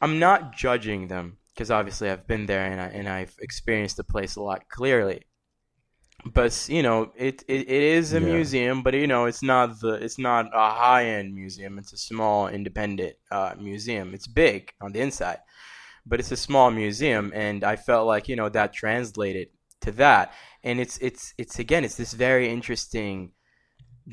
i'm 0.00 0.18
not 0.18 0.54
judging 0.56 1.08
them 1.08 1.38
because 1.54 1.70
obviously 1.70 2.10
i've 2.10 2.26
been 2.26 2.46
there 2.46 2.66
and, 2.70 2.80
I, 2.80 2.86
and 2.86 3.08
i've 3.08 3.34
experienced 3.40 3.96
the 3.96 4.04
place 4.04 4.36
a 4.36 4.42
lot 4.42 4.68
clearly. 4.68 5.22
But 6.24 6.66
you 6.68 6.82
know 6.82 7.12
it, 7.16 7.44
it, 7.46 7.68
it 7.68 7.82
is 7.98 8.12
a 8.12 8.20
Yeah. 8.20 8.26
museum 8.34 8.82
but 8.82 8.94
you 8.94 9.06
know 9.06 9.26
it's 9.26 9.42
not 9.42 9.78
the 9.80 9.92
it's 9.94 10.18
not 10.18 10.46
a 10.52 10.70
high-end 10.70 11.34
museum. 11.34 11.78
It's 11.78 11.92
a 11.92 11.98
small 11.98 12.48
independent 12.48 13.14
uh, 13.30 13.54
museum. 13.58 14.12
It's 14.14 14.26
big 14.26 14.72
on 14.80 14.92
the 14.92 15.00
inside 15.00 15.38
but 16.06 16.20
it's 16.20 16.32
a 16.32 16.36
small 16.36 16.70
museum 16.70 17.32
and 17.34 17.64
i 17.64 17.74
felt 17.76 18.06
like 18.06 18.28
you 18.28 18.36
know 18.36 18.48
that 18.48 18.72
translated 18.72 19.48
to 19.82 19.92
that. 19.92 20.32
And 20.64 20.80
it's 20.80 20.98
it's 20.98 21.34
it's 21.38 21.58
again 21.58 21.84
it's 21.84 21.96
this 21.96 22.14
very 22.14 22.48
interesting 22.48 23.32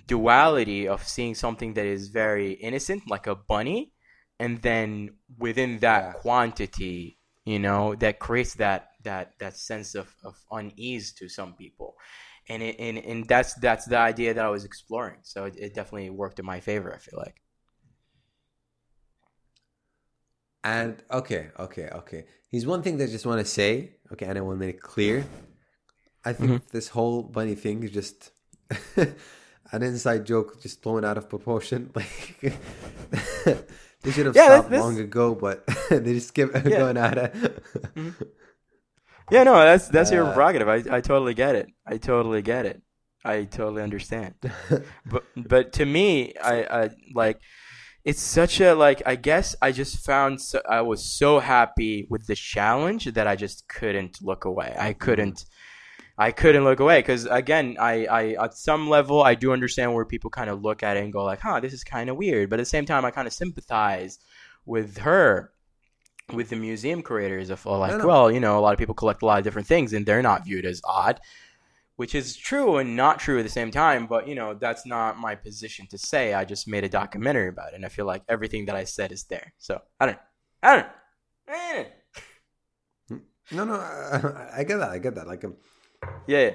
duality 0.07 0.87
of 0.87 1.07
seeing 1.07 1.35
something 1.35 1.73
that 1.75 1.85
is 1.85 2.09
very 2.09 2.53
innocent 2.53 3.03
like 3.09 3.27
a 3.27 3.35
bunny 3.35 3.92
and 4.39 4.61
then 4.61 5.15
within 5.37 5.79
that 5.79 6.01
Yeah. 6.01 6.13
quantity 6.13 7.19
you 7.45 7.59
know 7.59 7.95
that 7.95 8.19
creates 8.19 8.55
that 8.55 8.89
that 9.03 9.33
that 9.39 9.57
sense 9.57 9.95
of, 9.95 10.15
of 10.23 10.35
unease 10.51 11.13
to 11.13 11.27
some 11.29 11.53
people 11.55 11.95
and 12.49 12.63
it 12.63 12.75
and, 12.79 12.97
and 12.97 13.27
that's 13.27 13.53
that's 13.55 13.85
the 13.85 13.97
idea 13.97 14.33
that 14.33 14.45
i 14.45 14.49
was 14.49 14.65
exploring 14.65 15.19
so 15.23 15.45
it, 15.45 15.55
it 15.57 15.73
definitely 15.75 16.09
worked 16.09 16.39
in 16.39 16.45
my 16.45 16.59
favor 16.59 16.93
i 16.93 16.97
feel 16.97 17.19
like 17.19 17.41
And 20.63 21.01
okay, 21.11 21.49
okay, 21.59 21.89
okay. 21.89 22.25
Here's 22.49 22.65
one 22.65 22.81
thing 22.81 22.97
that 22.97 23.05
I 23.05 23.11
just 23.11 23.25
want 23.25 23.39
to 23.39 23.45
say. 23.45 23.95
Okay, 24.11 24.25
and 24.25 24.37
I 24.37 24.41
want 24.41 24.59
to 24.59 24.65
make 24.65 24.75
it 24.75 24.81
clear. 24.81 25.25
I 26.25 26.33
think 26.33 26.53
Mm-hmm. 26.53 26.63
this 26.71 26.89
whole 26.89 27.23
bunny 27.23 27.55
thing 27.55 27.83
is 27.83 27.91
just 27.91 28.31
an 28.97 29.83
inside 29.83 30.25
joke, 30.25 30.61
just 30.61 30.81
blown 30.81 31.05
out 31.05 31.17
of 31.17 31.29
proportion. 31.29 31.91
Like 31.95 32.53
they 34.03 34.11
should 34.11 34.25
have 34.27 34.35
Yeah, 34.35 34.45
stopped 34.47 34.69
that's- 34.69 34.83
long 34.83 34.99
ago, 34.99 35.33
but 35.35 35.65
they 35.89 36.13
just 36.13 36.33
kept 36.33 36.53
going 36.63 36.97
at 36.97 37.17
it. 37.17 37.63
Yeah, 39.31 39.43
no, 39.43 39.53
that's 39.53 39.87
that's 39.87 40.11
your 40.11 40.25
Uh, 40.25 40.33
prerogative. 40.33 40.67
I, 40.67 40.97
I 40.97 41.01
totally 41.01 41.33
get 41.33 41.55
it. 41.55 41.67
I 41.87 41.97
totally 41.97 42.41
get 42.41 42.65
it. 42.65 42.81
I 43.23 43.45
totally 43.45 43.81
understand. 43.81 44.33
but 45.05 45.23
but 45.35 45.73
to 45.73 45.85
me, 45.85 46.33
I, 46.43 46.83
I 46.83 46.89
like 47.15 47.39
it's 48.03 48.21
such 48.21 48.59
a 48.59 48.73
like 48.75 49.01
I 49.05 49.15
guess 49.15 49.55
I 49.61 49.71
just 49.71 50.05
found 50.05 50.41
so, 50.41 50.61
I 50.69 50.81
was 50.81 51.05
so 51.05 51.39
happy 51.39 52.05
with 52.09 52.27
the 52.27 52.35
challenge 52.35 53.05
that 53.05 53.25
I 53.25 53.37
just 53.37 53.67
couldn't 53.69 54.21
look 54.21 54.43
away. 54.43 54.75
I 54.77 54.91
couldn't 54.91 55.45
I 56.17 56.31
couldn't 56.31 56.63
look 56.63 56.79
away 56.79 56.99
because 56.99 57.25
again, 57.25 57.77
I, 57.79 58.05
I 58.05 58.43
at 58.45 58.53
some 58.55 58.89
level 58.89 59.23
I 59.23 59.35
do 59.35 59.51
understand 59.51 59.93
where 59.93 60.05
people 60.05 60.29
kind 60.29 60.49
of 60.49 60.61
look 60.61 60.83
at 60.83 60.95
it 60.97 61.03
and 61.03 61.11
go 61.13 61.23
like, 61.23 61.39
"Huh, 61.39 61.59
this 61.59 61.73
is 61.73 61.83
kind 61.83 62.09
of 62.09 62.17
weird," 62.17 62.49
but 62.49 62.59
at 62.59 62.63
the 62.63 62.65
same 62.65 62.85
time, 62.85 63.03
I 63.05 63.11
kind 63.11 63.27
of 63.27 63.33
sympathize 63.33 64.19
with 64.65 64.99
her, 64.99 65.51
with 66.33 66.49
the 66.49 66.55
museum 66.55 67.01
creators 67.01 67.49
of 67.49 67.65
like, 67.65 68.03
well, 68.03 68.31
you 68.31 68.39
know, 68.39 68.57
a 68.59 68.61
lot 68.61 68.73
of 68.73 68.79
people 68.79 68.95
collect 68.95 69.21
a 69.23 69.25
lot 69.25 69.39
of 69.39 69.43
different 69.43 69.67
things 69.67 69.91
and 69.93 70.05
they're 70.05 70.21
not 70.21 70.45
viewed 70.45 70.65
as 70.65 70.81
odd. 70.85 71.19
which 71.95 72.15
is 72.15 72.35
true 72.35 72.77
and 72.77 72.95
not 72.95 73.19
true 73.19 73.39
at 73.39 73.43
the 73.43 73.49
same 73.49 73.71
time. 73.71 74.07
But 74.07 74.27
you 74.27 74.35
know, 74.35 74.53
that's 74.53 74.85
not 74.85 75.17
my 75.19 75.35
position 75.35 75.87
to 75.87 75.97
say. 75.97 76.33
I 76.33 76.45
just 76.45 76.67
made 76.67 76.83
a 76.83 76.89
documentary 76.89 77.49
about 77.49 77.73
it, 77.73 77.75
and 77.75 77.85
I 77.85 77.89
feel 77.89 78.05
like 78.05 78.23
everything 78.27 78.65
that 78.65 78.75
I 78.75 78.83
said 78.85 79.11
is 79.11 79.23
there. 79.25 79.53
So 79.57 79.81
I 79.99 80.05
don't, 80.07 80.19
I 80.63 80.75
don't. 80.75 80.87
Eh. 81.49 81.85
No, 83.51 83.65
no, 83.65 83.75
I, 83.75 84.59
I 84.59 84.63
get 84.63 84.77
that. 84.77 84.89
I 84.89 84.97
get 84.99 85.15
that. 85.15 85.27
Like, 85.27 85.43
um, 85.43 85.55
Yeah, 86.27 86.39
yeah. 86.41 86.51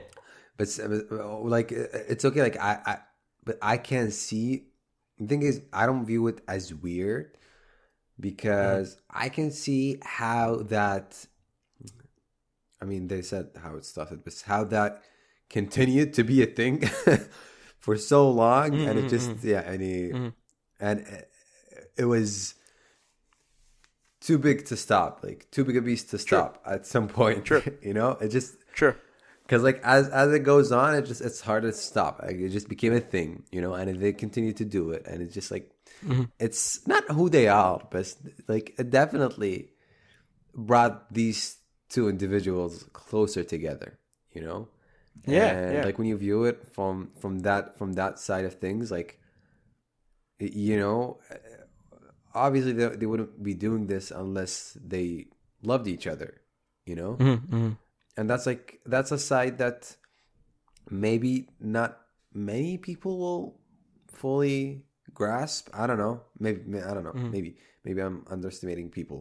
but 0.57 0.67
s- 0.69 0.79
uh, 0.81 1.39
like 1.41 1.73
uh, 1.73 1.87
it's 2.09 2.25
okay. 2.25 2.43
Like 2.43 2.57
I, 2.59 2.81
I, 2.87 2.99
but 3.45 3.59
I 3.63 3.77
can 3.77 4.11
see. 4.11 4.65
The 5.19 5.27
thing 5.27 5.43
is, 5.43 5.63
I 5.73 5.87
don't 5.87 6.07
view 6.07 6.27
it 6.29 6.41
as 6.47 6.73
weird 6.73 7.37
because 8.21 8.97
I 9.11 9.29
can 9.29 9.51
see 9.51 9.99
how 10.03 10.57
that. 10.69 11.27
I 12.81 12.85
mean, 12.85 13.09
they 13.09 13.23
said 13.23 13.49
how 13.61 13.77
it 13.77 13.85
started, 13.85 14.23
but 14.25 14.41
how 14.47 14.65
that 14.65 15.03
continued 15.51 16.15
to 16.15 16.23
be 16.25 16.43
a 16.43 16.47
thing 16.47 16.85
for 17.79 17.97
so 17.97 18.31
long, 18.31 18.81
and 18.81 18.99
it 18.99 19.09
just 19.09 19.43
yeah, 19.43 19.61
and 19.61 19.83
he, 19.83 20.11
Mhm. 20.13 20.33
and 20.79 21.01
uh, 21.01 21.81
it 21.97 22.05
was 22.05 22.55
too 24.21 24.39
big 24.39 24.65
to 24.67 24.77
stop, 24.77 25.21
like 25.23 25.51
too 25.51 25.65
big 25.65 25.77
a 25.77 25.83
beast 25.83 26.11
to 26.11 26.19
stop 26.19 26.63
at 26.67 26.87
some 26.87 27.09
point. 27.09 27.47
Sure. 27.47 27.63
you 27.83 27.95
know, 27.95 28.11
it 28.21 28.29
just 28.29 28.57
Sure. 28.75 28.97
Because 29.49 29.63
like 29.63 29.81
as 29.83 30.09
as 30.11 30.31
it 30.35 30.41
goes 30.41 30.71
on, 30.73 30.95
it 30.95 31.07
just 31.07 31.23
it's 31.23 31.41
hard 31.41 31.63
to 31.63 31.73
stop. 31.73 32.21
Like, 32.23 32.37
it 32.37 32.51
just 32.51 32.69
became 32.69 32.93
a 32.93 33.01
thing, 33.01 33.45
you 33.51 33.63
know, 33.63 33.73
and 33.73 33.99
they 33.99 34.13
continue 34.13 34.53
to 34.53 34.65
do 34.65 34.91
it, 34.91 35.07
and 35.07 35.23
it's 35.23 35.33
just 35.33 35.51
like 35.51 35.73
mm-hmm. 36.05 36.25
it's 36.39 36.87
not 36.87 37.11
who 37.11 37.31
they 37.31 37.49
are, 37.49 37.81
but 37.91 38.15
like 38.47 38.75
it 38.79 38.91
definitely 38.91 39.71
brought 40.55 41.13
these 41.13 41.57
two 41.89 42.11
individuals 42.11 42.85
closer 42.93 43.43
together, 43.43 43.99
you 44.33 44.43
know. 44.43 44.69
Yeah, 45.27 45.47
and 45.47 45.75
yeah. 45.77 45.85
like 45.85 45.99
when 45.99 46.09
you 46.09 46.19
view 46.19 46.45
it 46.45 46.69
from 46.73 47.09
from 47.19 47.41
that 47.41 47.79
from 47.79 47.95
that 47.95 48.19
side 48.19 48.45
of 48.45 48.55
things, 48.61 48.91
like 48.91 49.19
you 50.39 50.79
know, 50.79 51.21
uh, 51.33 51.37
obviously 52.35 52.73
they, 52.73 52.89
they 52.89 53.07
wouldn't 53.07 53.43
be 53.43 53.55
doing 53.55 53.87
this 53.87 54.11
unless 54.11 54.77
they 54.77 55.29
loved 55.63 55.89
each 55.89 56.07
other, 56.07 56.43
you 56.85 56.95
know 56.95 57.17
Mm-hmm. 57.17 57.57
mm-hmm. 57.57 57.73
And 58.19 58.29
that's 58.29 58.47
like 58.51 58.81
that's 58.85 59.13
a 59.13 59.19
side 59.19 59.59
that 59.59 59.95
maybe 60.91 61.49
not 61.61 61.91
many 62.35 62.77
people 62.79 63.19
will 63.23 63.43
fully 64.21 64.83
grasp 65.15 65.69
i 65.73 65.87
don't 65.87 65.99
know 65.99 66.21
maybe 66.39 66.61
i 66.83 66.93
don't 66.95 67.05
know 67.05 67.13
Mm-hmm. 67.17 67.31
maybe 67.37 67.51
maybe 67.85 68.01
i'm 68.03 68.25
underestimating 68.31 68.91
people 68.91 69.19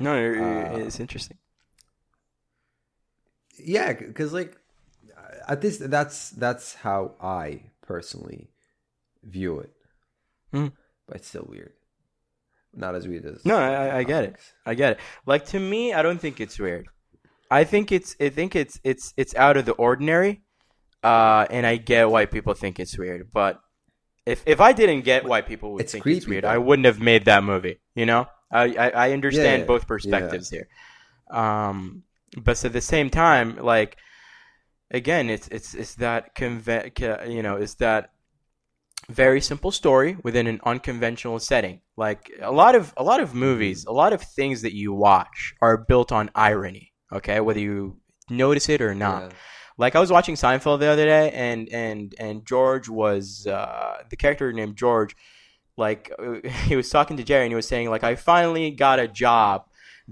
No, 0.00 0.12
Uh, 0.16 0.78
it's 0.86 0.98
interesting. 1.00 1.38
yeah 3.58 3.92
because 3.92 4.32
like 4.32 4.56
at 5.48 5.62
least 5.62 5.90
that's 5.90 6.30
that's 6.30 6.74
how 6.86 7.14
i 7.20 7.62
personally 7.82 8.50
view 9.22 9.58
it 9.60 9.72
Mhm. 10.52 10.72
but 11.06 11.16
it's 11.18 11.28
still 11.28 11.46
weird 11.48 11.72
not 12.72 12.94
as 12.94 13.06
weird 13.08 13.24
as 13.26 13.44
No, 13.44 13.56
I- 13.58 13.98
I 13.98 14.02
get 14.04 14.22
it. 14.30 14.36
I 14.64 14.74
get 14.74 14.92
it. 14.94 14.98
Like 15.26 15.44
to 15.46 15.58
me, 15.58 15.92
I 15.92 16.02
don't 16.02 16.20
think 16.20 16.38
it's 16.40 16.56
weird. 16.56 16.86
I 17.50 17.64
think 17.64 17.92
it's 17.92 18.16
I 18.20 18.28
think 18.28 18.54
it's 18.54 18.80
it's 18.84 19.12
it's 19.16 19.34
out 19.34 19.56
of 19.56 19.64
the 19.66 19.72
ordinary. 19.72 20.42
Uh, 21.02 21.46
and 21.50 21.66
I 21.66 21.76
get 21.76 22.10
why 22.10 22.26
people 22.26 22.52
think 22.52 22.78
it's 22.78 22.98
weird, 22.98 23.30
but 23.32 23.60
if 24.26 24.42
if 24.46 24.60
I 24.60 24.72
didn't 24.72 25.02
get 25.02 25.24
why 25.24 25.40
people 25.40 25.72
would 25.72 25.82
It's 25.82 25.92
think 25.92 26.06
it's 26.06 26.26
weird, 26.26 26.44
though. 26.44 26.48
I 26.48 26.58
wouldn't 26.58 26.86
have 26.86 27.00
made 27.00 27.24
that 27.24 27.42
movie. 27.42 27.80
You 27.94 28.06
know, 28.06 28.26
I 28.52 28.74
I, 28.76 28.88
I 28.90 29.12
understand 29.12 29.62
Yeah, 29.62 29.66
both 29.66 29.86
perspectives 29.86 30.50
here. 30.50 30.68
Um, 31.30 32.02
but 32.36 32.62
at 32.64 32.72
the 32.72 32.80
same 32.80 33.08
time, 33.08 33.56
like 33.56 33.96
again, 34.90 35.30
it's 35.30 35.48
it's 35.48 35.74
it's 35.74 35.94
that 35.96 36.34
conve- 36.36 37.30
you 37.32 37.42
know, 37.42 37.56
it's 37.56 37.74
that 37.74 38.10
very 39.08 39.40
simple 39.40 39.70
story 39.70 40.16
within 40.22 40.46
an 40.46 40.60
unconventional 40.64 41.38
setting. 41.38 41.80
Like 41.96 42.30
a 42.40 42.52
lot 42.52 42.74
of 42.74 42.92
a 42.96 43.02
lot 43.02 43.20
of 43.20 43.34
movies, 43.34 43.84
a 43.86 43.92
lot 43.92 44.12
of 44.12 44.22
things 44.22 44.62
that 44.62 44.74
you 44.74 44.92
watch 44.92 45.54
are 45.60 45.76
built 45.76 46.12
on 46.12 46.30
irony. 46.34 46.89
Okay, 47.12 47.40
whether 47.40 47.60
you 47.60 47.96
notice 48.28 48.68
it 48.68 48.80
or 48.80 48.94
not. 48.94 49.22
Yeah. 49.22 49.36
Like 49.78 49.96
I 49.96 50.00
was 50.00 50.12
watching 50.12 50.34
Seinfeld 50.34 50.80
the 50.80 50.88
other 50.88 51.06
day, 51.06 51.30
and 51.30 51.68
and 51.70 52.14
and 52.18 52.46
George 52.46 52.88
was 52.88 53.46
uh, 53.46 54.02
the 54.10 54.16
character 54.16 54.52
named 54.52 54.76
George. 54.76 55.16
Like 55.76 56.12
he 56.66 56.76
was 56.76 56.90
talking 56.90 57.16
to 57.16 57.24
Jerry, 57.24 57.44
and 57.44 57.52
he 57.52 57.56
was 57.56 57.68
saying 57.68 57.88
like 57.90 58.04
I 58.04 58.14
finally 58.14 58.70
got 58.70 58.98
a 58.98 59.08
job 59.08 59.64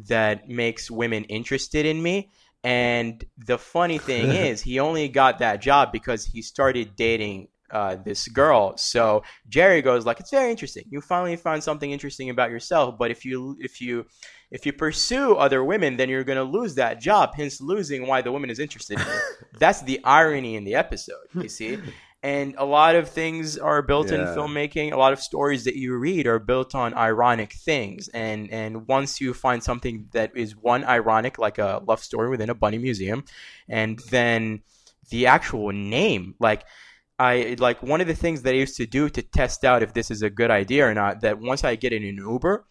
that 0.08 0.48
makes 0.48 0.90
women 0.90 1.24
interested 1.24 1.84
in 1.84 2.02
me. 2.02 2.30
And 2.64 3.24
the 3.36 3.58
funny 3.58 3.98
thing 3.98 4.30
is, 4.46 4.62
he 4.62 4.80
only 4.80 5.08
got 5.08 5.38
that 5.38 5.60
job 5.60 5.92
because 5.92 6.24
he 6.24 6.42
started 6.42 6.96
dating 6.96 7.48
uh, 7.70 7.96
this 7.96 8.28
girl. 8.28 8.76
So 8.76 9.22
Jerry 9.48 9.82
goes 9.82 10.06
like, 10.06 10.20
"It's 10.20 10.30
very 10.30 10.50
interesting. 10.50 10.84
You 10.90 11.00
finally 11.00 11.36
found 11.36 11.62
something 11.62 11.90
interesting 11.90 12.30
about 12.30 12.50
yourself. 12.50 12.98
But 12.98 13.10
if 13.10 13.24
you 13.24 13.56
if 13.60 13.80
you 13.80 14.06
if 14.50 14.64
you 14.66 14.72
pursue 14.72 15.34
other 15.34 15.62
women, 15.64 15.96
then 15.96 16.08
you're 16.08 16.24
going 16.24 16.38
to 16.38 16.58
lose 16.58 16.74
that 16.76 17.00
job. 17.00 17.34
Hence, 17.34 17.60
losing 17.60 18.06
why 18.06 18.22
the 18.22 18.32
woman 18.32 18.50
is 18.50 18.58
interested 18.58 18.98
in 18.98 19.06
you. 19.06 19.20
That's 19.58 19.82
the 19.82 20.02
irony 20.04 20.56
in 20.56 20.64
the 20.64 20.74
episode. 20.74 21.26
You 21.34 21.48
see." 21.48 21.78
And 22.20 22.56
a 22.58 22.64
lot 22.64 22.96
of 22.96 23.08
things 23.08 23.56
are 23.56 23.80
built 23.80 24.10
in 24.10 24.20
filmmaking. 24.20 24.92
A 24.92 24.96
lot 24.96 25.12
of 25.12 25.20
stories 25.20 25.62
that 25.64 25.76
you 25.76 25.96
read 25.96 26.26
are 26.26 26.40
built 26.40 26.74
on 26.74 26.92
ironic 26.94 27.52
things. 27.52 28.08
And 28.08 28.50
and 28.50 28.88
once 28.88 29.20
you 29.20 29.32
find 29.32 29.62
something 29.62 30.08
that 30.12 30.32
is 30.36 30.56
one 30.56 30.82
ironic, 30.82 31.38
like 31.38 31.58
a 31.58 31.80
love 31.86 32.02
story 32.02 32.28
within 32.28 32.50
a 32.50 32.56
bunny 32.56 32.78
museum, 32.78 33.24
and 33.68 34.00
then 34.10 34.62
the 35.10 35.26
actual 35.26 35.70
name, 35.70 36.34
like 36.40 36.64
I 37.18 37.56
like 37.58 37.82
one 37.82 38.00
of 38.00 38.06
the 38.06 38.14
things 38.14 38.42
that 38.42 38.50
I 38.54 38.58
used 38.58 38.76
to 38.76 38.86
do 38.86 39.08
to 39.10 39.22
test 39.22 39.64
out 39.64 39.82
if 39.82 39.92
this 39.92 40.10
is 40.10 40.22
a 40.22 40.30
good 40.30 40.50
idea 40.50 40.86
or 40.86 40.94
not. 40.94 41.20
That 41.22 41.38
once 41.40 41.64
I 41.64 41.74
get 41.74 41.92
in 41.92 42.04
an 42.04 42.16
Uber 42.16 42.64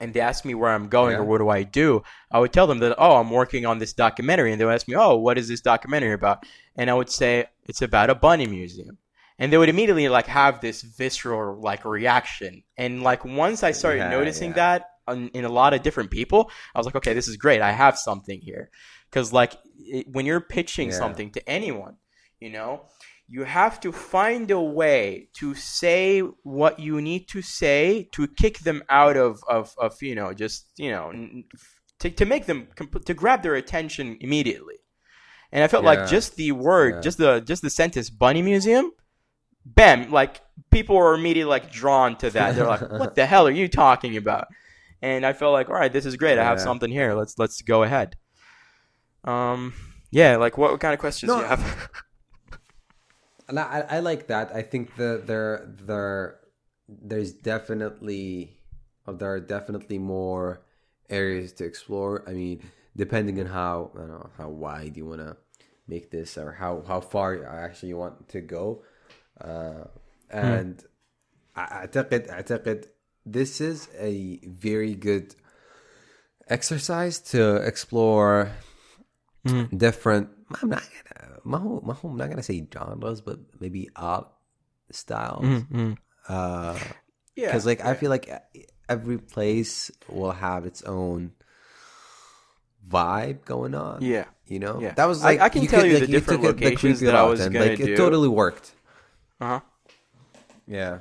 and 0.00 0.12
they 0.12 0.20
ask 0.20 0.44
me 0.44 0.54
where 0.54 0.70
I'm 0.72 0.88
going 0.88 1.12
Yeah. 1.12 1.18
or 1.18 1.24
what 1.24 1.38
do 1.38 1.48
I 1.48 1.62
do, 1.62 2.02
I 2.30 2.40
would 2.40 2.52
tell 2.52 2.66
them 2.66 2.80
that 2.80 2.96
oh 2.98 3.16
I'm 3.16 3.30
working 3.30 3.64
on 3.66 3.78
this 3.78 3.92
documentary, 3.92 4.50
and 4.50 4.60
they 4.60 4.64
would 4.64 4.74
ask 4.74 4.88
me 4.88 4.96
oh 4.96 5.16
what 5.16 5.38
is 5.38 5.48
this 5.48 5.60
documentary 5.60 6.12
about, 6.12 6.44
and 6.76 6.90
I 6.90 6.94
would 6.94 7.10
say 7.10 7.46
it's 7.64 7.82
about 7.82 8.10
a 8.10 8.14
bunny 8.16 8.46
museum, 8.46 8.98
and 9.38 9.52
they 9.52 9.58
would 9.58 9.68
immediately 9.68 10.08
like 10.08 10.26
have 10.26 10.60
this 10.60 10.82
visceral 10.82 11.60
like 11.60 11.84
reaction, 11.84 12.64
and 12.76 13.02
like 13.04 13.24
once 13.24 13.62
I 13.62 13.70
started 13.72 13.98
Yeah, 13.98 14.10
noticing 14.10 14.50
yeah. 14.50 14.56
that 14.56 14.90
on, 15.06 15.28
in 15.34 15.44
a 15.44 15.48
lot 15.48 15.74
of 15.74 15.82
different 15.82 16.10
people, 16.10 16.50
I 16.74 16.78
was 16.80 16.86
like 16.86 16.96
okay 16.96 17.14
this 17.14 17.28
is 17.28 17.36
great, 17.36 17.60
I 17.60 17.70
have 17.70 17.96
something 17.96 18.40
here, 18.40 18.70
because 19.08 19.32
like 19.32 19.52
it, 19.78 20.08
when 20.10 20.26
you're 20.26 20.40
pitching 20.40 20.90
something 20.90 21.30
to 21.32 21.48
anyone, 21.48 21.96
you 22.40 22.50
know 22.50 22.86
you 23.34 23.44
have 23.44 23.80
to 23.80 23.90
find 23.92 24.50
a 24.50 24.60
way 24.80 25.28
to 25.40 25.54
say 25.54 26.20
what 26.58 26.74
you 26.86 26.94
need 27.00 27.22
to 27.34 27.40
say 27.60 28.08
to 28.12 28.22
kick 28.42 28.58
them 28.68 28.82
out 28.90 29.16
of, 29.16 29.42
of, 29.56 29.64
of 29.78 29.92
you 30.08 30.14
know 30.14 30.28
just 30.44 30.58
you 30.76 30.90
know 30.90 31.06
to, 32.00 32.10
to 32.10 32.24
make 32.32 32.44
them 32.50 32.68
to 33.08 33.14
grab 33.14 33.40
their 33.42 33.54
attention 33.54 34.06
immediately. 34.26 34.78
And 35.54 35.60
i 35.64 35.68
felt 35.68 35.84
Yeah. 35.84 35.92
like 35.94 36.08
just 36.16 36.36
the 36.36 36.52
word 36.52 36.92
Yeah. 36.94 37.00
just 37.08 37.18
the 37.24 37.32
just 37.50 37.62
the 37.62 37.70
sentence 37.70 38.08
bunny 38.10 38.42
museum 38.42 38.86
bam 39.64 40.10
like 40.10 40.34
people 40.70 40.96
were 40.96 41.14
immediately 41.14 41.50
like 41.56 41.66
drawn 41.80 42.10
to 42.22 42.28
that. 42.36 42.48
They're 42.54 42.66
like 42.76 42.84
what 43.02 43.14
the 43.18 43.26
hell 43.32 43.46
are 43.46 43.56
you 43.62 43.68
talking 43.68 44.14
about? 44.22 44.44
And 45.08 45.24
i 45.30 45.32
felt 45.32 45.52
like 45.58 45.68
all 45.70 45.80
right 45.82 45.92
this 45.96 46.06
is 46.10 46.16
great. 46.22 46.36
I 46.38 46.44
have 46.44 46.60
something 46.60 46.90
here. 46.90 47.10
Let's 47.20 47.34
let's 47.42 47.62
go 47.62 47.78
ahead. 47.88 48.08
Um 49.24 49.72
yeah 50.10 50.36
like 50.36 50.58
what, 50.58 50.78
kind 50.80 50.92
of 50.94 51.00
questions 51.00 51.28
No, 51.28 51.36
do 51.36 51.42
you 51.42 51.48
have 51.48 51.62
And 53.51 53.59
I, 53.59 53.85
I 53.89 53.99
like 53.99 54.27
that. 54.27 54.53
I 54.53 54.61
think 54.61 54.95
that 54.97 55.27
there 55.27 55.67
there 55.85 56.39
there's 56.89 57.31
definitely 57.31 58.57
uh, 59.07 59.13
there 59.13 59.31
are 59.33 59.39
definitely 59.39 59.99
more 59.99 60.61
areas 61.09 61.53
to 61.53 61.65
explore. 61.65 62.23
I 62.27 62.33
mean, 62.33 62.61
depending 62.95 63.39
on 63.39 63.45
how 63.47 63.91
I 63.95 63.99
don't 63.99 64.09
know 64.09 64.29
how 64.37 64.49
wide 64.49 64.97
you 64.97 65.05
want 65.05 65.21
to 65.21 65.37
make 65.87 66.11
this 66.11 66.37
or 66.37 66.51
how 66.51 66.83
how 66.87 66.99
far 66.99 67.35
you 67.35 67.43
actually 67.45 67.89
you 67.89 67.97
want 67.97 68.27
to 68.29 68.41
go. 68.41 68.83
Uh, 69.39 69.85
and 70.29 70.83
I 71.55 71.87
أعتقد 71.87 72.27
أعتقد 72.27 72.85
this 73.25 73.61
is 73.61 73.87
a 73.97 74.39
very 74.45 74.95
good 74.95 75.35
exercise 76.47 77.19
to 77.19 77.55
explore 77.57 78.51
different 79.75 80.29
I'm 80.61 80.69
not 80.69 80.83
gonna 80.83 81.10
ما 81.45 81.57
هو 81.57 81.81
ما 81.81 81.93
هو 81.93 82.09
I'm 82.09 82.17
not 82.17 82.29
gonna 82.29 82.43
say 82.43 82.65
genres 82.73 83.21
but 83.21 83.37
maybe 83.59 83.89
art 83.95 84.27
styles 84.91 85.43
Mm-hmm. 85.45 85.93
uh 86.29 86.77
yeah 87.35 87.45
because 87.47 87.65
like 87.65 87.81
I 87.83 87.93
feel 87.93 88.09
like 88.09 88.27
every 88.89 89.17
place 89.17 89.91
will 90.09 90.31
have 90.31 90.65
its 90.65 90.81
own 90.83 91.31
vibe 92.89 93.43
going 93.45 93.75
on 93.75 94.01
yeah 94.01 94.25
you 94.47 94.59
know 94.59 94.79
Yeah. 94.79 94.93
that 94.93 95.05
was 95.05 95.23
I- 95.23 95.31
like 95.31 95.39
I 95.41 95.49
can 95.49 95.67
tell 95.67 95.85
you 95.85 95.99
the 95.99 96.07
different 96.07 96.41
took 96.43 96.55
it- 96.61 96.63
locations 96.63 96.79
creepy 96.99 97.05
that 97.07 97.15
I 97.15 97.21
route 97.21 97.29
was 97.31 97.39
and, 97.41 97.53
gonna 97.53 97.65
like 97.67 97.77
do. 97.77 97.93
it 97.93 97.97
totally 97.97 98.29
worked 98.29 98.71
uh-huh 99.41 99.59
yeah 100.67 100.99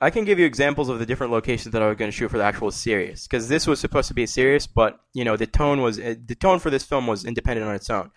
I 0.00 0.10
can 0.10 0.24
give 0.26 0.38
you 0.38 0.44
examples 0.44 0.88
of 0.90 0.98
the 0.98 1.06
different 1.06 1.32
locations 1.32 1.72
that 1.72 1.80
I 1.82 1.86
was 1.88 1.96
going 1.96 2.10
to 2.10 2.16
shoot 2.16 2.28
for 2.30 2.36
the 2.36 2.44
actual 2.44 2.70
series 2.70 3.26
because 3.26 3.48
this 3.48 3.66
was 3.66 3.80
supposed 3.80 4.08
to 4.08 4.14
be 4.14 4.26
serious, 4.26 4.66
but 4.66 5.00
you 5.14 5.24
know 5.24 5.34
the 5.38 5.46
tone 5.46 5.80
was 5.80 5.98
uh, 5.98 6.14
the 6.26 6.34
tone 6.34 6.58
for 6.58 6.68
this 6.68 6.84
film 6.84 7.06
was 7.06 7.24
independent 7.24 7.66
on 7.66 7.74
its 7.74 7.88
own. 7.88 8.10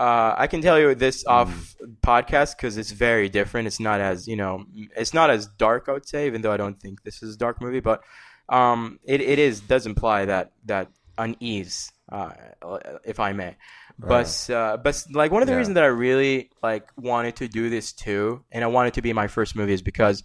Uh, 0.00 0.34
I 0.44 0.46
can 0.46 0.60
tell 0.62 0.78
you 0.80 0.94
this 0.94 1.26
off 1.26 1.76
podcast 2.02 2.56
because 2.56 2.78
it's 2.80 2.90
very 2.90 3.28
different. 3.28 3.66
It's 3.66 3.80
not 3.80 4.00
as 4.00 4.26
you 4.26 4.36
know, 4.42 4.64
it's 4.96 5.12
not 5.12 5.28
as 5.28 5.46
dark. 5.46 5.82
I 5.88 5.92
would 5.92 6.08
say, 6.08 6.26
even 6.26 6.40
though 6.42 6.52
I 6.52 6.56
don't 6.56 6.80
think 6.80 7.02
this 7.02 7.22
is 7.22 7.34
a 7.34 7.38
dark 7.38 7.60
movie, 7.60 7.80
but 7.80 8.00
um, 8.48 8.98
it, 9.04 9.20
it 9.20 9.38
is 9.38 9.60
does 9.60 9.84
imply 9.84 10.24
that 10.24 10.52
that 10.64 10.88
unease, 11.18 11.92
uh, 12.10 12.30
if 13.04 13.20
I 13.20 13.32
may. 13.34 13.56
But 13.98 14.48
uh, 14.48 14.78
but 14.78 15.04
like 15.12 15.30
one 15.32 15.42
of 15.42 15.48
the 15.48 15.52
Yeah. 15.52 15.58
reasons 15.58 15.74
that 15.74 15.84
I 15.84 15.88
really 16.08 16.50
like 16.62 16.88
wanted 16.96 17.36
to 17.36 17.48
do 17.48 17.68
this 17.68 17.92
too, 17.92 18.42
and 18.50 18.64
I 18.64 18.68
wanted 18.68 18.94
to 18.94 19.02
be 19.02 19.12
my 19.12 19.28
first 19.28 19.54
movie 19.54 19.74
is 19.74 19.82
because 19.82 20.22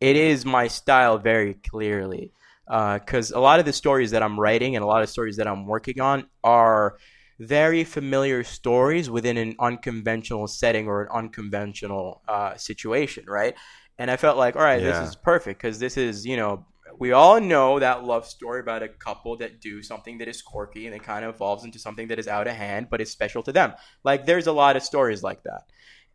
it 0.00 0.16
is 0.16 0.44
my 0.44 0.66
style 0.66 1.18
very 1.18 1.54
clearly. 1.54 2.32
Because 2.66 3.32
a 3.32 3.38
lot 3.38 3.60
of 3.60 3.66
the 3.66 3.72
stories 3.72 4.10
that 4.12 4.22
I'm 4.22 4.40
writing 4.40 4.76
and 4.76 4.82
a 4.82 4.86
lot 4.86 5.02
of 5.02 5.08
stories 5.08 5.36
that 5.36 5.46
I'm 5.46 5.66
working 5.66 6.00
on 6.00 6.26
are 6.42 6.96
very 7.38 7.84
familiar 7.84 8.44
stories 8.44 9.10
within 9.10 9.36
an 9.36 9.54
unconventional 9.60 10.46
setting 10.46 10.86
or 10.86 11.02
an 11.02 11.08
unconventional 11.12 12.22
uh, 12.28 12.56
situation, 12.56 13.24
right? 13.26 13.54
And 13.98 14.10
I 14.10 14.16
felt 14.16 14.36
like, 14.38 14.56
all 14.56 14.62
right, 14.62 14.80
Yeah. 14.80 14.88
this 14.88 15.00
is 15.00 15.16
perfect 15.16 15.60
because 15.60 15.78
this 15.78 15.96
is, 15.96 16.24
you 16.26 16.36
know, 16.36 16.66
we 16.98 17.12
all 17.12 17.40
know 17.40 17.78
that 17.78 18.04
love 18.04 18.26
story 18.26 18.60
about 18.60 18.82
a 18.82 18.88
couple 18.88 19.36
that 19.38 19.60
do 19.60 19.82
something 19.82 20.18
that 20.18 20.28
is 20.28 20.42
quirky 20.42 20.86
and 20.86 20.94
it 20.94 21.02
kind 21.02 21.24
of 21.24 21.34
evolves 21.34 21.64
into 21.64 21.78
something 21.78 22.08
that 22.08 22.18
is 22.18 22.28
out 22.28 22.46
of 22.46 22.54
hand, 22.54 22.88
but 22.90 23.00
is 23.00 23.10
special 23.10 23.42
to 23.44 23.52
them. 23.52 23.72
Like, 24.04 24.26
there's 24.26 24.46
a 24.46 24.52
lot 24.52 24.76
of 24.76 24.82
stories 24.82 25.22
like 25.22 25.42
that. 25.44 25.62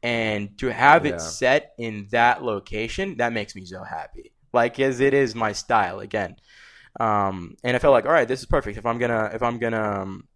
And 0.03 0.57
to 0.59 0.67
have 0.67 1.05
Yeah. 1.05 1.15
it 1.15 1.21
set 1.21 1.73
in 1.79 2.07
that 2.11 2.43
location, 2.43 3.17
that 3.17 3.33
makes 3.33 3.55
me 3.55 3.65
so 3.65 3.83
happy. 3.83 4.33
Like, 4.53 4.79
as 4.79 4.99
it 4.99 5.13
is 5.13 5.35
my 5.35 5.51
style 5.53 5.99
again. 5.99 6.35
Um, 6.99 7.55
and 7.63 7.75
I 7.75 7.79
felt 7.79 7.93
like, 7.93 8.05
all 8.05 8.11
right, 8.11 8.27
this 8.27 8.39
is 8.39 8.45
perfect. 8.45 8.77
If 8.77 8.85
I'm 8.85 8.97
gonna, 8.97 9.31
if 9.33 9.43
I'm 9.43 9.59
gonna, 9.59 10.01
um, 10.03 10.27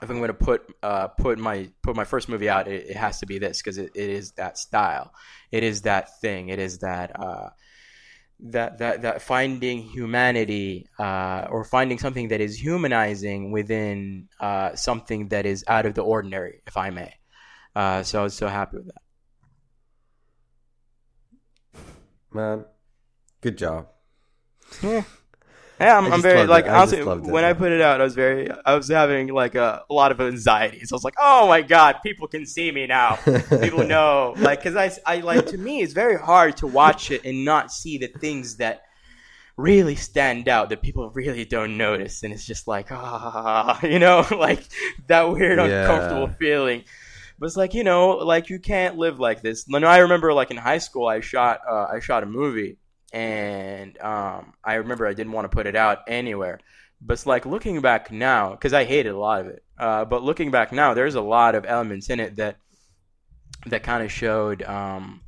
if 0.00 0.10
I'm 0.10 0.20
gonna 0.20 0.34
put, 0.34 0.62
uh, 0.82 1.08
put 1.08 1.38
my, 1.38 1.70
put 1.82 1.96
my 1.96 2.04
first 2.04 2.28
movie 2.28 2.48
out, 2.48 2.68
it, 2.68 2.90
it 2.90 2.96
has 2.96 3.20
to 3.20 3.26
be 3.26 3.38
this 3.38 3.60
because 3.62 3.78
it, 3.78 3.90
it 3.94 4.10
is 4.10 4.32
that 4.32 4.58
style. 4.58 5.12
It 5.50 5.64
is 5.64 5.82
that 5.82 6.20
thing. 6.20 6.48
It 6.48 6.58
is 6.58 6.78
that, 6.78 7.18
uh, 7.18 7.50
that 8.40 8.78
that 8.78 9.02
that 9.02 9.22
finding 9.22 9.82
humanity 9.82 10.86
uh, 10.98 11.48
or 11.50 11.64
finding 11.64 11.98
something 11.98 12.28
that 12.28 12.40
is 12.40 12.56
humanizing 12.62 13.50
within 13.50 14.28
uh, 14.38 14.76
something 14.76 15.28
that 15.28 15.44
is 15.44 15.64
out 15.66 15.86
of 15.86 15.94
the 15.94 16.02
ordinary, 16.02 16.62
if 16.66 16.76
I 16.76 16.90
may. 16.90 17.14
Uh, 17.74 18.02
so 18.02 18.20
I 18.20 18.22
was 18.22 18.34
so 18.34 18.46
happy 18.46 18.76
with 18.76 18.86
that. 18.86 19.02
Man, 22.32 22.64
good 23.40 23.58
job. 23.58 23.88
Yeah, 24.82 25.02
yeah 25.80 25.96
I'm, 25.96 26.12
I'm 26.12 26.22
very 26.22 26.46
like 26.46 26.66
I 26.66 26.78
honestly 26.80 27.02
when 27.04 27.44
I 27.44 27.52
put 27.52 27.72
it 27.72 27.80
out, 27.80 28.00
I 28.00 28.04
was 28.04 28.14
very 28.14 28.50
I 28.64 28.74
was 28.74 28.88
having 28.88 29.28
like 29.28 29.54
a, 29.54 29.84
a 29.88 29.92
lot 29.94 30.10
of 30.12 30.20
anxiety. 30.20 30.84
So 30.84 30.94
I 30.94 30.96
was 30.96 31.04
like, 31.04 31.14
oh 31.18 31.46
my 31.48 31.62
god, 31.62 31.96
people 32.02 32.26
can 32.28 32.46
see 32.46 32.70
me 32.72 32.86
now. 32.86 33.16
people 33.60 33.84
know. 33.94 34.34
Like 34.38 34.62
because 34.62 34.76
I, 34.76 35.16
I 35.16 35.20
like 35.20 35.46
to 35.46 35.58
me 35.58 35.82
it's 35.82 35.92
very 35.92 36.18
hard 36.18 36.56
to 36.58 36.66
watch 36.66 37.10
it 37.10 37.24
and 37.24 37.44
not 37.44 37.70
see 37.72 37.98
the 37.98 38.08
things 38.08 38.56
that 38.56 38.82
really 39.56 39.96
stand 39.96 40.48
out 40.48 40.68
that 40.68 40.82
people 40.82 41.10
really 41.10 41.44
don't 41.44 41.76
notice. 41.76 42.22
And 42.22 42.32
it's 42.32 42.46
just 42.46 42.66
like 42.68 42.88
ah 42.90 43.78
you 43.86 43.98
know 43.98 44.26
like 44.30 44.62
that 45.08 45.30
weird 45.30 45.58
Yeah. 45.58 45.82
uncomfortable 45.82 46.28
feeling. 46.38 46.84
But 47.38 47.46
it's 47.46 47.56
like 47.56 47.72
you 47.74 47.84
know 47.84 48.16
like 48.16 48.50
you 48.50 48.58
can't 48.58 48.96
live 48.96 49.20
like 49.20 49.42
this. 49.42 49.68
No 49.68 49.78
i 49.86 49.98
remember 49.98 50.32
like 50.32 50.50
in 50.50 50.56
high 50.56 50.78
school 50.78 51.06
i 51.06 51.20
shot 51.20 51.60
uh, 51.70 51.86
i 51.92 52.00
shot 52.00 52.22
a 52.24 52.26
movie 52.26 52.78
and 53.12 53.98
um, 54.00 54.52
i 54.64 54.74
remember 54.74 55.06
i 55.06 55.14
didn't 55.14 55.32
want 55.32 55.44
to 55.44 55.54
put 55.54 55.66
it 55.66 55.76
out 55.76 56.00
anywhere 56.08 56.58
but 57.00 57.14
it's 57.14 57.26
like 57.26 57.46
looking 57.46 57.80
back 57.80 58.10
now 58.10 58.50
because 58.50 58.72
i 58.72 58.84
hated 58.84 59.10
a 59.10 59.18
lot 59.18 59.40
of 59.40 59.46
it 59.46 59.62
uh, 59.78 60.04
but 60.04 60.22
looking 60.22 60.50
back 60.50 60.72
now 60.72 60.94
there's 60.94 61.14
a 61.14 61.20
lot 61.20 61.54
of 61.54 61.64
elements 61.64 62.10
in 62.10 62.20
it 62.20 62.36
that 62.36 62.56
that 63.66 63.82
kind 63.82 64.04
of 64.04 64.12
showed 64.12 64.62
um, 64.62 65.20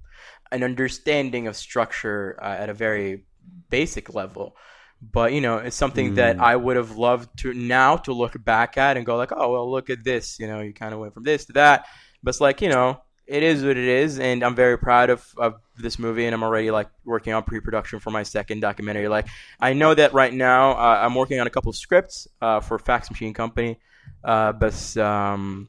an 0.53 0.63
understanding 0.63 1.47
of 1.47 1.57
structure 1.57 2.39
uh, 2.41 2.57
at 2.59 2.69
a 2.69 2.75
very 2.75 3.25
basic 3.69 4.15
level. 4.15 4.57
But 5.03 5.33
you 5.33 5.41
know, 5.41 5.59
it's 5.59 5.77
something 5.77 6.15
that 6.15 6.37
Mm. 6.37 6.41
I 6.43 6.57
would 6.57 6.77
have 6.77 6.97
loved 6.97 7.39
to 7.39 7.55
now 7.55 7.97
to 7.99 8.13
look 8.13 8.43
back 8.45 8.77
at 8.77 8.97
and 8.97 9.07
go 9.07 9.17
like, 9.17 9.33
oh 9.35 9.53
well, 9.53 9.71
look 9.71 9.89
at 9.89 10.05
this. 10.05 10.39
You 10.39 10.47
know, 10.47 10.61
you 10.61 10.75
kind 10.75 10.93
of 10.93 11.01
went 11.01 11.15
from 11.15 11.23
this 11.23 11.47
to 11.47 11.55
that. 11.55 11.87
But 12.23 12.31
it's 12.31 12.41
like 12.41 12.61
you 12.61 12.69
know, 12.69 13.01
it 13.31 13.45
is 13.45 13.63
what 13.63 13.77
it 13.77 13.89
is, 13.89 14.19
and 14.19 14.43
I'm 14.43 14.57
very 14.57 14.77
proud 14.77 15.09
of, 15.09 15.25
of 15.39 15.61
this 15.79 16.01
movie, 16.01 16.27
and 16.27 16.35
I'm 16.35 16.43
already 16.43 16.73
like 16.73 16.89
working 17.05 17.33
on 17.33 17.45
pre-production 17.45 18.01
for 18.01 18.11
my 18.11 18.25
second 18.25 18.59
documentary. 18.59 19.07
Like 19.07 19.29
I 19.61 19.73
know 19.73 19.95
that 19.95 20.13
right 20.13 20.35
now 20.35 20.73
uh, 20.73 21.01
I'm 21.01 21.15
working 21.15 21.39
on 21.39 21.47
a 21.47 21.51
couple 21.51 21.71
of 21.71 21.77
scripts 21.77 22.27
uh, 22.43 22.59
for 22.59 22.77
Fax 22.81 23.09
Machine 23.09 23.33
Company, 23.33 23.79
uh, 24.25 24.51
but 24.53 24.97
um, 24.97 25.69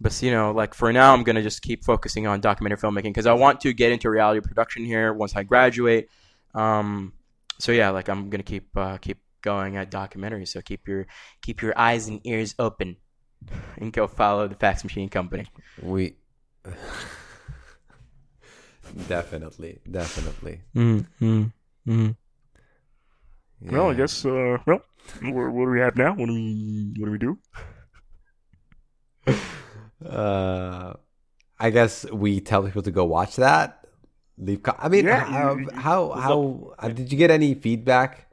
but 0.00 0.20
you 0.22 0.32
know, 0.32 0.50
like 0.50 0.74
for 0.74 0.92
now, 0.92 1.14
I'm 1.14 1.22
gonna 1.22 1.42
just 1.42 1.62
keep 1.62 1.84
focusing 1.84 2.26
on 2.26 2.40
documentary 2.40 2.78
filmmaking 2.78 3.04
because 3.04 3.26
I 3.26 3.34
want 3.34 3.60
to 3.60 3.72
get 3.72 3.92
into 3.92 4.10
reality 4.10 4.40
production 4.40 4.84
here 4.84 5.12
once 5.12 5.36
I 5.36 5.44
graduate. 5.44 6.08
Um, 6.52 7.12
so 7.60 7.70
yeah, 7.70 7.90
like 7.90 8.08
I'm 8.08 8.28
gonna 8.28 8.42
keep 8.42 8.76
uh, 8.76 8.96
keep 8.98 9.18
going 9.40 9.76
at 9.76 9.88
documentary. 9.88 10.46
So 10.46 10.60
keep 10.60 10.88
your 10.88 11.06
keep 11.42 11.62
your 11.62 11.78
eyes 11.78 12.08
and 12.08 12.20
ears 12.24 12.56
open, 12.58 12.96
and 13.78 13.92
go 13.92 14.08
follow 14.08 14.48
the 14.48 14.56
Fax 14.56 14.82
Machine 14.82 15.08
Company. 15.08 15.46
we 15.80 16.16
definitely, 19.08 19.80
definitely. 19.90 20.60
Mm-hmm. 20.74 21.44
Mm-hmm. 21.88 22.10
Well, 23.70 23.90
I 23.90 23.94
guess. 23.94 24.24
Uh, 24.24 24.58
well, 24.66 24.82
what, 25.22 25.52
what 25.52 25.64
do 25.66 25.70
we 25.70 25.80
have 25.80 25.96
now? 25.96 26.14
What 26.14 26.26
do 26.26 26.34
we 26.34 26.92
What 26.98 27.06
do 27.06 27.12
we 27.12 27.18
do? 27.18 27.38
Uh, 30.04 30.94
I 31.60 31.70
guess 31.70 32.04
we 32.10 32.40
tell 32.40 32.64
people 32.64 32.82
to 32.82 32.90
go 32.90 33.04
watch 33.04 33.36
that. 33.36 33.86
Leave. 34.36 34.60
Co- 34.64 34.74
I 34.76 34.88
mean, 34.88 35.04
Yeah, 35.04 35.20
how 35.20 35.56
you- 35.56 35.68
how, 35.76 36.10
how 36.10 36.74
uh, 36.76 36.88
did 36.88 37.12
you 37.12 37.16
get 37.16 37.30
any 37.30 37.54
feedback? 37.54 38.26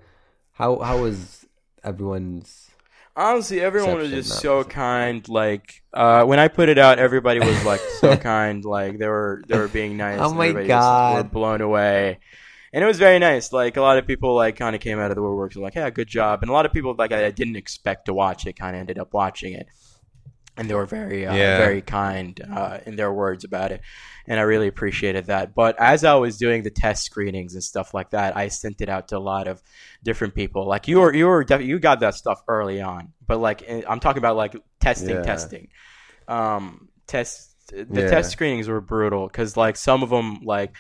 How 0.54 0.80
how 0.80 0.98
was 1.04 1.46
everyone's? 1.84 2.69
Honestly, 3.20 3.60
everyone 3.60 3.98
was 3.98 4.12
just 4.12 4.40
so 4.40 4.64
kind. 4.64 5.28
Like 5.28 5.84
uh, 5.94 6.24
when 6.24 6.40
I 6.40 6.48
put 6.48 6.70
it 6.70 6.78
out, 6.78 7.00
everybody 7.00 7.42
was 7.42 7.66
like 7.66 7.82
so 8.00 8.16
kind. 8.32 8.64
Like 8.64 8.98
they 8.98 9.08
were 9.08 9.44
they 9.46 9.58
were 9.58 9.68
being 9.68 9.98
nice. 10.06 10.20
Oh 10.22 10.30
and 10.30 10.38
my 10.38 10.48
everybody 10.48 10.68
just 10.70 10.82
God. 10.82 11.16
were 11.18 11.30
blown 11.30 11.60
away. 11.60 12.20
And 12.72 12.82
it 12.82 12.88
was 12.88 12.98
very 12.98 13.20
nice. 13.20 13.52
Like 13.52 13.76
a 13.76 13.82
lot 13.82 13.98
of 13.98 14.08
people 14.08 14.36
like 14.36 14.56
kind 14.56 14.74
of 14.74 14.82
came 14.82 15.00
out 15.00 15.12
of 15.12 15.16
the 15.16 15.22
woodworks 15.22 15.56
and 15.56 15.64
like, 15.64 15.76
"Yeah, 15.76 15.90
good 15.90 16.08
job." 16.08 16.44
And 16.44 16.50
a 16.50 16.54
lot 16.54 16.66
of 16.66 16.72
people 16.72 16.96
like 16.98 17.12
I 17.12 17.30
didn't 17.32 17.58
expect 17.58 18.06
to 18.06 18.14
watch 18.14 18.46
it 18.48 18.54
kind 18.54 18.74
of 18.76 18.80
ended 18.80 18.98
up 18.98 19.14
watching 19.14 19.54
it, 19.54 19.68
and 20.60 20.70
they 20.70 20.76
were 20.76 20.86
very 20.86 21.26
uh, 21.26 21.34
Yeah. 21.34 21.58
very 21.58 21.82
kind 21.82 22.40
uh, 22.54 22.80
in 22.86 22.96
their 22.98 23.12
words 23.14 23.44
about 23.46 23.72
it, 23.72 23.82
and 24.28 24.40
I 24.40 24.44
really 24.44 24.68
appreciated 24.68 25.26
that. 25.28 25.56
But 25.56 25.80
as 25.80 26.04
I 26.04 26.16
was 26.16 26.38
doing 26.38 26.64
the 26.64 26.70
test 26.70 27.04
screenings 27.06 27.54
and 27.56 27.64
stuff 27.64 27.94
like 27.94 28.10
that, 28.12 28.36
I 28.38 28.50
sent 28.50 28.82
it 28.82 28.90
out 28.90 29.08
to 29.08 29.18
a 29.18 29.20
lot 29.20 29.48
of 29.48 29.62
different 30.04 30.36
people. 30.36 30.68
Like 30.68 30.88
you 30.88 31.00
were 31.00 31.14
you 31.16 31.26
were 31.28 31.44
def- 31.44 31.62
you 31.62 31.80
got 31.80 32.02
that 32.02 32.14
stuff 32.16 32.44
early 32.48 32.82
on, 32.82 33.14
but 33.26 33.40
like 33.40 33.64
I'm 33.88 34.00
talking 34.00 34.20
about 34.20 34.36
like 34.36 34.56
testing 34.82 35.16
Yeah. 35.16 35.22
testing, 35.24 35.70
um, 36.28 36.90
test 37.08 37.46
the 37.72 38.02
Yeah. 38.02 38.10
test 38.10 38.32
screenings 38.32 38.68
were 38.68 38.82
brutal 38.82 39.28
because 39.28 39.56
like 39.56 39.78
some 39.78 40.04
of 40.04 40.10
them 40.10 40.40
like 40.44 40.76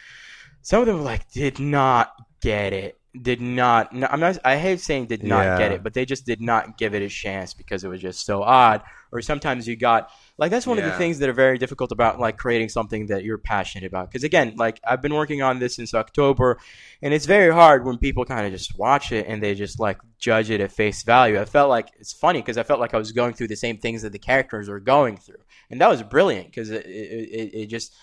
some 0.61 0.81
of 0.81 0.87
them 0.87 1.03
like 1.03 1.31
did 1.31 1.59
not 1.59 2.11
get 2.41 2.73
it 2.73 2.98
did 3.21 3.41
not 3.41 3.91
no, 3.91 4.07
i'm 4.11 4.19
not 4.19 4.37
i 4.45 4.55
hate 4.57 4.79
saying 4.79 5.05
did 5.07 5.23
not 5.23 5.43
Yeah. 5.43 5.57
get 5.57 5.71
it 5.71 5.83
but 5.83 5.93
they 5.93 6.05
just 6.05 6.25
did 6.25 6.39
not 6.41 6.77
give 6.77 6.93
it 6.93 7.01
a 7.01 7.09
chance 7.09 7.53
because 7.53 7.83
it 7.83 7.87
was 7.87 8.01
just 8.01 8.25
so 8.25 8.43
odd. 8.43 8.81
Or 9.11 9.23
sometimes 9.23 9.67
you 9.67 9.75
got 9.75 10.11
like 10.37 10.51
that's 10.51 10.67
one 10.67 10.77
of 10.77 10.85
the 10.85 10.91
things 10.91 11.17
that 11.17 11.29
are 11.29 11.33
very 11.33 11.57
difficult 11.57 11.91
about 11.91 12.19
like 12.19 12.37
creating 12.37 12.69
something 12.69 13.07
that 13.07 13.23
you're 13.23 13.39
passionate 13.39 13.87
about. 13.87 14.09
Because 14.09 14.23
again 14.23 14.53
like 14.55 14.79
i've 14.87 15.01
been 15.01 15.15
working 15.15 15.41
on 15.41 15.57
this 15.57 15.75
since 15.75 15.93
october 15.95 16.59
and 17.01 17.11
it's 17.13 17.25
very 17.25 17.51
hard 17.51 17.85
when 17.85 17.97
people 17.97 18.23
kind 18.23 18.45
of 18.45 18.51
just 18.51 18.77
watch 18.77 19.11
it 19.11 19.25
and 19.27 19.41
they 19.41 19.55
just 19.55 19.79
like 19.79 19.97
judge 20.19 20.49
it 20.51 20.61
at 20.61 20.71
face 20.71 21.01
value. 21.03 21.41
I 21.41 21.45
felt 21.45 21.69
like 21.69 21.91
it's 21.99 22.13
funny 22.13 22.39
because 22.41 22.57
i 22.59 22.63
felt 22.63 22.79
like 22.79 22.93
i 22.93 22.97
was 22.97 23.11
going 23.11 23.33
through 23.33 23.47
the 23.47 23.55
same 23.55 23.77
things 23.79 24.03
that 24.03 24.11
the 24.11 24.19
characters 24.19 24.69
were 24.69 24.79
going 24.79 25.17
through 25.17 25.41
and 25.71 25.81
that 25.81 25.89
was 25.89 26.03
brilliant 26.03 26.45
because 26.47 26.69
it, 26.69 26.85
it, 26.85 26.89
it, 26.89 27.55
it 27.61 27.65
just 27.67 27.95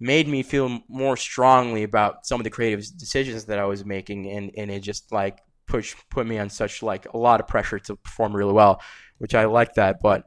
made 0.00 0.28
me 0.28 0.42
feel 0.42 0.80
more 0.88 1.16
strongly 1.16 1.82
about 1.82 2.26
some 2.26 2.40
of 2.40 2.44
the 2.44 2.50
creative 2.50 2.84
decisions 2.98 3.46
that 3.46 3.58
I 3.58 3.64
was 3.64 3.84
making, 3.84 4.30
and, 4.30 4.50
and 4.56 4.70
it 4.70 4.80
just 4.80 5.12
like 5.12 5.40
push 5.66 5.94
put 6.10 6.26
me 6.26 6.38
on 6.38 6.48
such 6.50 6.82
like 6.82 7.12
a 7.12 7.18
lot 7.18 7.40
of 7.40 7.48
pressure 7.48 7.78
to 7.80 7.96
perform 7.96 8.34
really 8.34 8.52
well, 8.52 8.80
which 9.18 9.34
I 9.34 9.44
like 9.46 9.74
that. 9.74 10.00
But 10.02 10.24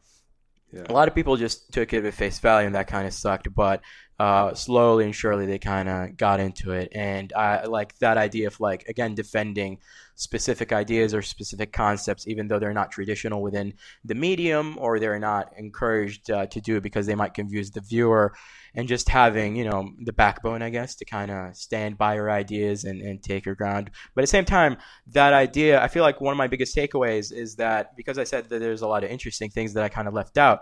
Yeah. 0.72 0.84
a 0.90 0.94
lot 0.94 1.08
of 1.08 1.16
people 1.16 1.36
just 1.38 1.72
took 1.74 1.94
it 1.94 2.06
at 2.06 2.14
face 2.14 2.40
value, 2.40 2.66
and 2.68 2.76
that 2.76 2.88
kind 2.88 3.08
of 3.08 3.14
sucked. 3.14 3.54
But 3.54 3.82
uh, 4.20 4.54
slowly 4.54 5.06
and 5.06 5.16
surely, 5.16 5.46
they 5.46 5.60
kind 5.60 5.90
of 5.90 6.16
got 6.18 6.40
into 6.40 6.72
it, 6.72 6.90
and 6.94 7.34
I 7.34 7.66
like 7.66 7.98
that 8.00 8.18
idea 8.18 8.48
of 8.48 8.60
like 8.60 8.88
again 8.88 9.16
defending 9.16 9.80
specific 10.16 10.72
ideas 10.72 11.14
or 11.14 11.22
specific 11.22 11.72
concepts, 11.74 12.28
even 12.28 12.47
though 12.47 12.59
they're 12.59 12.74
not 12.74 12.91
traditional 12.91 13.41
within 13.41 13.74
the 14.05 14.16
medium 14.16 14.78
or 14.80 14.99
they're 14.99 15.20
not 15.20 15.51
encouraged 15.57 16.30
uh, 16.32 16.45
to 16.47 16.62
do 16.62 16.78
it 16.78 16.84
because 16.84 17.05
they 17.05 17.16
might 17.16 17.34
confuse 17.34 17.72
the 17.72 17.82
viewer 17.82 18.34
and 18.74 18.88
just 18.88 19.09
having 19.09 19.55
you 19.55 19.66
know 19.66 19.89
the 20.05 20.14
backbone 20.14 20.62
i 20.62 20.70
guess 20.70 20.95
to 20.95 21.03
kind 21.03 21.30
of 21.30 21.55
stand 21.55 21.97
by 21.97 22.16
your 22.16 22.32
ideas 22.32 22.86
and, 22.86 23.01
and 23.01 23.22
take 23.22 23.45
your 23.45 23.55
ground 23.55 23.91
but 24.16 24.22
at 24.22 24.24
the 24.24 24.28
same 24.28 24.45
time 24.45 24.78
that 25.07 25.34
idea 25.34 25.82
i 25.82 25.88
feel 25.89 26.03
like 26.03 26.22
one 26.22 26.32
of 26.32 26.38
my 26.38 26.47
biggest 26.47 26.76
takeaways 26.76 27.34
is 27.34 27.55
that 27.55 27.95
because 27.97 28.18
i 28.18 28.24
said 28.24 28.47
that 28.47 28.59
there's 28.59 28.82
a 28.82 28.88
lot 28.88 29.03
of 29.03 29.09
interesting 29.09 29.49
things 29.49 29.74
that 29.74 29.84
i 29.84 29.89
kind 29.89 30.07
of 30.07 30.14
left 30.14 30.38
out 30.38 30.62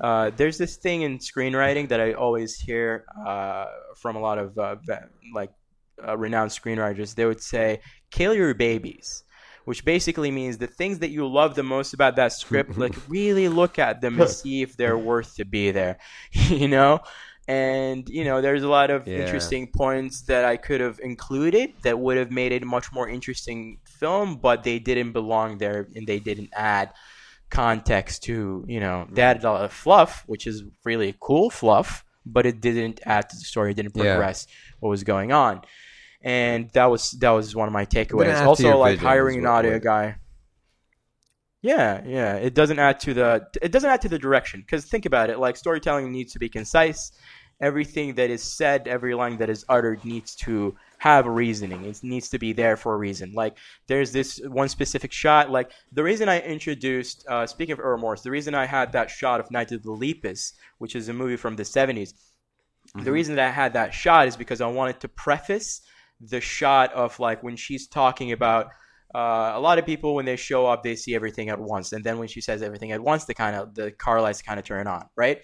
Uh, 0.00 0.30
there's 0.36 0.56
this 0.56 0.76
thing 0.76 1.02
in 1.02 1.18
screenwriting 1.18 1.88
that 1.88 2.00
I 2.00 2.14
always 2.14 2.56
hear 2.56 3.04
uh, 3.26 3.66
from 3.96 4.16
a 4.16 4.20
lot 4.20 4.38
of 4.38 4.58
uh, 4.58 4.76
like 5.34 5.52
uh, 6.06 6.16
renowned 6.16 6.50
screenwriters. 6.50 7.14
They 7.14 7.26
would 7.26 7.42
say, 7.42 7.80
"Kill 8.10 8.34
your 8.34 8.54
babies." 8.54 9.24
Which 9.66 9.84
basically 9.84 10.30
means 10.30 10.56
the 10.58 10.66
things 10.66 10.98
that 11.00 11.10
you 11.10 11.26
love 11.28 11.54
the 11.54 11.62
most 11.62 11.92
about 11.94 12.16
that 12.16 12.32
script, 12.32 12.76
like 12.78 12.94
really 13.08 13.48
look 13.48 13.78
at 13.78 14.00
them 14.00 14.18
and 14.20 14.28
see 14.28 14.62
if 14.62 14.76
they're 14.76 14.98
worth 15.10 15.36
to 15.36 15.44
be 15.44 15.70
there, 15.70 15.98
you 16.32 16.66
know. 16.66 17.00
And 17.46 18.08
you 18.08 18.24
know, 18.24 18.40
there's 18.40 18.62
a 18.62 18.68
lot 18.68 18.90
of 18.90 19.06
Yeah. 19.06 19.18
interesting 19.18 19.70
points 19.72 20.22
that 20.22 20.44
I 20.44 20.56
could 20.56 20.80
have 20.80 20.98
included 21.02 21.74
that 21.82 21.98
would 21.98 22.16
have 22.16 22.30
made 22.30 22.52
it 22.52 22.62
a 22.62 22.66
much 22.66 22.90
more 22.92 23.08
interesting 23.08 23.78
film, 23.84 24.36
but 24.36 24.64
they 24.64 24.78
didn't 24.78 25.12
belong 25.12 25.58
there 25.58 25.88
and 25.94 26.06
they 26.06 26.18
didn't 26.20 26.50
add 26.54 26.92
context 27.50 28.22
to, 28.24 28.64
you 28.68 28.80
know, 28.80 29.06
they 29.10 29.22
added 29.22 29.44
a 29.44 29.50
lot 29.52 29.64
of 29.64 29.72
fluff, 29.72 30.22
which 30.26 30.46
is 30.46 30.62
really 30.84 31.14
cool 31.20 31.50
fluff, 31.50 32.04
but 32.24 32.46
it 32.46 32.60
didn't 32.60 33.00
add 33.04 33.28
to 33.28 33.36
the 33.36 33.44
story, 33.44 33.72
it 33.72 33.74
didn't 33.74 33.96
Yeah. 33.96 34.02
progress 34.14 34.46
what 34.80 34.88
was 34.90 35.04
going 35.04 35.32
on. 35.32 35.62
And 36.22 36.70
that 36.70 36.86
was 36.86 37.12
that 37.12 37.30
was 37.30 37.56
one 37.56 37.66
of 37.66 37.72
my 37.72 37.86
takeaways. 37.86 38.40
Also, 38.44 38.76
like 38.76 38.98
hiring 38.98 39.38
an 39.38 39.46
audio 39.46 39.78
guy. 39.78 40.16
Yeah, 41.62 42.02
yeah. 42.06 42.36
It 42.36 42.54
doesn't 42.54 42.78
add 42.78 43.00
to 43.00 43.14
the 43.14 43.46
it 43.60 43.72
doesn't 43.72 43.88
add 43.88 44.02
to 44.02 44.08
the 44.08 44.18
direction 44.18 44.60
because 44.60 44.84
think 44.84 45.06
about 45.06 45.30
it. 45.30 45.38
Like 45.38 45.56
storytelling 45.56 46.10
needs 46.10 46.32
to 46.32 46.38
be 46.38 46.48
concise. 46.48 47.12
Everything 47.60 48.14
that 48.14 48.30
is 48.30 48.42
said, 48.42 48.88
every 48.88 49.14
line 49.14 49.36
that 49.36 49.50
is 49.50 49.66
uttered 49.68 50.02
needs 50.02 50.34
to 50.36 50.74
have 50.96 51.26
a 51.26 51.30
reasoning. 51.30 51.84
It 51.84 52.00
needs 52.02 52.30
to 52.30 52.38
be 52.38 52.54
there 52.54 52.78
for 52.78 52.94
a 52.94 52.96
reason. 52.96 53.32
Like 53.34 53.58
there's 53.86 54.12
this 54.12 54.40
one 54.46 54.70
specific 54.70 55.12
shot. 55.12 55.50
Like 55.50 55.70
the 55.92 56.02
reason 56.02 56.30
I 56.30 56.40
introduced, 56.40 57.26
uh, 57.28 57.46
speaking 57.46 57.78
of 57.78 58.00
Morse, 58.00 58.22
the 58.22 58.30
reason 58.30 58.54
I 58.54 58.64
had 58.64 58.92
that 58.92 59.10
shot 59.10 59.40
of 59.40 59.50
Night 59.50 59.72
of 59.72 59.82
the 59.82 59.90
Lepus, 59.90 60.54
which 60.78 60.96
is 60.96 61.10
a 61.10 61.12
movie 61.12 61.36
from 61.36 61.56
the 61.56 61.62
70s. 61.62 62.14
The 62.94 63.12
reason 63.12 63.36
that 63.36 63.48
I 63.48 63.50
had 63.50 63.74
that 63.74 63.94
shot 63.94 64.26
is 64.26 64.36
because 64.36 64.60
I 64.60 64.66
wanted 64.66 65.00
to 65.00 65.08
preface 65.08 65.82
the 66.20 66.40
shot 66.40 66.92
of 66.92 67.18
like 67.18 67.42
when 67.42 67.56
she's 67.56 67.86
talking 67.86 68.32
about 68.32 68.66
uh, 69.14 69.52
a 69.54 69.60
lot 69.60 69.78
of 69.78 69.86
people 69.86 70.14
when 70.14 70.24
they 70.24 70.36
show 70.36 70.66
up 70.66 70.82
they 70.82 70.94
see 70.94 71.14
everything 71.14 71.48
at 71.48 71.58
once. 71.58 71.92
And 71.92 72.04
then 72.04 72.18
when 72.18 72.28
she 72.28 72.40
says 72.40 72.62
everything 72.62 72.92
at 72.92 73.00
once 73.00 73.24
the 73.24 73.34
kind 73.34 73.56
of 73.56 73.74
the 73.74 73.90
car 73.90 74.20
lights 74.20 74.42
kind 74.42 74.58
of 74.58 74.64
turn 74.64 74.86
on 74.86 75.08
right? 75.16 75.42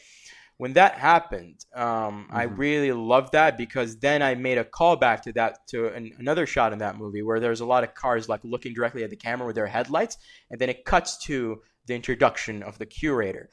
When 0.58 0.72
that 0.72 0.94
happened 0.94 1.66
um, 1.74 2.28
i 2.30 2.44
really 2.44 2.90
loved 2.90 3.32
that 3.32 3.58
because 3.58 3.98
then 3.98 4.22
i 4.22 4.34
made 4.34 4.56
a 4.56 4.64
callback 4.64 5.20
to 5.22 5.32
that 5.34 5.66
to 5.68 5.88
an, 5.88 6.12
another 6.18 6.46
shot 6.46 6.72
in 6.72 6.78
that 6.78 6.96
movie 6.96 7.22
where 7.22 7.40
there's 7.40 7.60
a 7.60 7.66
lot 7.66 7.84
of 7.84 7.94
cars 7.94 8.26
like 8.26 8.40
looking 8.42 8.72
directly 8.72 9.04
at 9.04 9.10
the 9.10 9.16
camera 9.16 9.46
with 9.46 9.54
their 9.54 9.66
headlights 9.66 10.16
and 10.50 10.58
then 10.58 10.70
it 10.70 10.86
cuts 10.86 11.18
to 11.26 11.60
the 11.86 11.94
introduction 11.94 12.62
of 12.62 12.78
the 12.78 12.86
curator. 12.86 13.48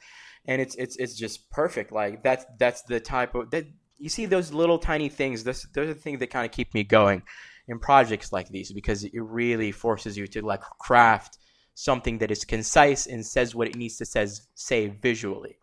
And 0.46 0.60
it's 0.60 0.74
it's 0.74 0.96
it's 0.96 1.14
just 1.14 1.48
perfect. 1.50 1.90
Like 1.90 2.22
that's 2.22 2.44
that's 2.58 2.82
the 2.82 3.00
type 3.00 3.34
of 3.34 3.50
that 3.50 3.66
you 3.98 4.08
see 4.08 4.26
those 4.26 4.52
little 4.52 4.78
tiny 4.78 5.08
things 5.08 5.44
this 5.44 5.66
those 5.74 5.88
are 5.88 5.94
the 5.94 6.00
things 6.00 6.18
that 6.20 6.30
kind 6.30 6.44
of 6.44 6.52
keep 6.52 6.72
me 6.74 6.82
going 6.84 7.22
in 7.68 7.78
projects 7.78 8.32
like 8.32 8.48
these 8.48 8.72
because 8.72 9.04
it 9.04 9.12
really 9.14 9.72
forces 9.72 10.16
you 10.16 10.26
to 10.26 10.42
like 10.42 10.60
craft 10.80 11.38
something 11.74 12.18
that 12.18 12.30
is 12.30 12.44
concise 12.44 13.06
and 13.06 13.24
says 13.24 13.54
what 13.54 13.66
it 13.68 13.76
needs 13.76 13.96
to 13.96 14.04
says 14.04 14.46
say 14.54 14.86
visually 14.88 15.58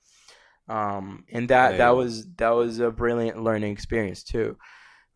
um, 0.69 1.25
and 1.31 1.49
that 1.49 1.71
Yeah. 1.71 1.77
that 1.77 1.89
was 1.91 2.25
that 2.37 2.49
was 2.49 2.79
a 2.79 2.91
brilliant 2.91 3.43
learning 3.43 3.71
experience 3.71 4.23
too 4.23 4.57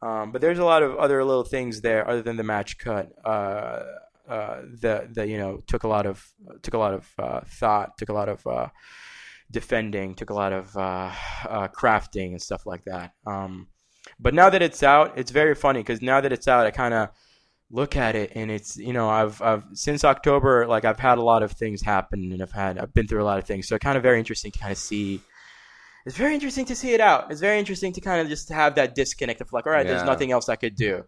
um, 0.01 0.32
but 0.32 0.41
there's 0.41 0.59
a 0.59 0.66
lot 0.66 0.84
of 0.84 0.95
other 0.97 1.24
little 1.24 1.43
things 1.43 1.82
there 1.82 2.07
other 2.07 2.22
than 2.22 2.36
the 2.38 2.43
match 2.43 2.78
cut 2.78 3.09
uh, 3.26 3.82
uh, 4.30 4.61
that 4.82 5.13
that 5.16 5.28
you 5.30 5.38
know 5.38 5.63
took 5.68 5.84
a 5.84 5.88
lot 5.88 6.05
of 6.05 6.26
took 6.61 6.74
a 6.74 6.78
lot 6.78 6.93
of 6.93 7.07
uh, 7.20 7.41
thought 7.47 7.97
took 7.97 8.09
a 8.09 8.13
lot 8.13 8.30
of 8.30 8.45
uh, 8.47 8.68
defending 9.52 10.16
took 10.16 10.30
a 10.30 10.34
lot 10.34 10.54
of 10.54 10.76
uh, 10.76 11.12
uh, 11.48 11.68
crafting 11.68 12.32
and 12.32 12.41
stuff 12.41 12.66
like 12.66 12.84
that. 12.86 13.14
Um, 13.26 13.68
but 14.20 14.34
now 14.34 14.50
that 14.50 14.62
it's 14.62 14.84
out 14.84 15.18
it's 15.18 15.32
very 15.32 15.56
funny 15.56 15.80
because 15.80 16.02
now 16.02 16.22
that 16.22 16.32
it's 16.32 16.48
out 16.48 16.68
i 16.68 16.72
kind 16.72 16.93
of 16.93 17.10
look 17.72 17.96
at 17.96 18.16
it 18.16 18.32
and 18.36 18.52
it's 18.52 18.78
you 18.78 18.93
know 18.93 19.10
I've 19.10 19.41
I've 19.41 19.66
since 19.74 20.04
October 20.04 20.68
like 20.68 20.86
I've 20.86 21.00
had 21.00 21.18
a 21.18 21.24
lot 21.24 21.43
of 21.43 21.52
things 21.52 21.82
happen 21.82 22.32
and 22.32 22.41
I've 22.41 22.52
had 22.52 22.78
I've 22.78 22.93
been 22.93 23.08
through 23.08 23.24
a 23.24 23.26
lot 23.26 23.39
of 23.39 23.46
things. 23.46 23.68
So 23.68 23.78
kind 23.78 23.98
of 23.98 24.04
very 24.04 24.20
interesting 24.20 24.52
to 24.52 24.60
kind 24.60 24.72
of 24.72 24.78
see 24.78 25.22
it's 26.06 26.16
very 26.16 26.36
interesting 26.36 26.66
to 26.66 26.76
see 26.76 26.93
it 26.93 27.02
out. 27.02 27.32
It's 27.32 27.41
very 27.41 27.58
interesting 27.58 27.91
to 27.93 28.02
kind 28.02 28.22
of 28.22 28.28
just 28.28 28.50
have 28.50 28.76
that 28.76 28.93
disconnect 28.93 29.41
of 29.41 29.52
like 29.52 29.66
all 29.66 29.74
right 29.74 29.86
there's 29.86 30.04
nothing 30.04 30.32
else 30.32 30.48
I 30.48 30.56
could 30.56 30.76
do. 30.76 31.04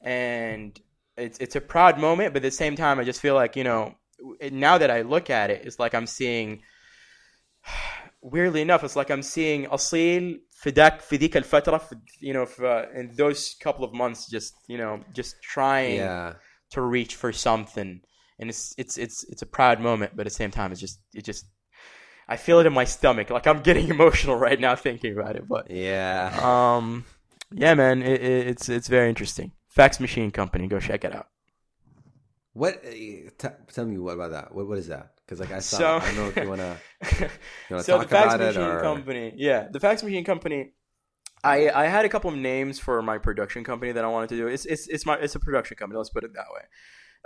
And 0.00 0.78
it's 1.16 1.38
it's 1.38 1.56
a 1.56 1.60
proud 1.60 1.98
moment 1.98 2.34
but 2.34 2.44
at 2.44 2.48
the 2.48 2.50
same 2.50 2.76
time 2.76 2.98
I 2.98 3.04
just 3.04 3.20
feel 3.20 3.34
like 3.34 3.56
you 3.56 3.64
know 3.64 3.94
now 4.52 4.78
that 4.78 4.90
I 4.90 5.02
look 5.02 5.30
at 5.30 5.50
it 5.50 5.64
it's 5.64 5.78
like 5.78 5.94
I'm 5.94 6.06
seeing 6.06 6.62
weirdly 8.22 8.62
enough, 8.62 8.82
it's 8.84 8.96
like 8.96 9.10
I'm 9.10 9.22
seeing 9.22 9.66
Aseil 9.66 10.38
في 10.64 10.70
ذاك 10.70 11.00
في 11.00 11.16
ذيك 11.16 11.36
الفترة 11.36 11.88
you 12.20 12.32
know 12.32 12.46
uh, 12.60 12.86
in 12.94 13.10
those 13.16 13.54
couple 13.60 13.84
of 13.84 13.92
months 13.92 14.30
just 14.30 14.54
you 14.66 14.78
know 14.78 15.00
just 15.12 15.36
trying 15.42 15.96
yeah. 15.96 16.32
to 16.70 16.80
reach 16.80 17.16
for 17.16 17.32
something. 17.32 18.00
And 18.38 18.50
it's 18.50 18.74
it's 18.78 18.96
it's 18.96 19.24
it's 19.24 19.42
a 19.42 19.46
proud 19.46 19.78
moment 19.80 20.12
but 20.16 20.22
at 20.26 20.32
the 20.32 20.38
same 20.42 20.50
time 20.50 20.72
it's 20.72 20.80
just 20.80 20.98
it 21.14 21.24
just 21.24 21.44
I 22.26 22.36
feel 22.36 22.58
it 22.60 22.66
in 22.66 22.72
my 22.72 22.84
stomach. 22.84 23.28
Like 23.30 23.46
I'm 23.46 23.60
getting 23.60 23.88
emotional 23.96 24.36
right 24.36 24.58
now 24.58 24.74
thinking 24.74 25.12
about 25.18 25.36
it 25.36 25.46
but 25.46 25.70
yeah. 25.70 26.40
um 26.42 27.04
yeah 27.52 27.74
man 27.74 28.02
it, 28.02 28.20
it, 28.22 28.46
it's 28.48 28.68
it's 28.68 28.88
very 28.88 29.08
interesting. 29.08 29.52
Fax 29.68 30.00
Machine 30.00 30.30
Company 30.30 30.66
go 30.66 30.80
check 30.80 31.04
it 31.04 31.14
out. 31.14 31.28
What 32.54 32.74
uh, 32.86 32.90
t- 33.40 33.58
tell 33.74 33.84
me 33.84 33.98
what 33.98 34.14
about 34.14 34.30
that. 34.30 34.54
What 34.54 34.66
what 34.66 34.78
is 34.78 34.88
that? 34.88 35.13
Because 35.26 35.40
like 35.40 35.52
I 35.52 35.60
saw, 35.60 35.78
So- 35.78 35.96
I 35.96 36.06
don't 36.06 36.16
know 36.16 36.28
if 36.28 36.36
you 36.36 36.48
wanna, 36.48 36.76
you 37.20 37.28
wanna 37.70 37.82
so 37.82 37.98
the 37.98 38.04
talk 38.04 38.10
fax 38.10 38.34
about 38.34 38.40
it 38.40 38.56
or 38.56 38.80
company 38.80 39.32
yeah 39.36 39.68
the 39.70 39.80
fax 39.80 40.02
machine 40.02 40.24
company 40.24 40.72
I, 41.44 41.70
I 41.70 41.86
had 41.86 42.04
a 42.06 42.08
couple 42.08 42.30
of 42.30 42.36
names 42.36 42.78
for 42.78 43.02
my 43.02 43.18
production 43.18 43.64
company 43.64 43.92
that 43.92 44.02
I 44.02 44.08
wanted 44.08 44.30
to 44.30 44.36
do. 44.36 44.46
It's 44.46 44.64
it's 44.64 44.88
it's 44.88 45.04
my 45.04 45.16
it's 45.16 45.34
a 45.34 45.38
production 45.40 45.76
company. 45.76 45.98
Let's 45.98 46.08
put 46.08 46.24
it 46.24 46.32
that 46.34 46.46
way. 46.54 46.62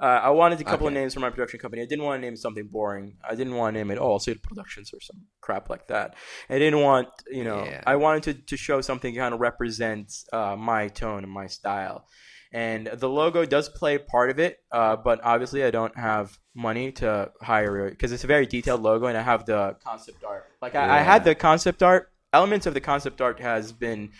Uh, 0.00 0.20
I 0.22 0.30
wanted 0.30 0.60
a 0.60 0.64
couple 0.64 0.86
of 0.86 0.92
names 0.92 1.14
for 1.14 1.20
my 1.20 1.30
production 1.30 1.58
company. 1.58 1.82
I 1.82 1.86
didn't 1.86 2.04
want 2.04 2.20
to 2.20 2.26
name 2.26 2.36
something 2.36 2.68
boring. 2.70 3.16
I 3.28 3.34
didn't 3.34 3.56
want 3.56 3.74
to 3.74 3.78
name 3.78 3.90
it 3.90 3.98
all 3.98 4.20
City 4.20 4.38
Productions 4.40 4.92
or 4.92 5.00
some 5.00 5.22
crap 5.40 5.68
like 5.68 5.88
that. 5.88 6.14
I 6.48 6.58
didn't 6.58 6.80
want 6.80 7.08
you 7.30 7.44
know. 7.44 7.64
Yeah. 7.64 7.82
I 7.86 7.96
wanted 7.96 8.22
to 8.24 8.34
to 8.34 8.56
show 8.56 8.80
something 8.80 9.14
kind 9.14 9.34
of 9.34 9.40
represents 9.40 10.24
uh, 10.32 10.56
my 10.56 10.88
tone 10.88 11.22
and 11.24 11.32
my 11.32 11.46
style. 11.46 12.06
And 12.52 12.86
the 12.86 13.08
logo 13.08 13.44
does 13.44 13.68
play 13.68 13.98
part 13.98 14.30
of 14.30 14.38
it, 14.38 14.58
uh, 14.72 14.96
but 14.96 15.20
obviously 15.22 15.64
I 15.64 15.70
don't 15.70 15.96
have 15.98 16.38
money 16.54 16.92
to 16.92 17.30
hire 17.42 17.90
because 17.90 18.10
it's 18.10 18.24
a 18.24 18.26
very 18.26 18.46
detailed 18.46 18.82
logo, 18.82 19.06
and 19.06 19.18
I 19.18 19.22
have 19.22 19.44
the 19.44 19.76
concept 19.84 20.24
art. 20.24 20.46
Like 20.62 20.74
I, 20.74 21.00
I 21.00 21.02
had 21.02 21.24
the 21.24 21.34
concept 21.34 21.82
art. 21.82 22.10
Elements 22.32 22.66
of 22.66 22.74
the 22.74 22.80
concept 22.80 23.20
art 23.20 23.40
has 23.40 23.72
been 23.72 24.10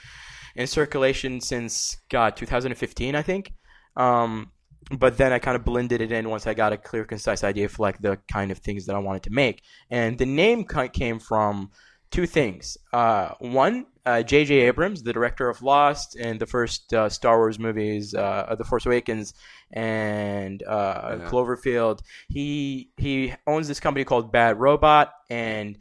in 0.57 0.67
circulation 0.67 1.41
since 1.41 1.97
God 2.11 2.37
2015, 2.37 3.15
I 3.15 3.23
think. 3.23 3.53
Um, 3.97 4.53
but 4.91 5.19
then 5.19 5.33
I 5.33 5.39
kind 5.39 5.57
of 5.57 5.65
blended 5.65 6.01
it 6.01 6.13
in 6.13 6.29
once 6.29 6.47
I 6.47 6.55
got 6.55 6.73
a 6.73 6.77
clear, 6.77 7.05
concise 7.05 7.45
idea 7.45 7.69
for 7.69 7.83
like 7.83 8.01
the 8.01 8.19
kind 8.31 8.51
of 8.51 8.59
things 8.59 8.87
that 8.87 8.97
I 8.97 8.99
wanted 8.99 9.23
to 9.25 9.31
make. 9.31 9.63
And 9.91 10.19
the 10.19 10.27
name 10.27 10.65
came 10.65 11.19
from 11.19 11.71
two 12.11 12.27
things. 12.27 12.79
Uh, 12.93 13.31
one, 13.39 13.87
uh, 14.07 14.23
J.J. 14.23 14.61
Abrams, 14.61 15.03
the 15.03 15.13
director 15.13 15.49
of 15.49 15.63
Lost 15.63 16.17
and 16.17 16.41
the 16.41 16.47
first 16.47 16.93
uh, 16.95 17.09
Star 17.09 17.37
Wars 17.39 17.59
movies, 17.59 18.15
uh, 18.15 18.55
The 18.57 18.65
Force 18.65 18.87
Awakens 18.87 19.35
and 19.73 20.63
uh, 20.63 21.19
Yeah. 21.21 21.29
Cloverfield. 21.29 22.01
He 22.29 22.91
he 22.97 23.35
owns 23.47 23.69
this 23.69 23.81
company 23.81 24.05
called 24.05 24.33
Bad 24.33 24.59
Robot 24.59 25.13
and. 25.31 25.77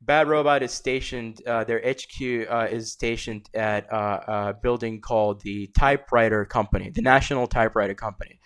Bad 0.00 0.28
Robot 0.28 0.62
is 0.62 0.70
stationed. 0.70 1.42
Uh, 1.44 1.64
their 1.64 1.80
HQ 1.80 2.46
uh, 2.48 2.68
is 2.70 2.92
stationed 2.92 3.50
at 3.52 3.92
uh, 3.92 4.20
a 4.28 4.54
building 4.54 5.00
called 5.00 5.40
the 5.42 5.66
Typewriter 5.76 6.44
Company, 6.44 6.90
the 6.90 7.02
National 7.02 7.48
Typewriter 7.48 7.94
Company, 7.94 8.38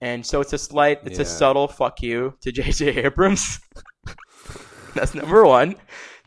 and 0.00 0.26
so 0.26 0.40
it's 0.40 0.52
a 0.52 0.58
slight, 0.58 0.98
it's 1.04 1.20
a 1.20 1.24
subtle 1.24 1.68
fuck 1.68 2.02
you 2.02 2.34
to 2.40 2.50
J.J. 2.50 3.04
Abrams. 3.04 3.60
That's 4.94 5.14
number 5.14 5.44
one. 5.44 5.76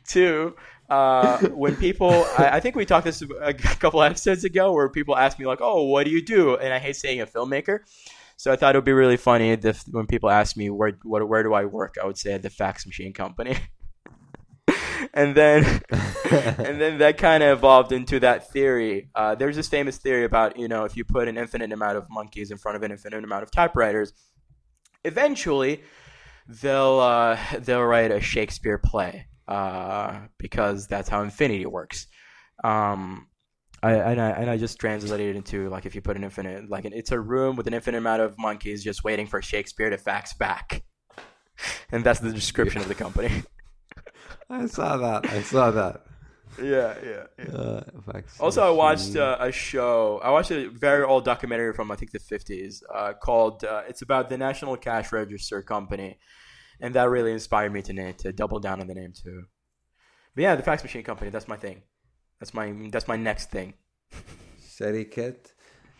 Two, 0.10 0.56
uh, 0.90 1.38
when 1.50 1.76
people, 1.76 2.26
I, 2.38 2.50
I 2.54 2.60
think 2.60 2.76
we 2.76 2.86
talked 2.86 3.06
this 3.06 3.24
a 3.42 3.54
couple 3.54 4.02
episodes 4.02 4.44
ago, 4.44 4.74
where 4.74 4.90
people 4.90 5.16
ask 5.16 5.38
me 5.38 5.46
like, 5.46 5.60
"Oh, 5.62 5.84
what 5.84 6.06
do 6.06 6.12
you 6.12 6.22
do?" 6.26 6.56
And 6.56 6.74
I 6.74 6.80
hate 6.80 6.96
saying 6.96 7.22
a 7.22 7.28
filmmaker. 7.28 7.80
So 8.38 8.52
I 8.52 8.56
thought 8.56 8.74
it 8.74 8.78
would 8.78 8.86
be 8.86 8.94
really 8.94 9.18
funny 9.18 9.52
if 9.52 9.84
when 9.92 10.08
people 10.08 10.30
ask 10.30 10.58
me 10.58 10.70
where 10.70 10.98
what, 11.04 11.28
where 11.28 11.44
do 11.44 11.54
I 11.54 11.66
work, 11.66 11.96
I 12.02 12.06
would 12.06 12.18
say 12.18 12.34
at 12.34 12.42
the 12.42 12.50
fax 12.50 12.88
machine 12.88 13.14
company. 13.14 13.58
and 15.14 15.36
then 15.36 15.64
and 16.32 16.82
then 16.82 16.98
that 17.00 17.18
kind 17.18 17.44
of 17.44 17.60
evolved 17.60 17.92
into 17.92 18.20
that 18.22 18.50
theory. 18.52 19.10
Uh, 19.14 19.36
there's 19.36 19.56
this 19.56 19.68
famous 19.68 19.98
theory 19.98 20.24
about 20.24 20.58
you 20.58 20.68
know 20.68 20.86
if 20.86 20.98
you 20.98 21.04
put 21.04 21.28
an 21.28 21.38
infinite 21.38 21.72
amount 21.72 21.98
of 21.98 22.10
monkeys 22.10 22.50
in 22.50 22.58
front 22.58 22.76
of 22.76 22.84
an 22.84 22.92
infinite 22.92 23.24
amount 23.24 23.44
of 23.44 23.52
typewriters, 23.52 24.14
eventually 25.04 25.84
they'll 26.48 27.00
uh, 27.00 27.38
they'll 27.60 27.84
write 27.84 28.12
a 28.12 28.22
Shakespeare 28.22 28.78
play 28.78 29.28
uh, 29.50 30.28
because 30.38 30.88
that's 30.88 31.10
how 31.10 31.24
infinity 31.24 31.66
works. 31.66 32.08
Um, 32.64 33.28
I, 33.82 33.94
and 33.94 34.22
I 34.22 34.30
and 34.32 34.50
I 34.50 34.58
just 34.58 34.78
translated 34.80 35.36
it 35.36 35.38
into 35.38 35.70
like 35.70 35.86
if 35.86 35.96
you 35.96 36.02
put 36.02 36.18
an 36.18 36.24
infinite 36.24 36.70
like 36.70 36.86
it's 36.86 37.12
a 37.12 37.20
room 37.20 37.56
with 37.56 37.66
an 37.66 37.74
infinite 37.74 37.98
amount 37.98 38.22
of 38.22 38.38
monkeys 38.38 38.84
just 38.84 39.04
waiting 39.04 39.26
for 39.26 39.42
Shakespeare 39.42 39.90
to 39.90 39.98
fax 39.98 40.34
back, 40.34 40.84
and 41.92 42.04
that's 42.04 42.20
the 42.20 42.32
description 42.32 42.82
of 42.82 42.88
the 42.88 42.96
company. 42.96 43.44
I 44.50 44.68
saw 44.68 44.98
that. 44.98 45.30
I 45.30 45.42
saw 45.42 45.72
that. 45.72 46.04
Yeah, 46.62 46.96
yeah, 47.04 47.24
yeah. 47.38 47.56
Uh, 47.56 47.84
fax 48.12 48.40
Also, 48.40 48.62
I 48.64 48.72
watched 48.72 49.16
uh, 49.16 49.38
a 49.40 49.52
show. 49.52 50.20
I 50.24 50.30
watched 50.32 50.52
a 50.52 50.68
very 50.68 51.04
old 51.04 51.24
documentary 51.24 51.74
from 51.74 51.90
I 51.90 51.96
think 51.96 52.12
the 52.12 52.20
fifties 52.20 52.84
uh, 52.94 53.14
called. 53.14 53.64
Uh, 53.64 53.84
it's 53.88 54.02
about 54.02 54.30
the 54.30 54.38
National 54.38 54.76
Cash 54.78 55.12
Register 55.12 55.62
Company, 55.62 56.20
and 56.81 56.95
that 56.95 57.09
really 57.17 57.33
inspired 57.33 57.73
me 57.73 57.83
to 57.83 57.93
name 57.93 58.15
to 58.23 58.33
double 58.33 58.61
down 58.61 58.81
on 58.81 58.87
the 58.87 58.95
name 58.95 59.13
too. 59.23 59.43
But 60.35 60.43
yeah, 60.43 60.55
the 60.57 60.63
fax 60.63 60.83
machine 60.83 61.05
company. 61.11 61.31
That's 61.31 61.49
my 61.49 61.57
thing. 61.57 61.83
That's 62.41 62.55
my 62.59 62.67
that's 62.93 63.09
my 63.09 63.17
next 63.17 63.51
thing. 63.51 63.75
شركة 64.79 65.35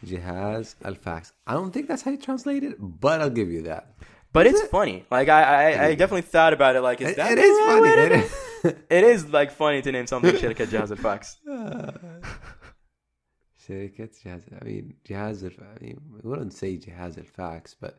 جهاز 0.05 0.77
الفاكس. 0.87 1.33
I 1.47 1.53
don't 1.55 1.73
think 1.73 1.89
that's 1.89 2.03
how 2.03 2.11
you 2.11 2.19
translate 2.19 2.63
it, 2.65 2.77
but 2.81 3.21
I'll 3.21 3.37
give 3.41 3.51
you 3.51 3.63
that. 3.63 3.85
But 4.33 4.47
it's 4.47 4.63
funny. 4.63 5.05
Like 5.17 5.29
I, 5.29 5.43
I, 5.65 5.85
I 5.87 5.95
definitely 5.95 6.29
thought 6.35 6.53
about 6.53 6.75
it. 6.77 6.81
Like, 6.81 7.01
is 7.01 7.11
It, 7.11 7.17
that 7.17 7.33
it 7.33 7.37
the 7.37 7.43
is 7.51 7.57
right 7.59 7.69
funny. 7.69 7.83
way 7.87 7.95
to 7.97 8.05
It 8.07 8.09
do 8.09 8.21
is. 8.25 8.33
It 8.99 9.05
is 9.13 9.21
like 9.39 9.51
funny 9.63 9.81
to 9.83 9.93
name 9.93 10.07
something 10.07 10.37
شركة 10.37 10.65
جهاز 10.65 10.93
الفاكس. 10.93 11.39
شركة 13.67 14.09
جهاز 14.25 14.43
I 14.45 14.65
mean 14.65 14.95
جهاز 15.07 15.45
الف... 15.45 15.61
I 15.61 15.85
mean, 15.85 15.99
we 16.13 16.31
wouldn't 16.31 16.53
say 16.53 16.87
جهاز 16.87 17.19
الفاكس 17.19 17.77
but 17.85 17.93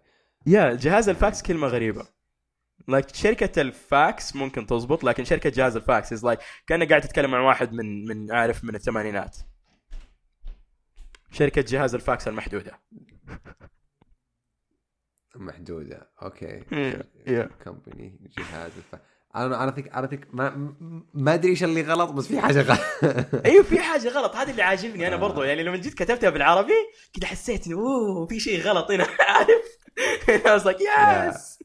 يا 0.47 0.73
جهاز 0.75 1.09
الفاكس 1.09 1.41
كلمة 1.41 1.67
غريبة. 1.67 2.05
Like 2.90 3.14
شركة 3.14 3.60
الفاكس 3.60 4.36
ممكن 4.36 4.66
تزبط 4.66 5.04
لكن 5.04 5.24
شركة 5.24 5.50
جهاز 5.50 5.76
الفاكس 5.76 6.14
is 6.14 6.26
like 6.26 6.38
كأنك 6.66 6.88
قاعد 6.88 7.02
تتكلم 7.02 7.34
عن 7.34 7.40
واحد 7.40 7.72
من 7.72 8.04
من 8.04 8.32
عارف 8.32 8.64
من 8.64 8.74
الثمانينات. 8.74 9.36
شركة 11.30 11.64
جهاز 11.68 11.94
الفاكس 11.94 12.28
المحدودة. 12.28 12.80
محدودة. 15.36 16.10
Okay. 16.22 16.64
Yeah, 16.70 17.02
yeah. 17.26 17.68
company 17.68 18.10
جهاز 18.38 18.70
الفاكس. 18.76 19.04
Don't 19.34 19.74
think 19.76 19.92
I 19.92 20.00
don't 20.00 20.10
think 20.10 20.26
ما 20.32 20.74
ما 21.14 21.34
أدري 21.34 21.50
إيش 21.50 21.64
اللي 21.64 21.82
غلط 21.82 22.10
بس 22.10 22.26
في 22.26 22.40
حاجة 22.40 22.60
غلط. 22.60 22.80
أيوه 23.46 23.62
في 23.62 23.80
حاجة 23.80 24.08
غلط 24.08 24.36
هذا 24.36 24.50
اللي 24.50 24.62
عاجبني 24.62 25.08
أنا 25.08 25.16
برضو 25.16 25.42
يعني 25.42 25.62
لما 25.62 25.76
جيت 25.76 25.94
كتبتها 25.94 26.30
بالعربي 26.30 26.72
كده 27.12 27.26
حسيت 27.26 27.66
انه 27.66 27.76
أوه 27.78 28.26
في 28.26 28.40
شيء 28.40 28.60
غلط 28.60 28.90
هنا 28.90 29.06
عارف؟ 29.28 29.78
I 30.28 30.60
was 30.60 30.64
like 30.64 30.80
yes. 30.80 31.60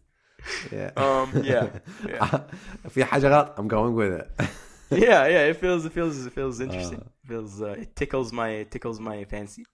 Yeah. 0.73 0.91
Um, 0.97 1.43
yeah, 1.45 1.69
yeah. 2.07 2.41
في 2.89 3.05
حاجة 3.05 3.29
غلط. 3.29 3.59
I'm 3.59 3.69
going 3.69 3.95
with 3.95 4.13
it. 4.13 4.31
yeah, 4.91 5.27
yeah. 5.27 5.51
It 5.51 5.57
feels, 5.57 5.85
it 5.85 5.93
feels, 5.93 6.27
it 6.27 6.33
feels 6.33 6.61
interesting. 6.61 7.01
It 7.01 7.29
feels, 7.29 7.61
uh, 7.61 7.77
it 7.79 7.95
tickles 7.95 8.33
my, 8.33 8.49
it 8.49 8.71
tickles 8.71 8.99
my 9.01 9.25
fancy. 9.25 9.65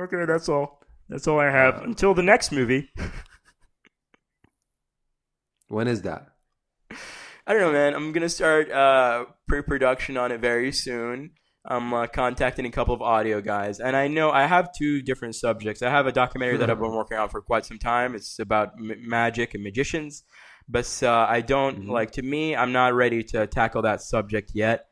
Okay, 0.00 0.24
that's 0.26 0.48
all. 0.48 0.80
That's 1.08 1.28
all 1.28 1.38
I 1.38 1.50
have 1.50 1.82
until 1.82 2.14
the 2.14 2.22
next 2.22 2.50
movie. 2.52 2.90
When 5.68 5.86
is 5.88 6.02
that? 6.02 6.28
I 7.46 7.52
don't 7.52 7.60
know, 7.60 7.72
man. 7.72 7.94
I'm 7.94 8.12
gonna 8.12 8.28
start 8.28 8.70
uh, 8.70 9.26
pre-production 9.46 10.16
on 10.16 10.32
it 10.32 10.40
very 10.40 10.72
soon. 10.72 11.32
I'm 11.65 11.93
uh, 11.93 12.07
contacting 12.07 12.65
a 12.65 12.71
couple 12.71 12.93
of 12.93 13.01
audio 13.01 13.41
guys, 13.41 13.79
and 13.79 13.95
I 13.95 14.07
know 14.07 14.31
I 14.31 14.45
have 14.47 14.73
two 14.73 15.01
different 15.01 15.35
subjects. 15.35 15.81
I 15.81 15.89
have 15.89 16.07
a 16.07 16.11
documentary 16.11 16.57
that 16.57 16.69
I've 16.69 16.79
been 16.79 16.93
working 16.93 17.17
on 17.17 17.29
for 17.29 17.41
quite 17.41 17.65
some 17.65 17.77
time. 17.77 18.15
It's 18.15 18.39
about 18.39 18.73
m- 18.79 18.95
magic 19.07 19.53
and 19.53 19.63
magicians, 19.63 20.23
but 20.69 20.87
uh, 21.03 21.25
I 21.29 21.41
don't 21.41 21.87
like. 21.87 22.11
To 22.11 22.21
me, 22.21 22.55
I'm 22.55 22.71
not 22.71 22.93
ready 22.93 23.23
to 23.23 23.45
tackle 23.45 23.81
that 23.81 24.01
subject 24.01 24.51
yet. 24.53 24.85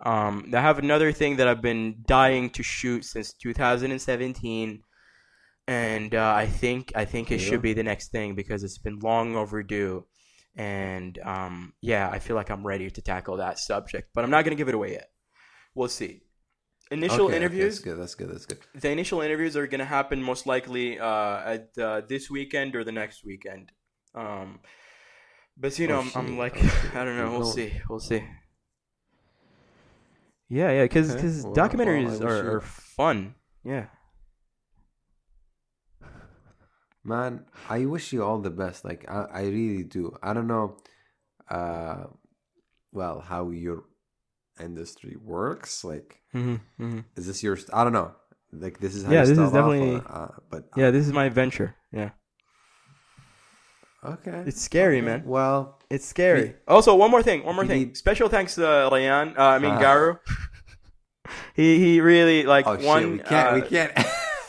Um, 0.00 0.50
I 0.52 0.60
have 0.60 0.78
another 0.78 1.12
thing 1.12 1.36
that 1.36 1.46
I've 1.48 1.62
been 1.62 2.02
dying 2.06 2.50
to 2.50 2.62
shoot 2.64 3.04
since 3.04 3.32
2017, 3.32 4.82
and 5.68 6.14
uh, 6.14 6.32
I 6.34 6.46
think 6.46 6.92
I 6.96 7.04
think 7.04 7.30
it 7.30 7.40
Yeah. 7.40 7.48
should 7.48 7.62
be 7.62 7.74
the 7.74 7.82
next 7.84 8.08
thing 8.10 8.34
because 8.34 8.64
it's 8.64 8.78
been 8.78 8.98
long 8.98 9.36
overdue. 9.36 10.04
And 10.56 11.16
um, 11.24 11.74
yeah, 11.80 12.08
I 12.10 12.18
feel 12.18 12.34
like 12.34 12.50
I'm 12.50 12.66
ready 12.66 12.90
to 12.90 13.00
tackle 13.02 13.36
that 13.36 13.58
subject, 13.60 14.10
but 14.14 14.24
I'm 14.24 14.30
not 14.30 14.44
gonna 14.44 14.56
give 14.56 14.68
it 14.68 14.74
away 14.74 14.92
yet. 14.92 15.10
We'll 15.78 15.86
see. 15.86 16.22
Initial 16.90 17.26
Okay, 17.26 17.34
okay, 17.34 17.36
interviews. 17.36 17.74
That's 17.76 17.84
good. 17.84 17.98
That's 18.00 18.14
good. 18.16 18.30
That's 18.30 18.46
good. 18.46 18.58
the 18.74 18.90
initial 18.90 19.20
interviews 19.20 19.56
are 19.56 19.68
going 19.68 19.78
to 19.78 19.84
happen 19.84 20.20
most 20.20 20.44
likely 20.44 20.98
uh, 20.98 21.54
at 21.54 21.78
uh, 21.78 22.00
this 22.08 22.28
weekend 22.28 22.74
or 22.74 22.82
the 22.82 22.90
next 22.90 23.24
weekend. 23.24 23.70
Um, 24.12 24.58
but 25.56 25.78
you 25.78 25.86
know, 25.86 25.98
Oh, 25.98 26.10
I'm, 26.16 26.30
I'm 26.30 26.36
like, 26.36 26.56
I 26.96 27.04
don't 27.04 27.16
know. 27.16 27.30
You're 27.30 27.38
We'll 27.38 27.52
see. 27.52 27.72
We'll 27.88 28.00
see. 28.00 28.24
Yeah, 30.48 30.72
yeah, 30.72 30.82
because 30.82 31.14
Okay. 31.14 31.28
Well, 31.44 31.54
documentaries 31.54 32.18
well, 32.18 32.28
are, 32.28 32.56
are 32.56 32.60
fun. 32.60 33.36
Yeah. 33.62 33.86
Man, 37.04 37.44
I 37.68 37.84
wish 37.84 38.12
you 38.12 38.24
all 38.24 38.40
the 38.40 38.50
best. 38.50 38.84
Like 38.84 39.08
I, 39.08 39.26
I 39.32 39.42
really 39.42 39.84
do. 39.84 40.16
I 40.24 40.34
don't 40.34 40.48
know 40.48 40.76
uh 41.48 42.06
well 42.90 43.20
how 43.20 43.50
your 43.50 43.84
industry 44.60 45.16
works. 45.22 45.84
Like 45.84 46.20
Mm-hmm, 46.34 46.56
mm-hmm. 46.82 47.00
is 47.16 47.26
this 47.26 47.42
your 47.42 47.58
I 47.72 47.84
don't 47.84 47.92
know. 47.92 48.12
Like 48.52 48.78
this 48.80 48.94
is 48.94 49.04
how 49.04 49.12
Yeah, 49.12 49.20
you 49.22 49.26
this 49.34 49.38
is 49.38 49.52
definitely- 49.52 50.02
uh, 50.08 50.28
but 50.50 50.64
Yeah, 50.76 50.90
this 50.90 51.06
is 51.06 51.12
my 51.12 51.28
venture. 51.28 51.74
Yeah, 51.92 52.10
okay. 54.04 54.42
it's 54.46 54.60
scary, 54.60 55.00
man. 55.00 55.22
Well, 55.24 55.78
It's 55.90 56.04
scary. 56.06 56.54
Also, 56.66 56.94
one 56.94 57.10
more 57.10 57.22
thing. 57.22 57.44
One 57.44 57.54
more 57.56 57.66
thing. 57.66 57.78
need- 57.88 57.96
Special 57.96 58.28
thanks 58.28 58.54
to 58.56 58.66
uh, 58.68 58.90
Rayan. 58.90 59.38
Uh, 59.38 59.42
I 59.42 59.58
mean 59.58 59.72
Ah. 59.72 59.80
Garu. 59.80 60.18
he 61.54 61.78
he 61.78 62.00
really 62.00 62.44
like 62.44 62.66
oh 62.66 62.76
one. 62.84 63.02
shit, 63.02 63.12
we 63.12 63.18
can't 63.20 63.54
we 63.54 63.62
uh, 63.62 63.66
can't 63.66 63.92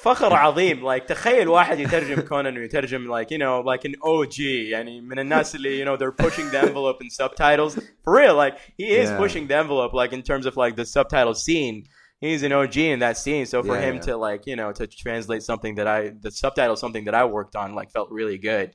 فخر 0.00 0.14
فخر 0.28 0.34
عظيم 0.36 0.94
like 0.94 1.02
تخيل 1.06 1.48
واحد 1.48 1.78
يترجم 1.80 2.20
كونان 2.20 2.58
ويترجم 2.58 3.08
like 3.12 3.26
you 3.30 3.38
know 3.38 3.62
like 3.66 3.84
an 3.88 3.94
OG 4.02 4.40
يعني 4.40 5.00
من 5.00 5.18
الناس 5.18 5.54
اللي 5.54 5.84
you 5.84 5.88
know 5.88 5.96
they're 5.98 6.24
pushing 6.26 6.50
the 6.50 6.58
envelope 6.60 7.02
in 7.02 7.10
subtitles 7.10 7.74
for 8.04 8.12
real 8.14 8.34
like 8.36 8.54
he 8.78 8.84
is 9.02 9.08
Yeah. 9.10 9.18
pushing 9.18 9.46
the 9.48 9.56
envelope 9.56 9.92
like 9.94 10.12
in 10.12 10.22
terms 10.22 10.46
of 10.46 10.56
like 10.56 10.76
the 10.76 10.84
subtitle 10.84 11.34
scene 11.34 11.84
he's 12.20 12.42
an 12.42 12.52
OG 12.52 12.76
in 12.94 12.98
that 13.00 13.16
scene 13.16 13.44
so 13.46 13.62
for 13.62 13.76
Yeah, 13.76 13.86
him 13.88 13.94
yeah. 13.96 14.06
to 14.08 14.16
like 14.28 14.42
you 14.50 14.56
know 14.60 14.70
to 14.72 14.86
translate 14.86 15.42
something 15.50 15.74
that 15.78 15.86
I 15.96 16.00
the 16.26 16.30
subtitle 16.30 16.76
something 16.84 17.04
that 17.08 17.14
I 17.14 17.24
worked 17.38 17.54
on 17.62 17.68
like 17.78 17.88
felt 17.96 18.08
really 18.20 18.38
good 18.52 18.68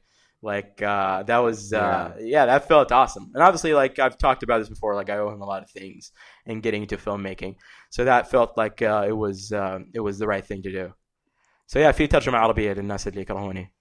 like 0.53 0.81
uh 0.93 1.17
that 1.29 1.37
was 1.47 1.59
uh 1.83 2.05
yeah. 2.33 2.43
that 2.51 2.67
felt 2.67 2.89
awesome 3.01 3.25
and 3.33 3.41
obviously 3.47 3.73
like 3.81 3.93
I've 4.05 4.17
talked 4.25 4.43
about 4.45 4.57
this 4.61 4.69
before 4.75 4.91
like 5.01 5.09
I 5.13 5.17
owe 5.23 5.29
him 5.35 5.41
a 5.41 5.49
lot 5.53 5.61
of 5.65 5.69
things 5.79 6.11
in 6.51 6.61
getting 6.65 6.81
into 6.85 6.97
filmmaking 7.05 7.53
so 7.95 7.99
that 8.05 8.31
felt 8.35 8.51
like 8.63 8.81
uh, 8.81 9.05
it 9.11 9.17
was 9.23 9.51
uh, 9.51 9.79
it 9.97 9.99
was 10.07 10.15
the 10.21 10.27
right 10.33 10.45
thing 10.51 10.61
to 10.63 10.71
do. 10.81 10.85
Yeah, 11.74 11.90
في 11.90 12.06
ترجمة 12.06 12.38
عربية 12.38 12.72
للناس 12.72 13.08
اللي 13.08 13.20
يكرهوني. 13.20 13.74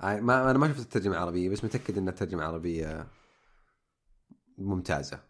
I- 0.00 0.04
ما 0.04 0.50
أنا 0.50 0.58
ما 0.58 0.68
شفت 0.68 0.80
الترجمة 0.80 1.14
العربية 1.14 1.48
بس 1.48 1.64
متأكد 1.64 1.98
إن 1.98 2.08
الترجمة 2.08 2.42
العربية 2.42 3.06
ممتازة. 4.58 5.20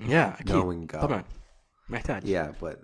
Yeah, 0.00 0.12
أكيد. 0.12 0.50
Knowing 0.50 0.96
God. 0.96 1.00
طبعا 1.00 1.24
محتاج. 1.88 2.22
Yeah, 2.22 2.52
but 2.64 2.76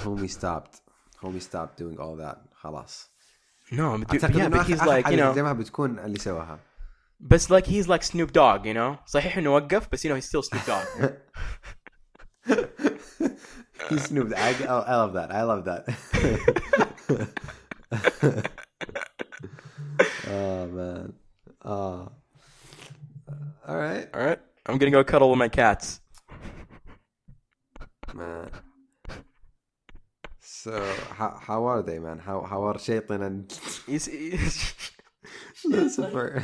homie 0.00 0.28
stopped. 0.28 0.80
Homie 1.22 1.42
stopped 1.42 1.76
doing 1.78 1.98
all 1.98 2.16
that. 2.24 2.38
خلاص. 2.54 3.10
No, 3.72 3.98
but, 3.98 4.08
dude, 4.08 4.22
yeah, 4.22 4.48
but 4.48 4.66
he's 4.66 4.82
like 4.82 5.06
you 5.06 5.16
know, 5.16 5.52
بتكون 5.52 5.98
اللي 5.98 6.18
سواها. 6.18 6.58
but 7.20 7.40
like 7.50 7.66
he's 7.66 7.86
like 7.88 8.02
Snoop 8.02 8.32
Dogg, 8.32 8.64
you 8.64 8.74
know. 8.74 8.96
صحيح 9.06 9.38
إنه 9.38 9.54
وقف 9.54 9.88
بس 9.92 10.06
you 10.06 10.10
know 10.10 10.14
he's 10.14 10.28
still 10.28 10.42
Snoop 10.42 10.66
Dogg. 10.66 11.12
He 13.88 13.98
snooped. 13.98 14.34
I, 14.34 14.54
oh, 14.68 14.84
I 14.86 14.96
love 14.96 15.12
that. 15.14 15.32
I 15.32 15.42
love 15.42 15.64
that. 15.64 15.88
oh 20.28 20.66
man. 20.66 21.12
Oh. 21.64 22.12
All 23.66 23.76
right, 23.76 24.08
All 24.14 24.24
right, 24.24 24.38
I'm 24.66 24.78
gonna 24.78 24.90
go 24.90 25.04
cuddle 25.04 25.30
with 25.30 25.38
my 25.38 25.48
cats. 25.48 26.00
man. 28.14 28.50
So 30.40 30.82
how 31.10 31.38
how 31.40 31.64
are 31.66 31.82
they, 31.82 31.98
man? 31.98 32.18
How 32.18 32.42
how 32.42 32.64
are 32.64 32.78
Shaitan 32.78 33.22
and 33.22 33.58
He's, 33.86 34.06
he's 34.06 34.74
Lucifer? 35.64 36.42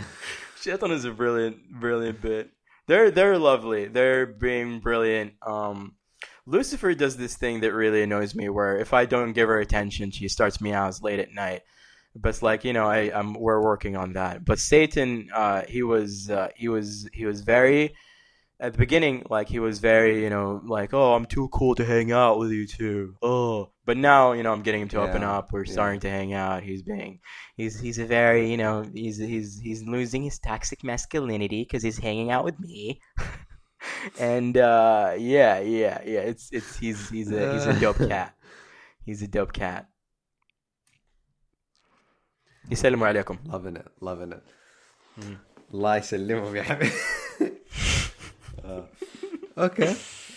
Shaitan 0.60 0.90
is 0.90 1.04
a 1.04 1.12
brilliant, 1.12 1.56
brilliant 1.80 2.20
bit. 2.20 2.50
They're 2.86 3.10
they're 3.10 3.38
lovely. 3.38 3.86
They're 3.86 4.26
being 4.26 4.80
brilliant. 4.80 5.34
Um, 5.42 5.94
Lucifer 6.46 6.94
does 6.94 7.16
this 7.16 7.36
thing 7.36 7.60
that 7.60 7.72
really 7.72 8.02
annoys 8.02 8.34
me, 8.34 8.48
where 8.48 8.76
if 8.78 8.92
I 8.92 9.06
don't 9.06 9.32
give 9.32 9.48
her 9.48 9.58
attention, 9.58 10.10
she 10.10 10.28
starts 10.28 10.60
meows 10.60 11.02
late 11.02 11.18
at 11.18 11.32
night. 11.32 11.62
But 12.16 12.28
it's 12.30 12.42
like 12.42 12.64
you 12.64 12.72
know, 12.72 12.86
I 12.86 13.10
I'm 13.12 13.34
we're 13.34 13.62
working 13.62 13.96
on 13.96 14.12
that. 14.12 14.44
But 14.44 14.58
Satan, 14.58 15.30
uh, 15.34 15.62
he 15.66 15.82
was 15.82 16.30
uh, 16.30 16.48
he 16.54 16.68
was 16.68 17.08
he 17.12 17.26
was 17.26 17.40
very 17.40 17.94
at 18.60 18.72
the 18.72 18.78
beginning, 18.78 19.24
like 19.28 19.48
he 19.48 19.58
was 19.58 19.78
very 19.80 20.22
you 20.22 20.30
know 20.30 20.60
like 20.64 20.94
oh 20.94 21.14
I'm 21.14 21.26
too 21.26 21.48
cool 21.48 21.74
to 21.76 21.84
hang 21.84 22.12
out 22.12 22.38
with 22.38 22.52
you 22.52 22.66
too. 22.66 23.16
Oh, 23.20 23.72
but 23.84 23.96
now 23.96 24.32
you 24.32 24.42
know 24.42 24.52
I'm 24.52 24.62
getting 24.62 24.82
him 24.82 24.88
to 24.90 25.00
open 25.00 25.24
up. 25.24 25.52
We're 25.52 25.64
yeah. 25.64 25.72
starting 25.72 26.00
to 26.00 26.10
hang 26.10 26.34
out. 26.34 26.62
He's 26.62 26.82
being 26.82 27.20
he's 27.56 27.80
he's 27.80 27.98
a 27.98 28.06
very 28.06 28.50
you 28.50 28.56
know 28.56 28.84
he's 28.94 29.18
he's 29.18 29.58
he's 29.58 29.82
losing 29.82 30.22
his 30.22 30.38
toxic 30.38 30.84
masculinity 30.84 31.64
because 31.64 31.82
he's 31.82 31.98
hanging 31.98 32.30
out 32.30 32.44
with 32.44 32.58
me 32.60 33.00
and 34.19 34.57
uh 34.57 35.13
yeah 35.17 35.59
yeah 35.59 35.97
yeah 36.13 36.23
it's 36.31 36.45
it's 36.51 36.71
he's 36.81 37.09
he's 37.09 37.31
a 37.31 37.53
he's 37.53 37.65
a 37.65 37.79
dope 37.79 37.97
cat 38.13 38.31
he's 39.05 39.21
a 39.21 39.27
dope 39.27 39.53
cat 39.53 39.85
يسلموا 42.71 43.07
عليكم 43.07 43.37
loving 43.45 43.75
it 43.77 43.87
loving 44.01 44.31
it 44.33 44.43
الله 45.73 45.95
يسلمهم 45.97 46.55
يا 46.55 46.63
حبيبي 46.63 46.91
Uh, 48.69 48.83
okay 49.57 49.95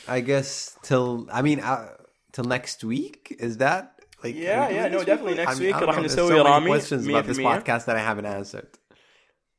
I 0.09 0.21
guess 0.21 0.77
till 0.83 1.29
I 1.31 1.43
mean 1.43 1.59
uh, 1.61 1.89
till 2.33 2.45
next 2.45 2.83
week 2.85 3.37
is 3.47 3.59
that 3.59 3.85
like 4.25 4.35
Yeah, 4.37 4.65
are 4.65 4.69
we 4.69 4.75
doing 4.75 4.77
yeah, 4.77 4.89
no, 4.89 4.99
this 4.99 5.07
definitely 5.07 5.33
week? 5.33 5.43
next 5.43 5.57
I 5.57 5.59
mean, 5.59 5.67
week 5.67 5.77
I 5.77 5.81
don't 5.81 5.89
راح 5.89 5.97
know, 5.97 6.03
there's 6.03 6.13
نسوي 6.17 6.29
so 6.29 6.45
many 6.45 6.49
رامي 6.51 6.71
questions 6.71 7.07
about 7.09 7.27
this 7.27 7.39
100%. 7.39 7.53
podcast 7.53 7.85
that 7.87 7.97
I 7.97 8.05
haven't 8.11 8.27
answered 8.27 8.71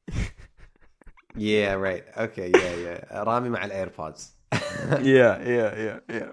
yeah 1.37 1.73
right 1.73 2.03
okay 2.17 2.51
yeah 2.51 2.73
yeah 2.85 3.15
رامي 3.23 3.49
مع 3.49 3.65
الايربودز 3.65 4.33
yeah 4.89 5.33
yeah 5.55 5.71
yeah 5.85 5.99
yeah 6.17 6.31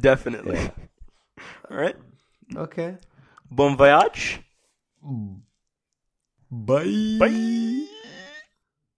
definitely 0.00 0.60
all 1.70 1.76
right 1.76 1.96
okay 2.56 2.90
bon 3.50 3.76
voyage 3.76 4.40
bye 6.50 7.18
bye 7.20 7.96